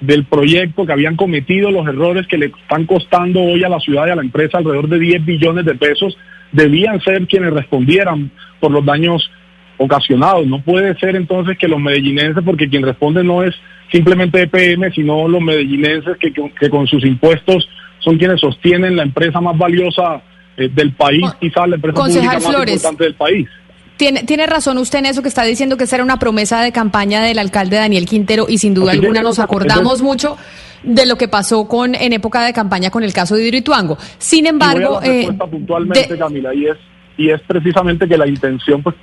del 0.00 0.24
proyecto 0.26 0.84
que 0.84 0.92
habían 0.92 1.16
cometido 1.16 1.70
los 1.70 1.86
errores 1.88 2.26
que 2.26 2.36
le 2.36 2.46
están 2.46 2.84
costando 2.84 3.42
hoy 3.42 3.64
a 3.64 3.70
la 3.70 3.80
ciudad 3.80 4.06
y 4.06 4.10
a 4.10 4.16
la 4.16 4.22
empresa 4.22 4.58
alrededor 4.58 4.88
de 4.88 4.98
10 4.98 5.24
billones 5.24 5.64
de 5.64 5.74
pesos, 5.74 6.16
debían 6.52 7.00
ser 7.00 7.26
quienes 7.26 7.52
respondieran 7.54 8.30
por 8.60 8.70
los 8.70 8.84
daños 8.84 9.30
ocasionados. 9.78 10.46
No 10.46 10.60
puede 10.60 10.94
ser 10.98 11.16
entonces 11.16 11.56
que 11.58 11.68
los 11.68 11.80
medellinenses, 11.80 12.42
porque 12.44 12.68
quien 12.68 12.82
responde 12.82 13.24
no 13.24 13.42
es 13.42 13.54
simplemente 13.90 14.42
EPM, 14.42 14.92
sino 14.92 15.28
los 15.28 15.40
medellinenses 15.40 16.16
que, 16.18 16.32
que- 16.32 16.52
que 16.58 16.68
con 16.70 16.86
sus 16.86 17.04
impuestos 17.04 17.66
son 18.00 18.18
quienes 18.18 18.40
sostienen 18.40 18.96
la 18.96 19.02
empresa 19.02 19.40
más 19.40 19.56
valiosa 19.56 20.22
eh, 20.56 20.68
del 20.72 20.92
país, 20.92 21.20
Con- 21.22 21.38
quizás 21.40 21.68
la 21.68 21.76
empresa 21.76 21.94
pública 22.02 22.32
más 22.34 22.44
Flores. 22.46 22.74
importante 22.74 23.04
del 23.04 23.14
país. 23.14 23.48
Tiene, 23.96 24.24
tiene 24.24 24.46
razón 24.46 24.76
usted 24.76 24.98
en 24.98 25.06
eso 25.06 25.22
que 25.22 25.28
está 25.28 25.42
diciendo 25.44 25.76
que 25.78 25.84
esa 25.84 25.96
era 25.96 26.04
una 26.04 26.18
promesa 26.18 26.60
de 26.60 26.70
campaña 26.70 27.22
del 27.22 27.38
alcalde 27.38 27.76
Daniel 27.76 28.04
Quintero 28.04 28.44
y 28.48 28.58
sin 28.58 28.74
duda 28.74 28.92
alguna 28.92 29.22
nos 29.22 29.38
acordamos 29.38 30.02
mucho 30.02 30.36
de 30.82 31.06
lo 31.06 31.16
que 31.16 31.28
pasó 31.28 31.66
con 31.66 31.94
en 31.94 32.12
época 32.12 32.44
de 32.44 32.52
campaña 32.52 32.90
con 32.90 33.02
el 33.04 33.14
caso 33.14 33.36
de 33.36 33.46
Hidroituango. 33.48 33.96
Sin 34.18 34.46
embargo, 34.46 35.00
eh, 35.02 35.28
puntualmente, 35.50 36.16
Camila, 36.18 36.54
y 36.54 36.66
es 36.66 36.76
y 37.16 37.30
es 37.30 37.40
precisamente 37.46 38.06
que 38.06 38.18
la 38.18 38.28
intención, 38.28 38.82
pues, 38.82 38.94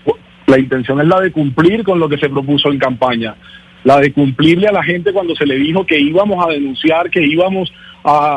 la 0.45 0.59
intención 0.59 1.01
es 1.01 1.07
la 1.07 1.19
de 1.19 1.31
cumplir 1.31 1.83
con 1.83 1.99
lo 1.99 2.07
que 2.07 2.17
se 2.17 2.29
propuso 2.29 2.69
en 2.69 2.77
campaña, 2.77 3.35
la 3.83 3.99
de 3.99 4.13
cumplirle 4.13 4.67
a 4.67 4.71
la 4.71 4.83
gente 4.83 5.11
cuando 5.11 5.35
se 5.35 5.47
le 5.47 5.55
dijo 5.55 5.85
que 5.85 5.99
íbamos 5.99 6.45
a 6.45 6.51
denunciar, 6.51 7.09
que 7.09 7.25
íbamos 7.25 7.73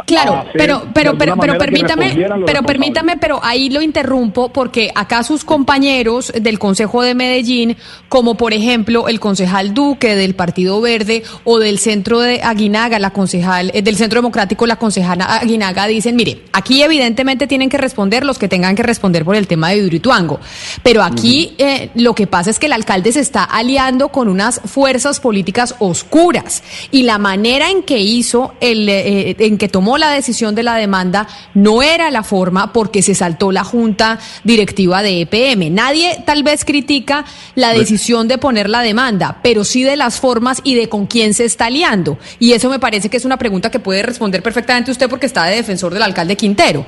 claro, 0.07 0.45
pero 0.53 0.83
pero 0.95 1.19
pero 1.19 1.37
pero 1.37 1.59
permítame, 1.59 2.17
pero 2.47 2.63
permítame, 2.63 3.17
pero 3.17 3.41
ahí 3.43 3.69
lo 3.69 3.83
interrumpo 3.83 4.53
porque 4.53 4.93
acá 4.95 5.25
sus 5.25 5.45
compañeros 5.45 6.33
del 6.41 6.59
Consejo 6.59 7.03
de 7.03 7.15
Medellín, 7.15 7.77
como 8.09 8.37
por 8.37 8.53
ejemplo 8.53 9.09
el 9.09 9.19
concejal 9.19 9.75
Duque 9.75 10.15
del 10.15 10.35
Partido 10.35 10.81
Verde 10.81 11.25
o 11.45 11.59
del 11.59 11.79
Centro 11.79 12.21
de 12.21 12.43
Aguinaga, 12.43 12.99
la 12.99 13.11
concejal 13.11 13.73
eh, 13.75 13.83
del 13.83 13.97
Centro 13.97 14.21
Democrático, 14.21 14.67
la 14.67 14.77
concejala 14.77 15.25
Aguinaga 15.25 15.87
dicen, 15.87 16.15
mire, 16.15 16.43
aquí 16.53 16.83
evidentemente 16.83 17.49
tienen 17.49 17.69
que 17.69 17.79
responder 17.79 18.25
los 18.25 18.39
que 18.39 18.49
tengan 18.49 18.77
que 18.77 18.85
responder 18.85 19.25
por 19.25 19.35
el 19.35 19.49
tema 19.49 19.71
de 19.71 19.79
Hidroituango, 19.79 20.39
pero 20.85 21.03
aquí 21.03 21.55
eh, 21.59 21.91
lo 21.95 22.15
que 22.15 22.29
pasa 22.29 22.51
es 22.51 22.61
que 22.61 22.67
el 22.67 22.73
alcalde 22.73 23.11
se 23.11 23.21
está 23.21 23.43
aliando 23.43 24.09
con 24.09 24.29
unas 24.29 24.61
fuerzas 24.65 25.19
políticas 25.19 25.75
oscuras 25.81 26.63
y 26.93 27.03
la 27.03 27.19
manera 27.19 27.71
en 27.71 27.83
que 27.83 27.99
hizo 27.99 28.55
el 28.61 28.89
eh, 28.89 29.37
que 29.59 29.69
tomó 29.69 29.99
la 29.99 30.11
decisión 30.11 30.55
de 30.55 30.63
la 30.63 30.77
demanda 30.77 31.27
no 31.55 31.83
era 31.83 32.11
la 32.11 32.23
forma 32.23 32.73
porque 32.73 33.03
se 33.03 33.15
saltó 33.15 33.53
la 33.53 33.65
junta 33.65 34.19
directiva 34.45 35.03
de 35.03 35.23
EPM. 35.23 35.75
Nadie 35.75 36.23
tal 36.25 36.43
vez 36.43 36.65
critica 36.65 37.25
la 37.55 37.69
pues 37.69 37.81
decisión 37.81 38.29
de 38.29 38.39
poner 38.39 38.69
la 38.69 38.83
demanda, 38.83 39.39
pero 39.43 39.65
sí 39.65 39.83
de 39.83 39.97
las 39.97 40.21
formas 40.21 40.61
y 40.65 40.75
de 40.75 40.89
con 40.89 41.07
quién 41.07 41.35
se 41.35 41.45
está 41.45 41.67
aliando. 41.67 42.19
Y 42.39 42.53
eso 42.53 42.71
me 42.71 42.79
parece 42.79 43.09
que 43.09 43.17
es 43.17 43.25
una 43.25 43.39
pregunta 43.39 43.71
que 43.71 43.79
puede 43.79 44.03
responder 44.03 44.43
perfectamente 44.43 44.91
usted 44.91 45.09
porque 45.09 45.27
está 45.27 45.45
de 45.45 45.57
defensor 45.57 45.93
del 45.93 46.03
alcalde 46.03 46.37
Quintero. 46.37 46.87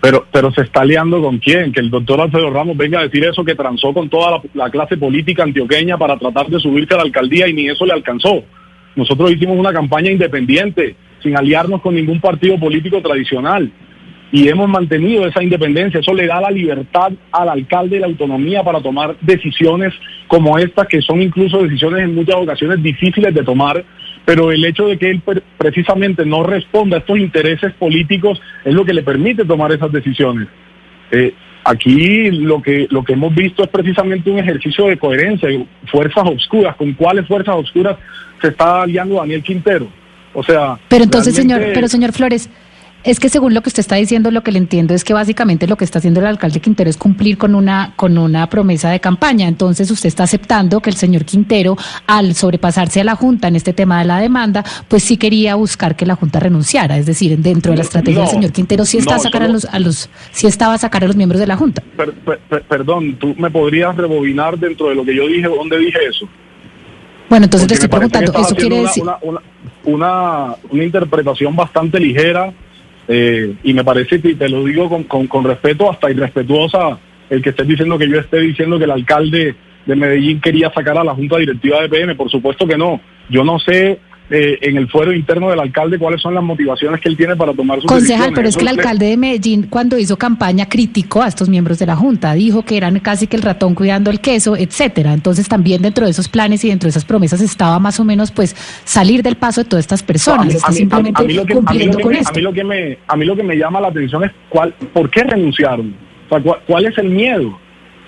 Pero, 0.00 0.26
pero 0.30 0.52
se 0.52 0.60
está 0.60 0.82
aliando 0.82 1.20
con 1.20 1.38
quién? 1.38 1.72
Que 1.72 1.80
el 1.80 1.90
doctor 1.90 2.20
Alfredo 2.20 2.50
Ramos 2.50 2.76
venga 2.76 3.00
a 3.00 3.02
decir 3.02 3.24
eso, 3.24 3.44
que 3.44 3.54
transó 3.54 3.92
con 3.92 4.08
toda 4.08 4.32
la, 4.32 4.42
la 4.54 4.70
clase 4.70 4.96
política 4.96 5.42
antioqueña 5.42 5.96
para 5.96 6.18
tratar 6.18 6.46
de 6.48 6.60
subirse 6.60 6.94
a 6.94 6.98
la 6.98 7.02
alcaldía 7.02 7.48
y 7.48 7.54
ni 7.54 7.68
eso 7.68 7.84
le 7.86 7.92
alcanzó. 7.92 8.44
Nosotros 8.94 9.32
hicimos 9.32 9.58
una 9.58 9.72
campaña 9.72 10.10
independiente 10.10 10.96
sin 11.26 11.36
aliarnos 11.36 11.82
con 11.82 11.94
ningún 11.94 12.20
partido 12.20 12.58
político 12.58 13.02
tradicional. 13.02 13.70
Y 14.30 14.48
hemos 14.48 14.68
mantenido 14.68 15.26
esa 15.26 15.42
independencia. 15.42 16.00
Eso 16.00 16.14
le 16.14 16.26
da 16.26 16.40
la 16.40 16.50
libertad 16.50 17.12
al 17.32 17.48
alcalde 17.48 17.96
y 17.96 18.00
la 18.00 18.06
autonomía 18.06 18.62
para 18.62 18.80
tomar 18.80 19.16
decisiones 19.20 19.92
como 20.28 20.58
estas, 20.58 20.86
que 20.86 21.00
son 21.00 21.20
incluso 21.22 21.62
decisiones 21.62 22.04
en 22.04 22.14
muchas 22.14 22.36
ocasiones 22.36 22.82
difíciles 22.82 23.34
de 23.34 23.42
tomar. 23.42 23.84
Pero 24.24 24.50
el 24.50 24.64
hecho 24.64 24.86
de 24.86 24.98
que 24.98 25.10
él 25.10 25.22
precisamente 25.56 26.24
no 26.24 26.42
responda 26.42 26.96
a 26.96 27.00
estos 27.00 27.18
intereses 27.18 27.72
políticos 27.74 28.40
es 28.64 28.74
lo 28.74 28.84
que 28.84 28.94
le 28.94 29.02
permite 29.02 29.44
tomar 29.44 29.72
esas 29.72 29.90
decisiones. 29.90 30.48
Eh, 31.10 31.34
aquí 31.64 32.30
lo 32.30 32.62
que, 32.62 32.86
lo 32.90 33.04
que 33.04 33.14
hemos 33.14 33.34
visto 33.34 33.62
es 33.64 33.68
precisamente 33.68 34.30
un 34.30 34.38
ejercicio 34.38 34.86
de 34.86 34.98
coherencia, 34.98 35.48
fuerzas 35.86 36.24
oscuras. 36.28 36.76
¿Con 36.76 36.92
cuáles 36.94 37.26
fuerzas 37.26 37.56
oscuras 37.56 37.96
se 38.40 38.48
está 38.48 38.82
aliando 38.82 39.16
Daniel 39.16 39.42
Quintero? 39.42 39.88
O 40.36 40.42
sea. 40.42 40.78
Pero 40.88 41.02
entonces, 41.02 41.34
señor, 41.34 41.62
pero 41.72 41.88
señor 41.88 42.12
Flores, 42.12 42.50
es 43.04 43.20
que 43.20 43.28
según 43.28 43.54
lo 43.54 43.62
que 43.62 43.68
usted 43.68 43.80
está 43.80 43.94
diciendo, 43.94 44.30
lo 44.30 44.42
que 44.42 44.52
le 44.52 44.58
entiendo 44.58 44.92
es 44.92 45.02
que 45.04 45.14
básicamente 45.14 45.66
lo 45.66 45.76
que 45.76 45.84
está 45.84 46.00
haciendo 46.00 46.20
el 46.20 46.26
alcalde 46.26 46.60
Quintero 46.60 46.90
es 46.90 46.96
cumplir 46.96 47.38
con 47.38 47.54
una, 47.54 47.94
con 47.96 48.18
una 48.18 48.48
promesa 48.50 48.90
de 48.90 49.00
campaña. 49.00 49.48
Entonces 49.48 49.90
usted 49.90 50.08
está 50.08 50.24
aceptando 50.24 50.80
que 50.80 50.90
el 50.90 50.96
señor 50.96 51.24
Quintero, 51.24 51.76
al 52.06 52.34
sobrepasarse 52.34 53.00
a 53.00 53.04
la 53.04 53.14
Junta 53.14 53.48
en 53.48 53.56
este 53.56 53.72
tema 53.72 54.00
de 54.00 54.06
la 54.06 54.18
demanda, 54.18 54.64
pues 54.88 55.04
sí 55.04 55.16
quería 55.16 55.54
buscar 55.54 55.96
que 55.96 56.04
la 56.04 56.16
Junta 56.16 56.40
renunciara. 56.40 56.98
Es 56.98 57.06
decir, 57.06 57.38
dentro 57.38 57.70
de 57.70 57.78
la 57.78 57.84
estrategia 57.84 58.22
del 58.22 58.30
señor 58.30 58.52
Quintero 58.52 58.84
sí 58.84 58.98
está 58.98 59.14
a 59.14 59.18
sacar 59.20 59.44
a 59.44 59.48
los, 59.48 59.64
a 59.66 59.78
los, 59.78 60.10
sí 60.32 60.48
estaba 60.48 60.74
a 60.74 60.78
sacar 60.78 61.04
a 61.04 61.06
los 61.06 61.16
miembros 61.16 61.40
de 61.40 61.46
la 61.46 61.56
Junta. 61.56 61.82
perdón, 62.68 63.16
tú 63.20 63.34
me 63.38 63.50
podrías 63.50 63.96
rebobinar 63.96 64.58
dentro 64.58 64.88
de 64.88 64.96
lo 64.96 65.04
que 65.04 65.14
yo 65.14 65.28
dije, 65.28 65.46
¿dónde 65.46 65.78
dije 65.78 65.98
eso? 66.10 66.28
Bueno, 67.28 67.44
entonces 67.44 67.68
te 67.68 67.74
estoy 67.74 67.88
preguntando, 67.88 68.32
¿eso 68.32 68.54
quiere 68.54 68.80
decir? 68.82 69.02
Una, 69.02 69.18
una, 69.22 69.40
interpretación 70.72 71.54
bastante 71.56 72.00
ligera 72.00 72.52
eh, 73.08 73.54
y 73.62 73.72
me 73.72 73.84
parece, 73.84 74.20
que 74.20 74.34
te 74.34 74.48
lo 74.48 74.64
digo 74.64 74.88
con, 74.88 75.04
con, 75.04 75.26
con 75.26 75.44
respeto, 75.44 75.90
hasta 75.90 76.10
irrespetuosa, 76.10 76.98
el 77.30 77.42
que 77.42 77.50
estés 77.50 77.68
diciendo 77.68 77.98
que 77.98 78.08
yo 78.08 78.18
esté 78.18 78.40
diciendo 78.40 78.78
que 78.78 78.84
el 78.84 78.90
alcalde 78.90 79.54
de 79.84 79.96
Medellín 79.96 80.40
quería 80.40 80.70
sacar 80.72 80.98
a 80.98 81.04
la 81.04 81.14
Junta 81.14 81.38
Directiva 81.38 81.80
de 81.80 81.88
PM. 81.88 82.14
Por 82.14 82.30
supuesto 82.30 82.66
que 82.66 82.76
no. 82.76 83.00
Yo 83.28 83.44
no 83.44 83.58
sé 83.58 84.00
eh, 84.28 84.58
en 84.62 84.76
el 84.76 84.88
fuero 84.88 85.12
interno 85.12 85.50
del 85.50 85.60
alcalde 85.60 85.98
cuáles 85.98 86.20
son 86.20 86.34
las 86.34 86.42
motivaciones 86.42 87.00
que 87.00 87.08
él 87.08 87.16
tiene 87.16 87.36
para 87.36 87.52
tomar 87.52 87.80
sus 87.80 87.86
Concejal, 87.86 88.32
pero 88.34 88.48
es 88.48 88.56
que 88.56 88.62
el 88.62 88.68
alcalde 88.68 89.06
de 89.06 89.16
Medellín, 89.16 89.68
cuando 89.70 89.96
hizo 89.98 90.16
campaña, 90.16 90.68
criticó 90.68 91.22
a 91.22 91.28
estos 91.28 91.48
miembros 91.48 91.78
de 91.78 91.86
la 91.86 91.94
Junta, 91.94 92.34
dijo 92.34 92.64
que 92.64 92.76
eran 92.76 92.98
casi 92.98 93.28
que 93.28 93.36
el 93.36 93.42
ratón 93.42 93.76
cuidando 93.76 94.10
el 94.10 94.20
queso, 94.20 94.56
etcétera. 94.56 95.12
Entonces 95.12 95.48
también 95.48 95.80
dentro 95.80 96.06
de 96.06 96.10
esos 96.10 96.28
planes 96.28 96.64
y 96.64 96.70
dentro 96.70 96.88
de 96.88 96.90
esas 96.90 97.04
promesas 97.04 97.40
estaba 97.40 97.78
más 97.78 98.00
o 98.00 98.04
menos 98.04 98.32
pues 98.32 98.56
salir 98.84 99.22
del 99.22 99.36
paso 99.36 99.62
de 99.62 99.68
todas 99.68 99.84
estas 99.84 100.02
personas. 100.02 100.52
está 100.52 100.72
simplemente 100.72 101.22
cumpliendo 101.52 102.00
con 102.00 102.12
esto. 102.12 102.30
A 102.30 102.32
mí 102.34 102.42
lo 102.42 102.52
que 102.52 102.64
me, 102.64 102.98
a 103.06 103.16
mí 103.16 103.24
lo 103.24 103.36
que 103.36 103.44
me 103.44 103.56
llama 103.56 103.80
la 103.80 103.88
atención 103.88 104.24
es 104.24 104.32
cuál, 104.48 104.74
¿por 104.92 105.08
qué 105.08 105.22
renunciaron? 105.22 105.94
¿cuál 106.66 106.86
es 106.86 106.98
el 106.98 107.10
miedo? 107.10 107.56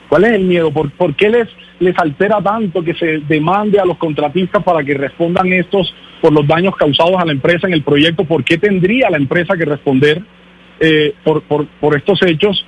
¿Cuál 0.09 0.25
es 0.25 0.33
el 0.33 0.45
miedo? 0.45 0.73
¿Por, 0.73 0.91
por 0.91 1.15
qué 1.15 1.29
les, 1.29 1.49
les 1.79 1.97
altera 1.97 2.41
tanto 2.43 2.83
que 2.83 2.95
se 2.95 3.19
demande 3.29 3.79
a 3.79 3.85
los 3.85 3.99
contratistas 3.99 4.65
para 4.65 4.83
que 4.83 4.95
respondan 4.95 5.53
estos 5.53 5.95
por 6.21 6.33
los 6.33 6.47
daños 6.47 6.75
causados 6.77 7.17
a 7.19 7.25
la 7.25 7.33
empresa 7.33 7.67
en 7.67 7.75
el 7.75 7.83
proyecto? 7.83 8.25
¿Por 8.25 8.45
qué 8.45 8.59
tendría 8.59 9.11
la 9.11 9.17
empresa 9.17 9.57
que 9.57 9.65
responder 9.65 10.23
eh, 10.81 11.15
por, 11.25 11.43
por, 11.43 11.67
por 11.81 11.97
estos 11.97 12.21
hechos? 12.23 12.65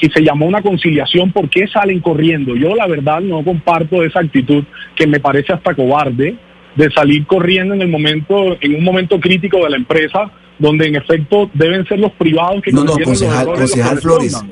Si 0.00 0.08
se 0.10 0.22
llamó 0.22 0.46
una 0.46 0.62
conciliación, 0.62 1.32
¿por 1.32 1.50
qué 1.50 1.66
salen 1.66 2.00
corriendo? 2.00 2.54
Yo 2.54 2.74
la 2.74 2.86
verdad 2.86 3.20
no 3.20 3.42
comparto 3.42 4.04
esa 4.04 4.20
actitud 4.20 4.64
que 4.94 5.06
me 5.06 5.18
parece 5.18 5.52
hasta 5.52 5.74
cobarde 5.74 6.36
de 6.76 6.90
salir 6.92 7.26
corriendo 7.26 7.74
en 7.74 7.82
el 7.82 7.88
momento, 7.88 8.56
en 8.60 8.76
un 8.76 8.84
momento 8.84 9.18
crítico 9.18 9.58
de 9.64 9.70
la 9.70 9.76
empresa, 9.76 10.30
donde 10.58 10.86
en 10.86 10.96
efecto 10.96 11.50
deben 11.54 11.84
ser 11.86 11.98
los 11.98 12.12
privados 12.12 12.62
que 12.62 12.70
no, 12.70 12.84
no, 12.84 12.94
concejal, 13.02 13.46
concejal 13.46 13.98
Flores, 14.00 14.44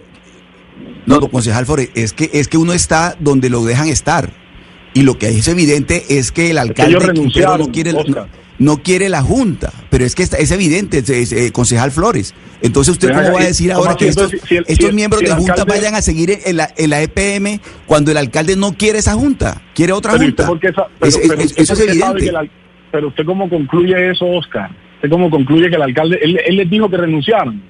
no, 1.06 1.20
concejal 1.20 1.66
Flores, 1.66 1.90
es 1.94 2.12
que, 2.12 2.28
es 2.32 2.48
que 2.48 2.58
uno 2.58 2.72
está 2.72 3.16
donde 3.20 3.48
lo 3.48 3.64
dejan 3.64 3.88
estar. 3.88 4.30
Y 4.96 5.02
lo 5.02 5.18
que 5.18 5.28
es 5.28 5.46
evidente 5.46 6.04
es 6.08 6.32
que 6.32 6.52
el 6.52 6.56
alcalde 6.56 7.12
no 7.12 7.30
quiere, 7.70 7.92
no, 8.58 8.82
quiere 8.82 9.10
la 9.10 9.20
Junta, 9.20 9.70
pero 9.90 10.06
es 10.06 10.14
que 10.14 10.22
es 10.22 10.50
evidente, 10.50 11.02
eh, 11.06 11.52
concejal 11.52 11.90
Flores. 11.90 12.34
Entonces, 12.62 12.92
¿usted 12.92 13.12
cómo 13.12 13.34
va 13.34 13.42
a 13.42 13.44
decir 13.44 13.72
ahora 13.72 13.94
que 13.94 14.08
estos, 14.08 14.32
miembros 14.94 15.20
de 15.20 15.32
Junta 15.32 15.66
vayan 15.66 15.94
a 15.96 16.00
seguir 16.00 16.38
en 16.46 16.56
la, 16.56 16.70
en 16.78 16.88
la 16.88 17.02
EPM 17.02 17.60
cuando 17.84 18.10
el 18.10 18.16
alcalde 18.16 18.56
no 18.56 18.72
quiere 18.72 19.00
esa 19.00 19.12
Junta, 19.12 19.60
quiere 19.74 19.92
otra 19.92 20.12
Junta? 20.12 20.48
eso 20.62 20.88
es 21.58 21.80
evidente. 21.80 22.32
pero 22.90 23.08
usted 23.08 23.26
cómo 23.26 23.50
concluye 23.50 24.12
eso, 24.12 24.24
Oscar? 24.24 24.70
¿Usted 24.94 25.10
cómo 25.10 25.28
concluye 25.28 25.68
que 25.68 25.76
el 25.76 25.82
alcalde, 25.82 26.18
él, 26.22 26.40
él 26.42 26.56
les 26.56 26.70
dijo 26.70 26.88
que 26.88 26.96
renunciaron? 26.96 27.62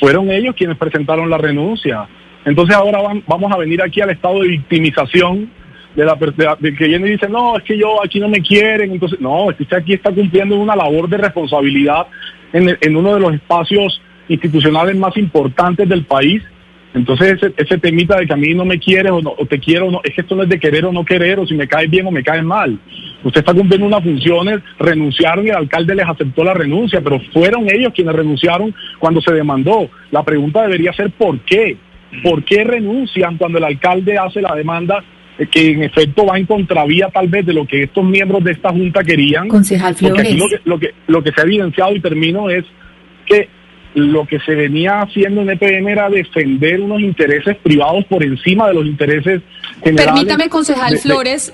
Fueron 0.00 0.30
ellos 0.30 0.54
quienes 0.56 0.78
presentaron 0.78 1.28
la 1.28 1.36
renuncia. 1.36 2.08
Entonces 2.46 2.74
ahora 2.74 3.00
vamos 3.26 3.52
a 3.52 3.58
venir 3.58 3.82
aquí 3.82 4.00
al 4.00 4.08
estado 4.08 4.40
de 4.40 4.48
victimización 4.48 5.50
de 5.94 6.04
la, 6.04 6.16
de, 6.58 6.74
que 6.74 6.86
viene 6.86 7.08
y 7.08 7.12
dice, 7.12 7.28
no, 7.28 7.56
es 7.56 7.64
que 7.64 7.76
yo 7.76 8.02
aquí 8.02 8.18
no 8.18 8.28
me 8.28 8.40
quieren. 8.40 8.92
Entonces, 8.92 9.20
no, 9.20 9.50
es 9.50 9.56
que 9.56 9.64
usted 9.64 9.76
aquí 9.76 9.92
está 9.94 10.10
cumpliendo 10.10 10.58
una 10.58 10.76
labor 10.76 11.08
de 11.08 11.18
responsabilidad 11.18 12.06
en, 12.52 12.96
uno 12.96 13.14
de 13.14 13.20
los 13.20 13.34
espacios 13.34 14.00
institucionales 14.28 14.96
más 14.96 15.16
importantes 15.16 15.88
del 15.88 16.04
país. 16.04 16.42
Entonces 16.94 17.38
ese, 17.38 17.54
ese 17.56 17.78
temita 17.78 18.18
de 18.18 18.26
que 18.26 18.34
a 18.34 18.36
mí 18.36 18.52
no 18.52 18.66
me 18.66 18.78
quieres 18.78 19.12
o, 19.12 19.22
no, 19.22 19.34
o 19.38 19.46
te 19.46 19.58
quiero, 19.58 19.90
no, 19.90 20.02
es 20.04 20.14
que 20.14 20.20
esto 20.20 20.36
no 20.36 20.42
es 20.42 20.48
de 20.50 20.60
querer 20.60 20.84
o 20.84 20.92
no 20.92 21.06
querer, 21.06 21.38
o 21.38 21.46
si 21.46 21.54
me 21.54 21.66
caes 21.66 21.90
bien 21.90 22.06
o 22.06 22.10
me 22.10 22.22
caes 22.22 22.44
mal. 22.44 22.78
Usted 23.24 23.40
está 23.40 23.54
cumpliendo 23.54 23.86
unas 23.86 24.02
funciones, 24.02 24.60
renunciaron 24.78 25.46
y 25.46 25.50
el 25.50 25.56
alcalde 25.56 25.94
les 25.94 26.06
aceptó 26.06 26.44
la 26.44 26.52
renuncia, 26.52 27.00
pero 27.00 27.18
fueron 27.32 27.66
ellos 27.70 27.94
quienes 27.94 28.14
renunciaron 28.14 28.74
cuando 28.98 29.22
se 29.22 29.32
demandó. 29.32 29.88
La 30.10 30.22
pregunta 30.22 30.62
debería 30.62 30.92
ser 30.92 31.10
¿por 31.12 31.40
qué? 31.40 31.78
¿Por 32.22 32.44
qué 32.44 32.62
renuncian 32.62 33.38
cuando 33.38 33.56
el 33.56 33.64
alcalde 33.64 34.18
hace 34.18 34.42
la 34.42 34.54
demanda 34.54 35.02
que 35.50 35.70
en 35.70 35.82
efecto 35.82 36.26
va 36.26 36.38
en 36.38 36.46
contravía 36.46 37.08
tal 37.08 37.28
vez 37.28 37.46
de 37.46 37.52
lo 37.52 37.66
que 37.66 37.84
estos 37.84 38.04
miembros 38.04 38.44
de 38.44 38.52
esta 38.52 38.70
junta 38.70 39.02
querían? 39.02 39.48
Concejal 39.48 39.96
Porque 40.00 40.20
aquí 40.20 40.36
lo 40.36 40.48
que, 40.48 40.60
lo 40.64 40.78
que, 40.78 40.94
lo 41.06 41.22
que 41.22 41.32
se 41.32 41.40
ha 41.40 41.44
evidenciado 41.44 41.94
y 41.94 42.00
termino 42.00 42.50
es 42.50 42.64
que 43.26 43.48
lo 43.94 44.26
que 44.26 44.38
se 44.40 44.54
venía 44.54 45.02
haciendo 45.02 45.42
en 45.42 45.50
EPM 45.50 45.88
era 45.88 46.08
defender 46.08 46.80
unos 46.80 47.00
intereses 47.00 47.56
privados 47.62 48.04
por 48.06 48.22
encima 48.24 48.68
de 48.68 48.74
los 48.74 48.86
intereses 48.86 49.42
generales. 49.82 50.14
Permítame, 50.14 50.48
concejal 50.48 50.98
Flores, 50.98 51.52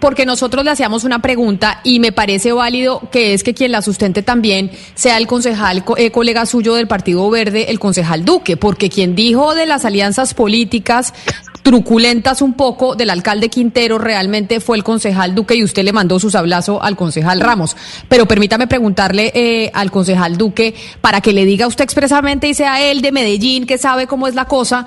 porque 0.00 0.26
nosotros 0.26 0.64
le 0.64 0.70
hacíamos 0.70 1.04
una 1.04 1.20
pregunta 1.20 1.80
y 1.84 1.98
me 1.98 2.12
parece 2.12 2.52
válido 2.52 3.08
que 3.10 3.32
es 3.32 3.42
que 3.42 3.54
quien 3.54 3.72
la 3.72 3.82
sustente 3.82 4.22
también 4.22 4.70
sea 4.94 5.16
el 5.16 5.26
concejal, 5.26 5.84
eh, 5.96 6.10
colega 6.10 6.46
suyo 6.46 6.74
del 6.74 6.86
Partido 6.86 7.28
Verde, 7.30 7.70
el 7.70 7.78
concejal 7.78 8.24
Duque, 8.24 8.56
porque 8.56 8.90
quien 8.90 9.14
dijo 9.14 9.54
de 9.54 9.66
las 9.66 9.84
alianzas 9.84 10.34
políticas 10.34 11.14
truculentas 11.62 12.42
un 12.42 12.54
poco 12.54 12.94
del 12.94 13.10
alcalde 13.10 13.48
Quintero 13.48 13.98
realmente 13.98 14.60
fue 14.60 14.76
el 14.76 14.84
concejal 14.84 15.34
Duque 15.34 15.54
y 15.54 15.64
usted 15.64 15.84
le 15.84 15.92
mandó 15.92 16.18
su 16.18 16.30
sablazo 16.30 16.82
al 16.82 16.96
concejal 16.96 17.40
Ramos. 17.40 17.76
Pero 18.08 18.26
permítame 18.26 18.66
preguntarle 18.66 19.32
eh, 19.34 19.70
al 19.74 19.90
concejal 19.90 20.36
Duque 20.36 20.74
para 21.00 21.20
que 21.20 21.32
le 21.32 21.44
diga 21.44 21.66
usted 21.66 21.84
expresamente 21.84 22.48
y 22.48 22.54
sea 22.54 22.82
él 22.82 23.00
de 23.00 23.12
Medellín 23.12 23.66
que 23.66 23.78
sabe 23.78 24.06
cómo 24.06 24.26
es 24.26 24.34
la 24.34 24.46
cosa. 24.46 24.86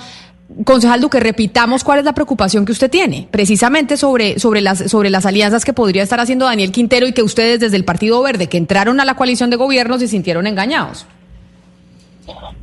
Concejal 0.66 1.00
Duque, 1.00 1.20
repitamos 1.20 1.84
cuál 1.84 2.00
es 2.00 2.06
la 2.06 2.14
preocupación 2.14 2.66
que 2.66 2.74
usted 2.74 2.92
tiene, 2.92 3.28
precisamente 3.32 3.96
sobre, 3.96 4.38
sobre, 4.38 4.60
las, 4.60 4.80
sobre 4.92 5.10
las 5.10 5.26
alianzas 5.26 5.64
que 5.64 5.72
podría 5.72 6.04
estar 6.04 6.20
haciendo 6.20 6.46
Daniel 6.46 6.72
Quintero 6.72 7.08
y 7.08 7.14
que 7.14 7.24
ustedes 7.24 7.62
desde 7.62 7.78
el 7.78 7.86
Partido 7.86 8.22
Verde, 8.22 8.48
que 8.48 8.58
entraron 8.58 9.00
a 9.00 9.06
la 9.06 9.16
coalición 9.16 9.50
de 9.50 9.56
gobierno, 9.56 9.98
se 9.98 10.10
sintieron 10.10 10.48
engañados. 10.48 11.06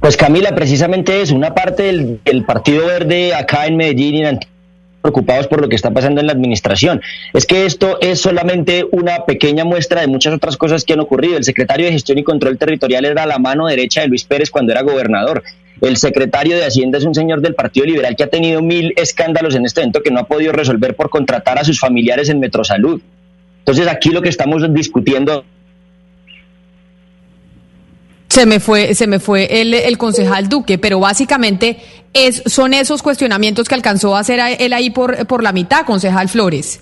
Pues 0.01 0.17
Camila, 0.17 0.55
precisamente 0.55 1.21
es 1.23 1.31
una 1.31 1.55
parte 1.55 1.83
del, 2.25 2.45
Partido 2.45 2.87
Verde 2.87 3.35
acá 3.35 3.67
en 3.67 3.77
Medellín 3.77 4.15
y 4.15 4.25
en 4.25 4.41
preocupados 5.01 5.47
por 5.47 5.61
lo 5.61 5.69
que 5.69 5.77
está 5.77 5.91
pasando 5.91 6.21
en 6.21 6.27
la 6.27 6.33
administración. 6.33 7.01
Es 7.33 7.47
que 7.47 7.67
esto 7.67 7.99
es 8.01 8.21
solamente 8.21 8.85
una 8.91 9.25
pequeña 9.25 9.65
muestra 9.65 10.01
de 10.01 10.07
muchas 10.07 10.35
otras 10.35 10.57
cosas 10.57 10.85
que 10.85 10.93
han 10.93 11.01
ocurrido. 11.01 11.37
El 11.37 11.45
secretario 11.45 11.87
de 11.87 11.93
Gestión 11.93 12.19
y 12.19 12.25
Control 12.25 12.59
Territorial 12.59 13.05
era 13.05 13.27
la 13.27 13.39
mano 13.39 13.67
derecha 13.67 14.01
de 14.01 14.09
Luis 14.09 14.25
Pérez 14.25 14.51
cuando 14.51 14.73
era 14.73 14.83
gobernador. 14.83 15.43
El 15.81 15.97
secretario 15.97 16.57
de 16.57 16.65
Hacienda 16.65 16.99
es 16.99 17.05
un 17.05 17.15
señor 17.15 17.41
del 17.41 17.55
Partido 17.55 17.87
Liberal 17.87 18.17
que 18.17 18.25
ha 18.25 18.29
tenido 18.29 18.61
mil 18.61 18.93
escándalos 18.97 19.55
en 19.55 19.65
este 19.65 19.81
evento 19.81 20.03
que 20.03 20.11
no 20.11 20.21
ha 20.21 20.27
podido 20.27 20.53
resolver 20.53 20.97
por 20.97 21.09
contratar 21.09 21.59
a 21.59 21.65
sus 21.65 21.79
familiares 21.79 22.29
en 22.29 22.41
Metrosalud. 22.41 23.01
Entonces 23.61 23.87
aquí 23.87 24.11
lo 24.11 24.23
que 24.23 24.29
estamos 24.29 24.63
discutiendo 24.75 25.45
se 28.39 28.47
me 28.47 28.61
fue, 28.61 28.95
se 28.95 29.09
me 29.09 29.19
fue 29.19 29.61
el, 29.61 29.75
el 29.75 29.99
concejal 29.99 30.49
Duque, 30.49 30.79
pero 30.79 31.01
básicamente 31.01 31.79
es, 32.15 32.41
son 32.47 32.73
esos 32.73 33.03
cuestionamientos 33.03 33.69
que 33.69 33.75
alcanzó 33.75 34.15
a 34.15 34.21
hacer 34.21 34.39
él 34.61 34.73
ahí 34.73 34.91
por, 34.91 35.27
por 35.27 35.43
la 35.43 35.51
mitad, 35.51 35.85
concejal 35.85 36.29
Flores. 36.29 36.81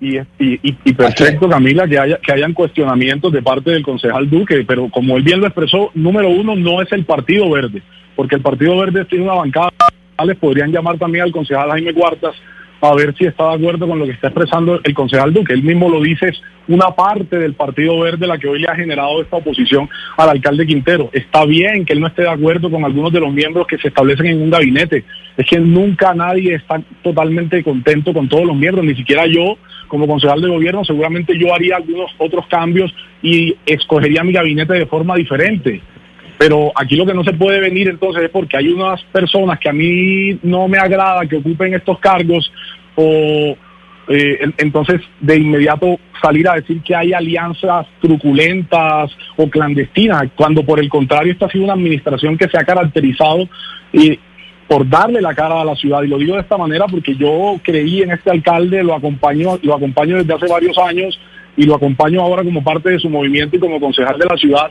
Y, 0.00 0.92
perfecto, 0.94 1.46
Camila, 1.46 1.86
que, 1.86 1.98
haya, 1.98 2.18
que 2.24 2.32
hayan 2.32 2.54
cuestionamientos 2.54 3.30
de 3.34 3.42
parte 3.42 3.70
del 3.72 3.82
concejal 3.82 4.30
Duque, 4.30 4.64
pero 4.66 4.88
como 4.88 5.18
él 5.18 5.24
bien 5.24 5.40
lo 5.40 5.46
expresó, 5.46 5.90
número 5.92 6.30
uno 6.30 6.56
no 6.56 6.80
es 6.80 6.90
el 6.92 7.04
Partido 7.04 7.50
Verde, 7.50 7.82
porque 8.16 8.36
el 8.36 8.40
Partido 8.40 8.78
Verde 8.78 9.04
tiene 9.04 9.24
una 9.24 9.34
bancada, 9.34 9.70
les 10.24 10.38
podrían 10.38 10.72
llamar 10.72 10.96
también 10.96 11.24
al 11.24 11.32
concejal 11.32 11.68
Jaime 11.68 11.92
Cuartas 11.92 12.34
a 12.80 12.94
ver 12.94 13.14
si 13.16 13.24
está 13.24 13.48
de 13.48 13.54
acuerdo 13.56 13.88
con 13.88 13.98
lo 13.98 14.06
que 14.06 14.12
está 14.12 14.28
expresando 14.28 14.80
el 14.82 14.94
concejal 14.94 15.32
Duque. 15.32 15.52
Él 15.52 15.62
mismo 15.62 15.88
lo 15.88 16.00
dice, 16.00 16.28
es 16.28 16.40
una 16.68 16.90
parte 16.90 17.38
del 17.38 17.54
Partido 17.54 17.98
Verde 18.00 18.26
la 18.26 18.38
que 18.38 18.48
hoy 18.48 18.60
le 18.60 18.68
ha 18.68 18.74
generado 18.74 19.20
esta 19.20 19.36
oposición 19.36 19.88
al 20.16 20.30
alcalde 20.30 20.66
Quintero. 20.66 21.10
Está 21.12 21.44
bien 21.44 21.84
que 21.84 21.92
él 21.92 22.00
no 22.00 22.06
esté 22.06 22.22
de 22.22 22.30
acuerdo 22.30 22.70
con 22.70 22.84
algunos 22.84 23.12
de 23.12 23.20
los 23.20 23.32
miembros 23.32 23.66
que 23.66 23.78
se 23.78 23.88
establecen 23.88 24.26
en 24.26 24.42
un 24.42 24.50
gabinete. 24.50 25.04
Es 25.36 25.46
que 25.46 25.58
nunca 25.58 26.14
nadie 26.14 26.54
está 26.54 26.80
totalmente 27.02 27.62
contento 27.62 28.12
con 28.12 28.28
todos 28.28 28.44
los 28.44 28.56
miembros, 28.56 28.84
ni 28.84 28.94
siquiera 28.94 29.26
yo 29.26 29.56
como 29.88 30.06
concejal 30.06 30.40
de 30.40 30.48
gobierno, 30.48 30.84
seguramente 30.84 31.36
yo 31.38 31.54
haría 31.54 31.76
algunos 31.76 32.10
otros 32.18 32.46
cambios 32.46 32.94
y 33.22 33.56
escogería 33.64 34.22
mi 34.22 34.32
gabinete 34.32 34.74
de 34.74 34.86
forma 34.86 35.16
diferente. 35.16 35.80
Pero 36.38 36.70
aquí 36.74 36.94
lo 36.94 37.04
que 37.04 37.14
no 37.14 37.24
se 37.24 37.32
puede 37.32 37.58
venir 37.58 37.88
entonces 37.88 38.22
es 38.22 38.30
porque 38.30 38.56
hay 38.56 38.68
unas 38.68 39.02
personas 39.04 39.58
que 39.58 39.68
a 39.68 39.72
mí 39.72 40.38
no 40.44 40.68
me 40.68 40.78
agrada 40.78 41.26
que 41.26 41.36
ocupen 41.36 41.74
estos 41.74 41.98
cargos 41.98 42.50
o 42.94 43.56
eh, 44.08 44.50
entonces 44.56 45.00
de 45.20 45.36
inmediato 45.36 45.98
salir 46.22 46.48
a 46.48 46.54
decir 46.54 46.80
que 46.82 46.94
hay 46.94 47.12
alianzas 47.12 47.86
truculentas 48.00 49.10
o 49.36 49.50
clandestinas, 49.50 50.30
cuando 50.34 50.64
por 50.64 50.80
el 50.80 50.88
contrario 50.88 51.32
esta 51.32 51.46
ha 51.46 51.50
sido 51.50 51.64
una 51.64 51.74
administración 51.74 52.38
que 52.38 52.48
se 52.48 52.56
ha 52.56 52.64
caracterizado 52.64 53.48
y 53.92 54.18
por 54.68 54.88
darle 54.88 55.20
la 55.20 55.34
cara 55.34 55.60
a 55.60 55.64
la 55.64 55.74
ciudad. 55.74 56.02
Y 56.02 56.08
lo 56.08 56.18
digo 56.18 56.36
de 56.36 56.42
esta 56.42 56.56
manera 56.56 56.86
porque 56.86 57.16
yo 57.16 57.56
creí 57.62 58.02
en 58.02 58.12
este 58.12 58.30
alcalde, 58.30 58.84
lo 58.84 58.94
acompaño, 58.94 59.58
lo 59.62 59.74
acompaño 59.74 60.16
desde 60.16 60.34
hace 60.34 60.46
varios 60.46 60.78
años 60.78 61.18
y 61.56 61.64
lo 61.64 61.74
acompaño 61.74 62.22
ahora 62.22 62.44
como 62.44 62.62
parte 62.62 62.90
de 62.90 63.00
su 63.00 63.10
movimiento 63.10 63.56
y 63.56 63.60
como 63.60 63.80
concejal 63.80 64.18
de 64.18 64.26
la 64.26 64.36
ciudad 64.36 64.70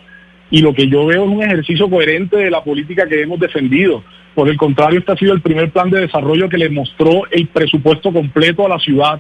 y 0.50 0.62
lo 0.62 0.74
que 0.74 0.88
yo 0.88 1.06
veo 1.06 1.24
es 1.24 1.30
un 1.30 1.44
ejercicio 1.44 1.90
coherente 1.90 2.38
de 2.38 2.50
la 2.50 2.64
política 2.64 3.08
que 3.08 3.22
hemos 3.22 3.40
defendido. 3.40 4.04
Por 4.34 4.50
el 4.50 4.58
contrario, 4.58 5.00
este 5.00 5.12
ha 5.12 5.18
sido 5.18 5.34
el 5.34 5.42
primer 5.42 5.72
plan 5.72 5.90
de 5.90 6.02
desarrollo 6.02 6.48
que 6.48 6.58
le 6.58 6.70
mostró 6.70 7.24
el 7.32 7.48
presupuesto 7.48 8.14
completo 8.14 8.66
a 8.66 8.70
la 8.70 8.80
ciudad 8.80 9.20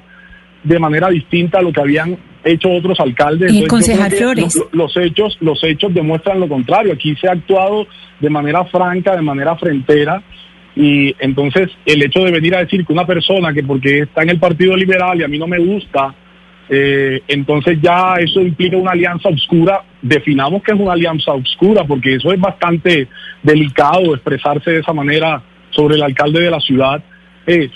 de 0.63 0.79
manera 0.79 1.09
distinta 1.09 1.59
a 1.59 1.61
lo 1.61 1.71
que 1.71 1.81
habían 1.81 2.17
hecho 2.43 2.69
otros 2.69 2.99
alcaldes. 2.99 3.53
Y 3.53 3.65
concejal 3.65 4.11
Flores. 4.11 4.61
Los, 4.71 4.95
hechos, 4.97 5.37
los 5.41 5.63
hechos 5.63 5.93
demuestran 5.93 6.39
lo 6.39 6.47
contrario. 6.47 6.93
Aquí 6.93 7.15
se 7.15 7.27
ha 7.27 7.31
actuado 7.31 7.87
de 8.19 8.29
manera 8.29 8.63
franca, 8.65 9.15
de 9.15 9.21
manera 9.21 9.55
frentera. 9.55 10.21
Y 10.75 11.15
entonces 11.19 11.69
el 11.85 12.03
hecho 12.03 12.19
de 12.19 12.31
venir 12.31 12.55
a 12.55 12.59
decir 12.59 12.85
que 12.85 12.93
una 12.93 13.05
persona 13.05 13.53
que 13.53 13.63
porque 13.63 13.99
está 13.99 14.21
en 14.21 14.29
el 14.29 14.39
Partido 14.39 14.75
Liberal 14.75 15.19
y 15.19 15.23
a 15.23 15.27
mí 15.27 15.39
no 15.39 15.47
me 15.47 15.57
gusta, 15.57 16.13
eh, 16.69 17.21
entonces 17.27 17.79
ya 17.81 18.15
eso 18.19 18.41
implica 18.41 18.77
una 18.77 18.91
alianza 18.91 19.29
oscura. 19.29 19.83
Definamos 20.01 20.61
que 20.63 20.73
es 20.73 20.79
una 20.79 20.93
alianza 20.93 21.31
oscura, 21.33 21.83
porque 21.85 22.15
eso 22.15 22.31
es 22.31 22.39
bastante 22.39 23.07
delicado 23.43 24.13
expresarse 24.13 24.71
de 24.71 24.79
esa 24.79 24.93
manera 24.93 25.41
sobre 25.69 25.95
el 25.95 26.03
alcalde 26.03 26.41
de 26.41 26.51
la 26.51 26.59
ciudad. 26.59 27.01
Eh, 27.45 27.69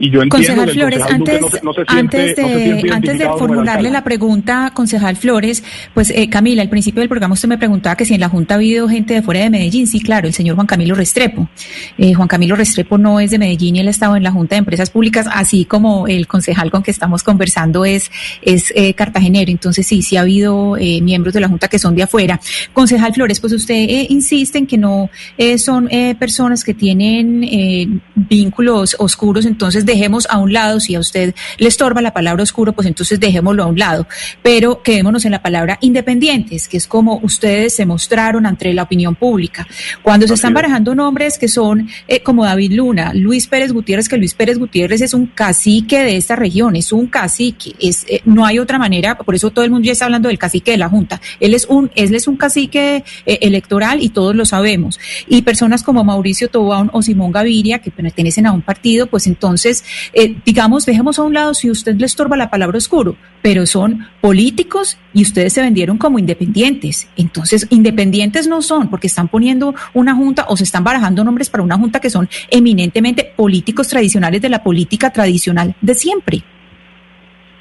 y 0.00 0.10
yo 0.10 0.22
entiendo 0.22 0.56
concejal 0.56 0.70
Flores, 0.70 1.02
antes, 1.02 2.36
de, 2.36 2.90
antes 2.90 3.18
de 3.18 3.24
formularle 3.26 3.90
la 3.90 4.02
pregunta, 4.02 4.72
concejal 4.74 5.14
Flores, 5.16 5.62
pues 5.92 6.10
eh, 6.10 6.30
Camila, 6.30 6.62
al 6.62 6.70
principio 6.70 7.00
del 7.00 7.08
programa 7.08 7.34
usted 7.34 7.48
me 7.48 7.58
preguntaba 7.58 7.96
que 7.96 8.06
si 8.06 8.14
en 8.14 8.20
la 8.20 8.30
Junta 8.30 8.54
ha 8.54 8.56
habido 8.56 8.88
gente 8.88 9.12
de 9.12 9.22
fuera 9.22 9.40
de 9.40 9.50
Medellín. 9.50 9.86
Sí, 9.86 10.00
claro, 10.00 10.26
el 10.26 10.32
señor 10.32 10.56
Juan 10.56 10.66
Camilo 10.66 10.94
Restrepo. 10.94 11.50
Eh, 11.98 12.14
Juan 12.14 12.28
Camilo 12.28 12.56
Restrepo 12.56 12.96
no 12.96 13.20
es 13.20 13.30
de 13.30 13.38
Medellín 13.38 13.76
y 13.76 13.80
él 13.80 13.88
ha 13.88 13.90
estado 13.90 14.16
en 14.16 14.22
la 14.22 14.32
Junta 14.32 14.54
de 14.54 14.60
Empresas 14.60 14.88
Públicas, 14.88 15.26
así 15.30 15.66
como 15.66 16.08
el 16.08 16.26
concejal 16.26 16.70
con 16.70 16.82
que 16.82 16.90
estamos 16.90 17.22
conversando 17.22 17.84
es, 17.84 18.10
es 18.40 18.72
eh, 18.74 18.94
cartagenero. 18.94 19.50
Entonces 19.50 19.86
sí, 19.86 20.00
sí 20.00 20.16
ha 20.16 20.22
habido 20.22 20.78
eh, 20.78 21.02
miembros 21.02 21.34
de 21.34 21.40
la 21.40 21.48
Junta 21.48 21.68
que 21.68 21.78
son 21.78 21.94
de 21.94 22.04
afuera. 22.04 22.40
Concejal 22.72 23.12
Flores, 23.12 23.38
pues 23.38 23.52
usted 23.52 24.06
insiste 24.08 24.56
en 24.56 24.66
que 24.66 24.78
no 24.78 25.10
son 25.58 25.88
personas 26.18 26.64
que 26.64 26.72
tienen 26.72 28.00
vínculos 28.14 28.96
oscuros, 28.98 29.44
entonces 29.44 29.84
dejemos 29.90 30.26
a 30.30 30.38
un 30.38 30.52
lado, 30.52 30.80
si 30.80 30.94
a 30.94 31.00
usted 31.00 31.34
le 31.58 31.68
estorba 31.68 32.00
la 32.00 32.12
palabra 32.12 32.42
oscuro, 32.42 32.72
pues 32.72 32.86
entonces 32.86 33.18
dejémoslo 33.20 33.62
a 33.62 33.66
un 33.66 33.78
lado, 33.78 34.06
pero 34.42 34.82
quedémonos 34.82 35.24
en 35.24 35.32
la 35.32 35.42
palabra 35.42 35.78
independientes, 35.80 36.68
que 36.68 36.76
es 36.76 36.86
como 36.86 37.20
ustedes 37.22 37.74
se 37.74 37.86
mostraron 37.86 38.46
ante 38.46 38.72
la 38.72 38.82
opinión 38.82 39.14
pública. 39.14 39.66
Cuando 40.02 40.26
se 40.26 40.34
están 40.34 40.54
barajando 40.54 40.94
nombres 40.94 41.38
que 41.38 41.48
son 41.48 41.88
eh, 42.08 42.22
como 42.22 42.44
David 42.44 42.72
Luna, 42.72 43.12
Luis 43.14 43.46
Pérez 43.46 43.72
Gutiérrez, 43.72 44.08
que 44.08 44.16
Luis 44.16 44.34
Pérez 44.34 44.58
Gutiérrez 44.58 45.00
es 45.00 45.14
un 45.14 45.26
cacique 45.26 45.98
de 45.98 46.16
esta 46.16 46.36
región, 46.36 46.76
es 46.76 46.92
un 46.92 47.06
cacique, 47.06 47.74
es, 47.78 48.04
eh, 48.08 48.22
no 48.24 48.44
hay 48.46 48.58
otra 48.58 48.78
manera, 48.78 49.16
por 49.16 49.34
eso 49.34 49.50
todo 49.50 49.64
el 49.64 49.70
mundo 49.70 49.86
ya 49.86 49.92
está 49.92 50.04
hablando 50.06 50.28
del 50.28 50.38
cacique 50.38 50.72
de 50.72 50.78
la 50.78 50.88
Junta. 50.88 51.20
Él 51.40 51.54
es 51.54 51.66
un, 51.68 51.90
él 51.94 52.14
es 52.14 52.26
un 52.26 52.36
cacique 52.36 53.04
eh, 53.26 53.38
electoral 53.42 54.02
y 54.02 54.10
todos 54.10 54.34
lo 54.34 54.44
sabemos. 54.44 54.98
Y 55.28 55.42
personas 55.42 55.82
como 55.82 56.04
Mauricio 56.04 56.48
Tobón 56.48 56.90
o 56.92 57.02
Simón 57.02 57.32
Gaviria, 57.32 57.80
que 57.80 57.90
pertenecen 57.90 58.46
a 58.46 58.52
un 58.52 58.62
partido, 58.62 59.06
pues 59.06 59.26
entonces 59.26 59.79
eh, 60.12 60.36
digamos, 60.44 60.86
dejemos 60.86 61.18
a 61.18 61.22
un 61.22 61.34
lado 61.34 61.54
si 61.54 61.70
usted 61.70 61.96
le 61.96 62.06
estorba 62.06 62.36
la 62.36 62.50
palabra 62.50 62.78
oscuro, 62.78 63.16
pero 63.42 63.66
son 63.66 64.06
políticos 64.20 64.98
y 65.12 65.22
ustedes 65.22 65.52
se 65.52 65.62
vendieron 65.62 65.98
como 65.98 66.18
independientes. 66.18 67.08
Entonces, 67.16 67.66
independientes 67.70 68.46
no 68.46 68.62
son 68.62 68.88
porque 68.88 69.06
están 69.06 69.28
poniendo 69.28 69.74
una 69.94 70.14
junta 70.14 70.46
o 70.48 70.56
se 70.56 70.64
están 70.64 70.84
barajando 70.84 71.24
nombres 71.24 71.50
para 71.50 71.64
una 71.64 71.76
junta 71.76 72.00
que 72.00 72.10
son 72.10 72.28
eminentemente 72.50 73.32
políticos 73.36 73.88
tradicionales 73.88 74.42
de 74.42 74.48
la 74.48 74.62
política 74.62 75.10
tradicional 75.10 75.74
de 75.80 75.94
siempre. 75.94 76.42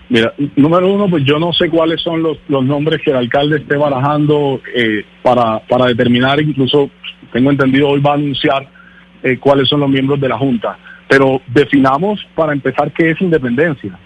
Mira, 0.10 0.34
número 0.56 0.92
uno, 0.92 1.08
pues 1.08 1.24
yo 1.24 1.38
no 1.38 1.54
sé 1.54 1.70
cuáles 1.70 2.02
son 2.02 2.24
los, 2.24 2.40
nombres 2.48 3.00
que 3.04 3.12
el 3.12 3.18
alcalde 3.18 3.58
esté 3.58 3.78
barajando 3.78 4.60
eh, 4.76 5.04
para, 5.22 5.60
para 5.60 5.86
determinar, 5.86 6.42
incluso 6.42 6.90
tengo 7.32 7.52
entendido 7.52 7.90
hoy 7.90 8.02
va 8.02 8.12
a 8.12 8.16
anunciar 8.16 8.68
eh, 9.22 9.38
cuáles 9.38 9.70
son 9.70 9.82
los 9.82 9.90
miembros 9.90 10.20
de 10.20 10.30
la 10.30 10.38
Junta. 10.38 10.78
Pero 11.10 11.42
definamos 11.48 12.26
para 12.36 12.54
empezar 12.54 12.94
qué 12.94 13.12
es 13.12 13.20
independencia. 13.20 14.00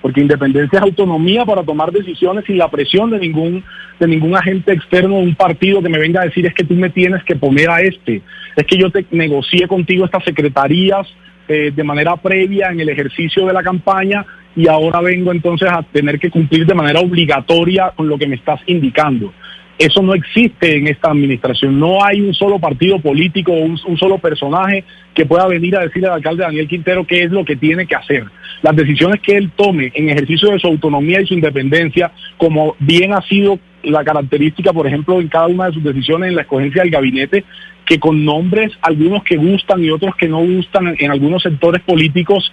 Porque 0.00 0.20
independencia 0.20 0.76
es 0.76 0.82
autonomía 0.82 1.44
para 1.44 1.64
tomar 1.64 1.90
decisiones 1.90 2.44
sin 2.44 2.58
la 2.58 2.70
presión 2.70 3.10
de 3.10 3.18
ningún, 3.18 3.64
de 3.98 4.06
ningún 4.06 4.36
agente 4.36 4.72
externo, 4.72 5.16
de 5.16 5.22
un 5.22 5.34
partido 5.34 5.82
que 5.82 5.88
me 5.88 5.98
venga 5.98 6.20
a 6.20 6.26
decir 6.26 6.46
es 6.46 6.54
que 6.54 6.62
tú 6.62 6.74
me 6.74 6.90
tienes 6.90 7.24
que 7.24 7.34
poner 7.34 7.70
a 7.70 7.80
este. 7.80 8.22
Es 8.54 8.64
que 8.66 8.76
yo 8.76 8.90
te 8.90 9.04
negocié 9.10 9.66
contigo 9.66 10.04
estas 10.04 10.22
secretarías 10.22 11.08
eh, 11.48 11.72
de 11.74 11.84
manera 11.84 12.16
previa 12.16 12.70
en 12.70 12.80
el 12.80 12.88
ejercicio 12.88 13.46
de 13.46 13.52
la 13.52 13.62
campaña 13.62 14.24
y 14.54 14.68
ahora 14.68 15.00
vengo 15.00 15.32
entonces 15.32 15.68
a 15.70 15.82
tener 15.82 16.18
que 16.18 16.30
cumplir 16.30 16.66
de 16.66 16.74
manera 16.74 17.00
obligatoria 17.00 17.92
con 17.96 18.08
lo 18.08 18.18
que 18.18 18.26
me 18.26 18.36
estás 18.36 18.60
indicando. 18.66 19.32
Eso 19.78 20.00
no 20.00 20.14
existe 20.14 20.76
en 20.76 20.86
esta 20.86 21.10
administración. 21.10 21.78
No 21.78 22.02
hay 22.02 22.20
un 22.22 22.32
solo 22.32 22.58
partido 22.58 22.98
político 22.98 23.52
o 23.52 23.60
un, 23.60 23.98
solo 23.98 24.16
personaje 24.18 24.84
que 25.14 25.26
pueda 25.26 25.46
venir 25.46 25.76
a 25.76 25.80
decirle 25.80 26.08
al 26.08 26.14
alcalde 26.14 26.44
Daniel 26.44 26.66
Quintero 26.66 27.06
qué 27.06 27.24
es 27.24 27.30
lo 27.30 27.44
que 27.44 27.56
tiene 27.56 27.86
que 27.86 27.94
hacer. 27.94 28.24
Las 28.62 28.74
decisiones 28.74 29.20
que 29.20 29.36
él 29.36 29.50
tome 29.54 29.92
en 29.94 30.08
ejercicio 30.08 30.50
de 30.50 30.58
su 30.58 30.66
autonomía 30.66 31.20
y 31.20 31.26
su 31.26 31.34
independencia, 31.34 32.10
como 32.38 32.74
bien 32.78 33.12
ha 33.12 33.20
sido 33.22 33.58
la 33.82 34.02
característica, 34.02 34.72
por 34.72 34.86
ejemplo, 34.86 35.20
en 35.20 35.28
cada 35.28 35.46
una 35.46 35.66
de 35.66 35.74
sus 35.74 35.84
decisiones 35.84 36.30
en 36.30 36.36
la 36.36 36.42
escogencia 36.42 36.82
del 36.82 36.90
gabinete, 36.90 37.44
que 37.84 38.00
con 38.00 38.24
nombres, 38.24 38.72
algunos 38.80 39.22
que 39.24 39.36
gustan 39.36 39.84
y 39.84 39.90
otros 39.90 40.16
que 40.16 40.26
no 40.26 40.38
gustan 40.38 40.96
en 40.98 41.10
algunos 41.10 41.42
sectores 41.42 41.82
políticos, 41.82 42.50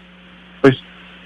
pues 0.62 0.76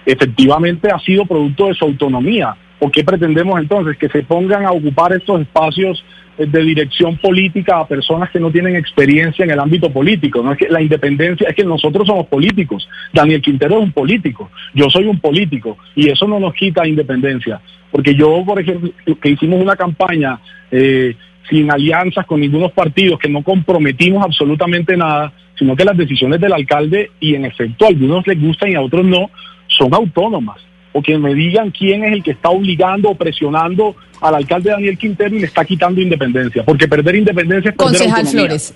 efectivamente 0.06 0.90
ha 0.92 1.00
sido 1.00 1.26
producto 1.26 1.68
de 1.68 1.74
su 1.74 1.86
autonomía. 1.86 2.56
¿O 2.80 2.92
qué 2.92 3.04
pretendemos 3.04 3.60
entonces? 3.60 3.98
Que 3.98 4.10
se 4.10 4.24
pongan 4.24 4.66
a 4.66 4.72
ocupar 4.72 5.12
estos 5.14 5.42
espacios 5.42 6.04
eh, 6.38 6.46
de 6.46 6.62
dirección 6.62 7.18
política 7.18 7.80
a 7.80 7.88
personas 7.88 8.30
que 8.30 8.40
no 8.40 8.52
tienen 8.52 8.76
experiencia 8.76 9.44
en 9.44 9.52
el 9.52 9.60
ámbito 9.60 9.92
político. 9.92 10.44
No 10.44 10.52
es 10.52 10.60
que 10.60 10.70
la 10.70 10.82
independencia, 10.82 11.50
es 11.50 11.56
que 11.56 11.64
nosotros 11.64 12.08
somos 12.08 12.28
políticos. 12.28 12.88
Daniel 13.14 13.42
Quintero 13.42 13.78
es 13.78 13.84
un 13.84 13.92
político, 13.92 14.52
yo 14.74 14.90
soy 14.90 15.06
un 15.06 15.20
político 15.20 15.78
y 15.96 16.10
eso 16.10 16.28
no 16.28 16.40
nos 16.40 16.54
quita 16.54 16.88
independencia. 16.88 17.60
Porque 17.90 18.14
yo, 18.14 18.44
por 18.46 18.60
ejemplo, 18.60 18.92
que 19.20 19.30
hicimos 19.30 19.62
una 19.62 19.76
campaña 19.76 20.40
eh, 20.70 21.16
sin 21.50 21.72
alianzas 21.72 22.26
con 22.26 22.42
ningunos 22.42 22.74
partidos, 22.74 23.18
que 23.18 23.30
no 23.30 23.42
comprometimos 23.42 24.24
absolutamente 24.24 24.96
nada, 24.98 25.32
sino 25.58 25.76
que 25.76 25.86
las 25.86 25.98
decisiones 25.98 26.40
del 26.40 26.54
alcalde, 26.54 27.12
y 27.20 27.34
en 27.34 27.46
efecto 27.46 27.86
a 27.86 27.88
algunos 27.88 28.28
les 28.28 28.40
gustan 28.40 28.72
y 28.72 28.76
a 28.76 28.82
otros 28.82 29.06
no, 29.06 29.32
son 29.68 29.94
autónomas 29.94 30.58
o 30.98 31.02
que 31.04 31.16
me 31.20 31.36
digan 31.36 31.70
quién 31.70 32.04
es 32.04 32.12
el 32.12 32.24
que 32.24 32.32
está 32.32 32.50
obligando 32.50 33.12
o 33.12 33.16
presionando 33.16 33.96
al 34.20 34.34
alcalde 34.34 34.72
Daniel 34.72 34.98
Quintero 34.98 35.36
y 35.36 35.40
le 35.40 35.46
está 35.46 35.64
quitando 35.64 36.02
independencia, 36.02 36.64
porque 36.64 36.88
perder 36.88 37.18
independencia 37.18 37.70
es 37.70 37.76
perder 37.76 38.00
Concejal 38.00 38.26
Flores. 38.26 38.74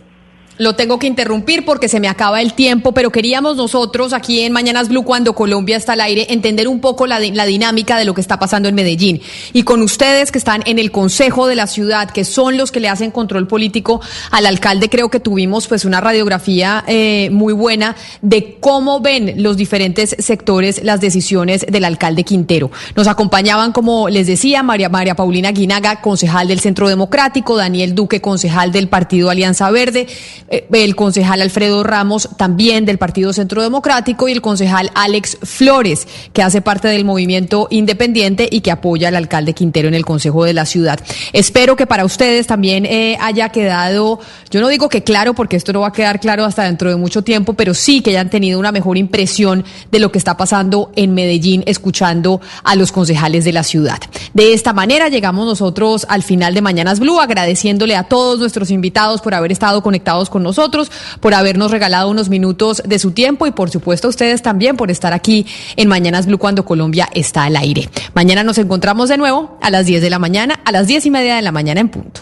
Lo 0.58 0.76
tengo 0.76 1.00
que 1.00 1.08
interrumpir 1.08 1.66
porque 1.66 1.88
se 1.88 2.00
me 2.00 2.08
acaba 2.08 2.42
el 2.42 2.54
tiempo, 2.54 2.92
pero 2.94 3.12
queríamos 3.12 3.58
nosotros 3.58 4.14
aquí 4.14 4.42
en 4.42 4.54
Mañanas 4.54 4.90
Blue, 4.90 5.04
cuando 5.04 5.34
Colombia 5.34 5.78
está 5.78 5.94
al 5.94 6.02
aire, 6.02 6.28
entender 6.30 6.68
un 6.68 6.80
poco 6.80 7.08
la, 7.08 7.20
dinámica 7.20 7.98
de 7.98 8.06
lo 8.06 8.14
que 8.14 8.22
está 8.22 8.38
pasando 8.38 8.70
en 8.70 8.76
Medellín. 8.76 9.22
Y 9.54 9.64
con 9.64 9.82
ustedes 9.82 10.32
que 10.32 10.38
están 10.38 10.62
en 10.66 10.80
el 10.80 10.92
Consejo 10.92 11.48
de 11.48 11.56
la 11.56 11.68
Ciudad, 11.68 12.12
que 12.12 12.26
son 12.26 12.58
los 12.58 12.72
que 12.72 12.80
le 12.80 12.90
hacen 12.90 13.12
control 13.12 13.48
político 13.48 14.02
al 14.30 14.46
alcalde, 14.46 14.90
creo 14.90 15.10
que 15.10 15.20
tuvimos 15.20 15.68
pues 15.68 15.86
una 15.86 16.02
radiografía 16.02 16.84
eh, 16.88 17.30
muy 17.32 17.54
buena 17.54 17.96
de 18.22 18.58
cómo 18.60 19.00
ven 19.00 19.36
los 19.38 19.58
diferentes 19.58 20.16
sectores 20.20 20.84
las 20.84 21.02
decisiones 21.02 21.66
del 21.68 21.86
alcalde 21.86 22.24
Quintero. 22.24 22.72
Nos 22.96 23.08
acompañaban, 23.08 23.72
como 23.72 24.10
les 24.10 24.28
decía, 24.28 24.64
María, 24.64 24.90
María 24.90 25.16
Paulina 25.16 25.52
Guinaga, 25.52 26.02
concejal 26.02 26.48
del 26.48 26.60
Centro 26.60 26.88
Democrático, 26.88 27.58
Daniel 27.58 27.96
Duque, 27.96 28.22
concejal 28.22 28.72
del 28.72 28.88
Partido 28.88 29.30
Alianza 29.30 29.72
Verde, 29.72 30.08
el 30.52 30.96
concejal 30.96 31.42
Alfredo 31.42 31.84
Ramos, 31.84 32.30
también 32.38 32.86
del 32.86 32.98
Partido 32.98 33.34
Centro 33.34 33.62
Democrático, 33.62 34.28
y 34.28 34.34
el 34.34 34.42
concejal 34.42 34.92
Alex 34.94 35.38
Flores, 35.44 36.08
que 36.34 36.44
hace 36.44 36.62
parte 36.62 36.88
del 36.88 37.06
movimiento 37.06 37.68
independiente 37.70 38.48
y 38.52 38.62
que 38.62 38.72
apoya 38.72 39.08
al 39.08 39.16
alcalde 39.16 39.54
Quintero 39.54 39.88
en 39.88 39.94
el 39.94 40.06
Consejo 40.06 40.44
de 40.44 40.54
la 40.54 40.66
Ciudad. 40.66 41.00
Espero 41.34 41.76
que 41.76 41.88
para 41.88 42.06
ustedes 42.06 42.48
también 42.48 42.86
eh, 42.86 43.18
haya 43.22 43.50
quedado, 43.50 44.20
yo 44.50 44.62
no 44.62 44.68
digo 44.68 44.90
que 44.90 45.04
claro, 45.04 45.34
porque 45.34 45.56
esto 45.56 45.74
no 45.74 45.82
va 45.82 45.88
a 45.88 45.94
quedar 45.94 46.20
claro 46.20 46.44
hasta 46.44 46.64
dentro 46.64 46.90
de 46.90 46.96
mucho 46.96 47.22
tiempo, 47.22 47.54
pero 47.54 47.74
sí 47.74 48.02
que 48.02 48.12
hayan 48.12 48.30
tenido 48.30 48.60
una 48.60 48.72
mejor 48.72 48.98
impresión 48.98 49.64
de 49.92 50.00
lo 50.00 50.12
que 50.12 50.18
está 50.18 50.36
pasando 50.36 50.92
en 50.96 51.14
Medellín, 51.14 51.64
escuchando 51.66 52.42
a 52.64 52.76
los 52.76 52.92
concejales 52.92 53.46
de 53.46 53.54
la 53.54 53.64
ciudad. 53.64 54.00
De 54.34 54.54
esta 54.54 54.74
manera 54.74 55.10
llegamos 55.10 55.46
nosotros 55.46 56.06
al 56.10 56.24
final 56.24 56.54
de 56.54 56.62
Mañanas 56.62 57.00
Blue, 57.00 57.20
agradeciéndole 57.20 57.96
a 57.96 58.04
todos 58.04 58.40
nuestros 58.40 58.72
invitados 58.72 59.22
por 59.22 59.34
haber 59.34 59.52
estado 59.52 59.82
conectados 59.82 60.30
con 60.42 60.44
nosotros, 60.44 60.92
por 61.20 61.34
habernos 61.34 61.72
regalado 61.72 62.10
unos 62.10 62.30
minutos 62.30 62.82
de 62.84 62.98
su 62.98 63.12
tiempo 63.12 63.46
y 63.46 63.52
por 63.52 63.70
supuesto 63.70 64.08
a 64.08 64.10
ustedes 64.10 64.42
también 64.42 64.76
por 64.76 64.90
estar 64.90 65.14
aquí 65.14 65.46
en 65.76 65.88
Mañanas 65.88 66.26
Blue 66.26 66.40
cuando 66.40 66.66
Colombia 66.66 67.08
está 67.14 67.44
al 67.44 67.56
aire. 67.56 67.90
Mañana 68.16 68.44
nos 68.44 68.58
encontramos 68.58 69.10
de 69.10 69.18
nuevo 69.18 69.60
a 69.62 69.70
las 69.70 69.86
10 69.86 70.02
de 70.02 70.10
la 70.10 70.20
mañana, 70.20 70.60
a 70.66 70.72
las 70.72 70.88
10 70.88 71.06
y 71.06 71.12
media 71.12 71.36
de 71.36 71.42
la 71.42 71.52
mañana 71.52 71.80
en 71.80 71.90
punto. 71.90 72.22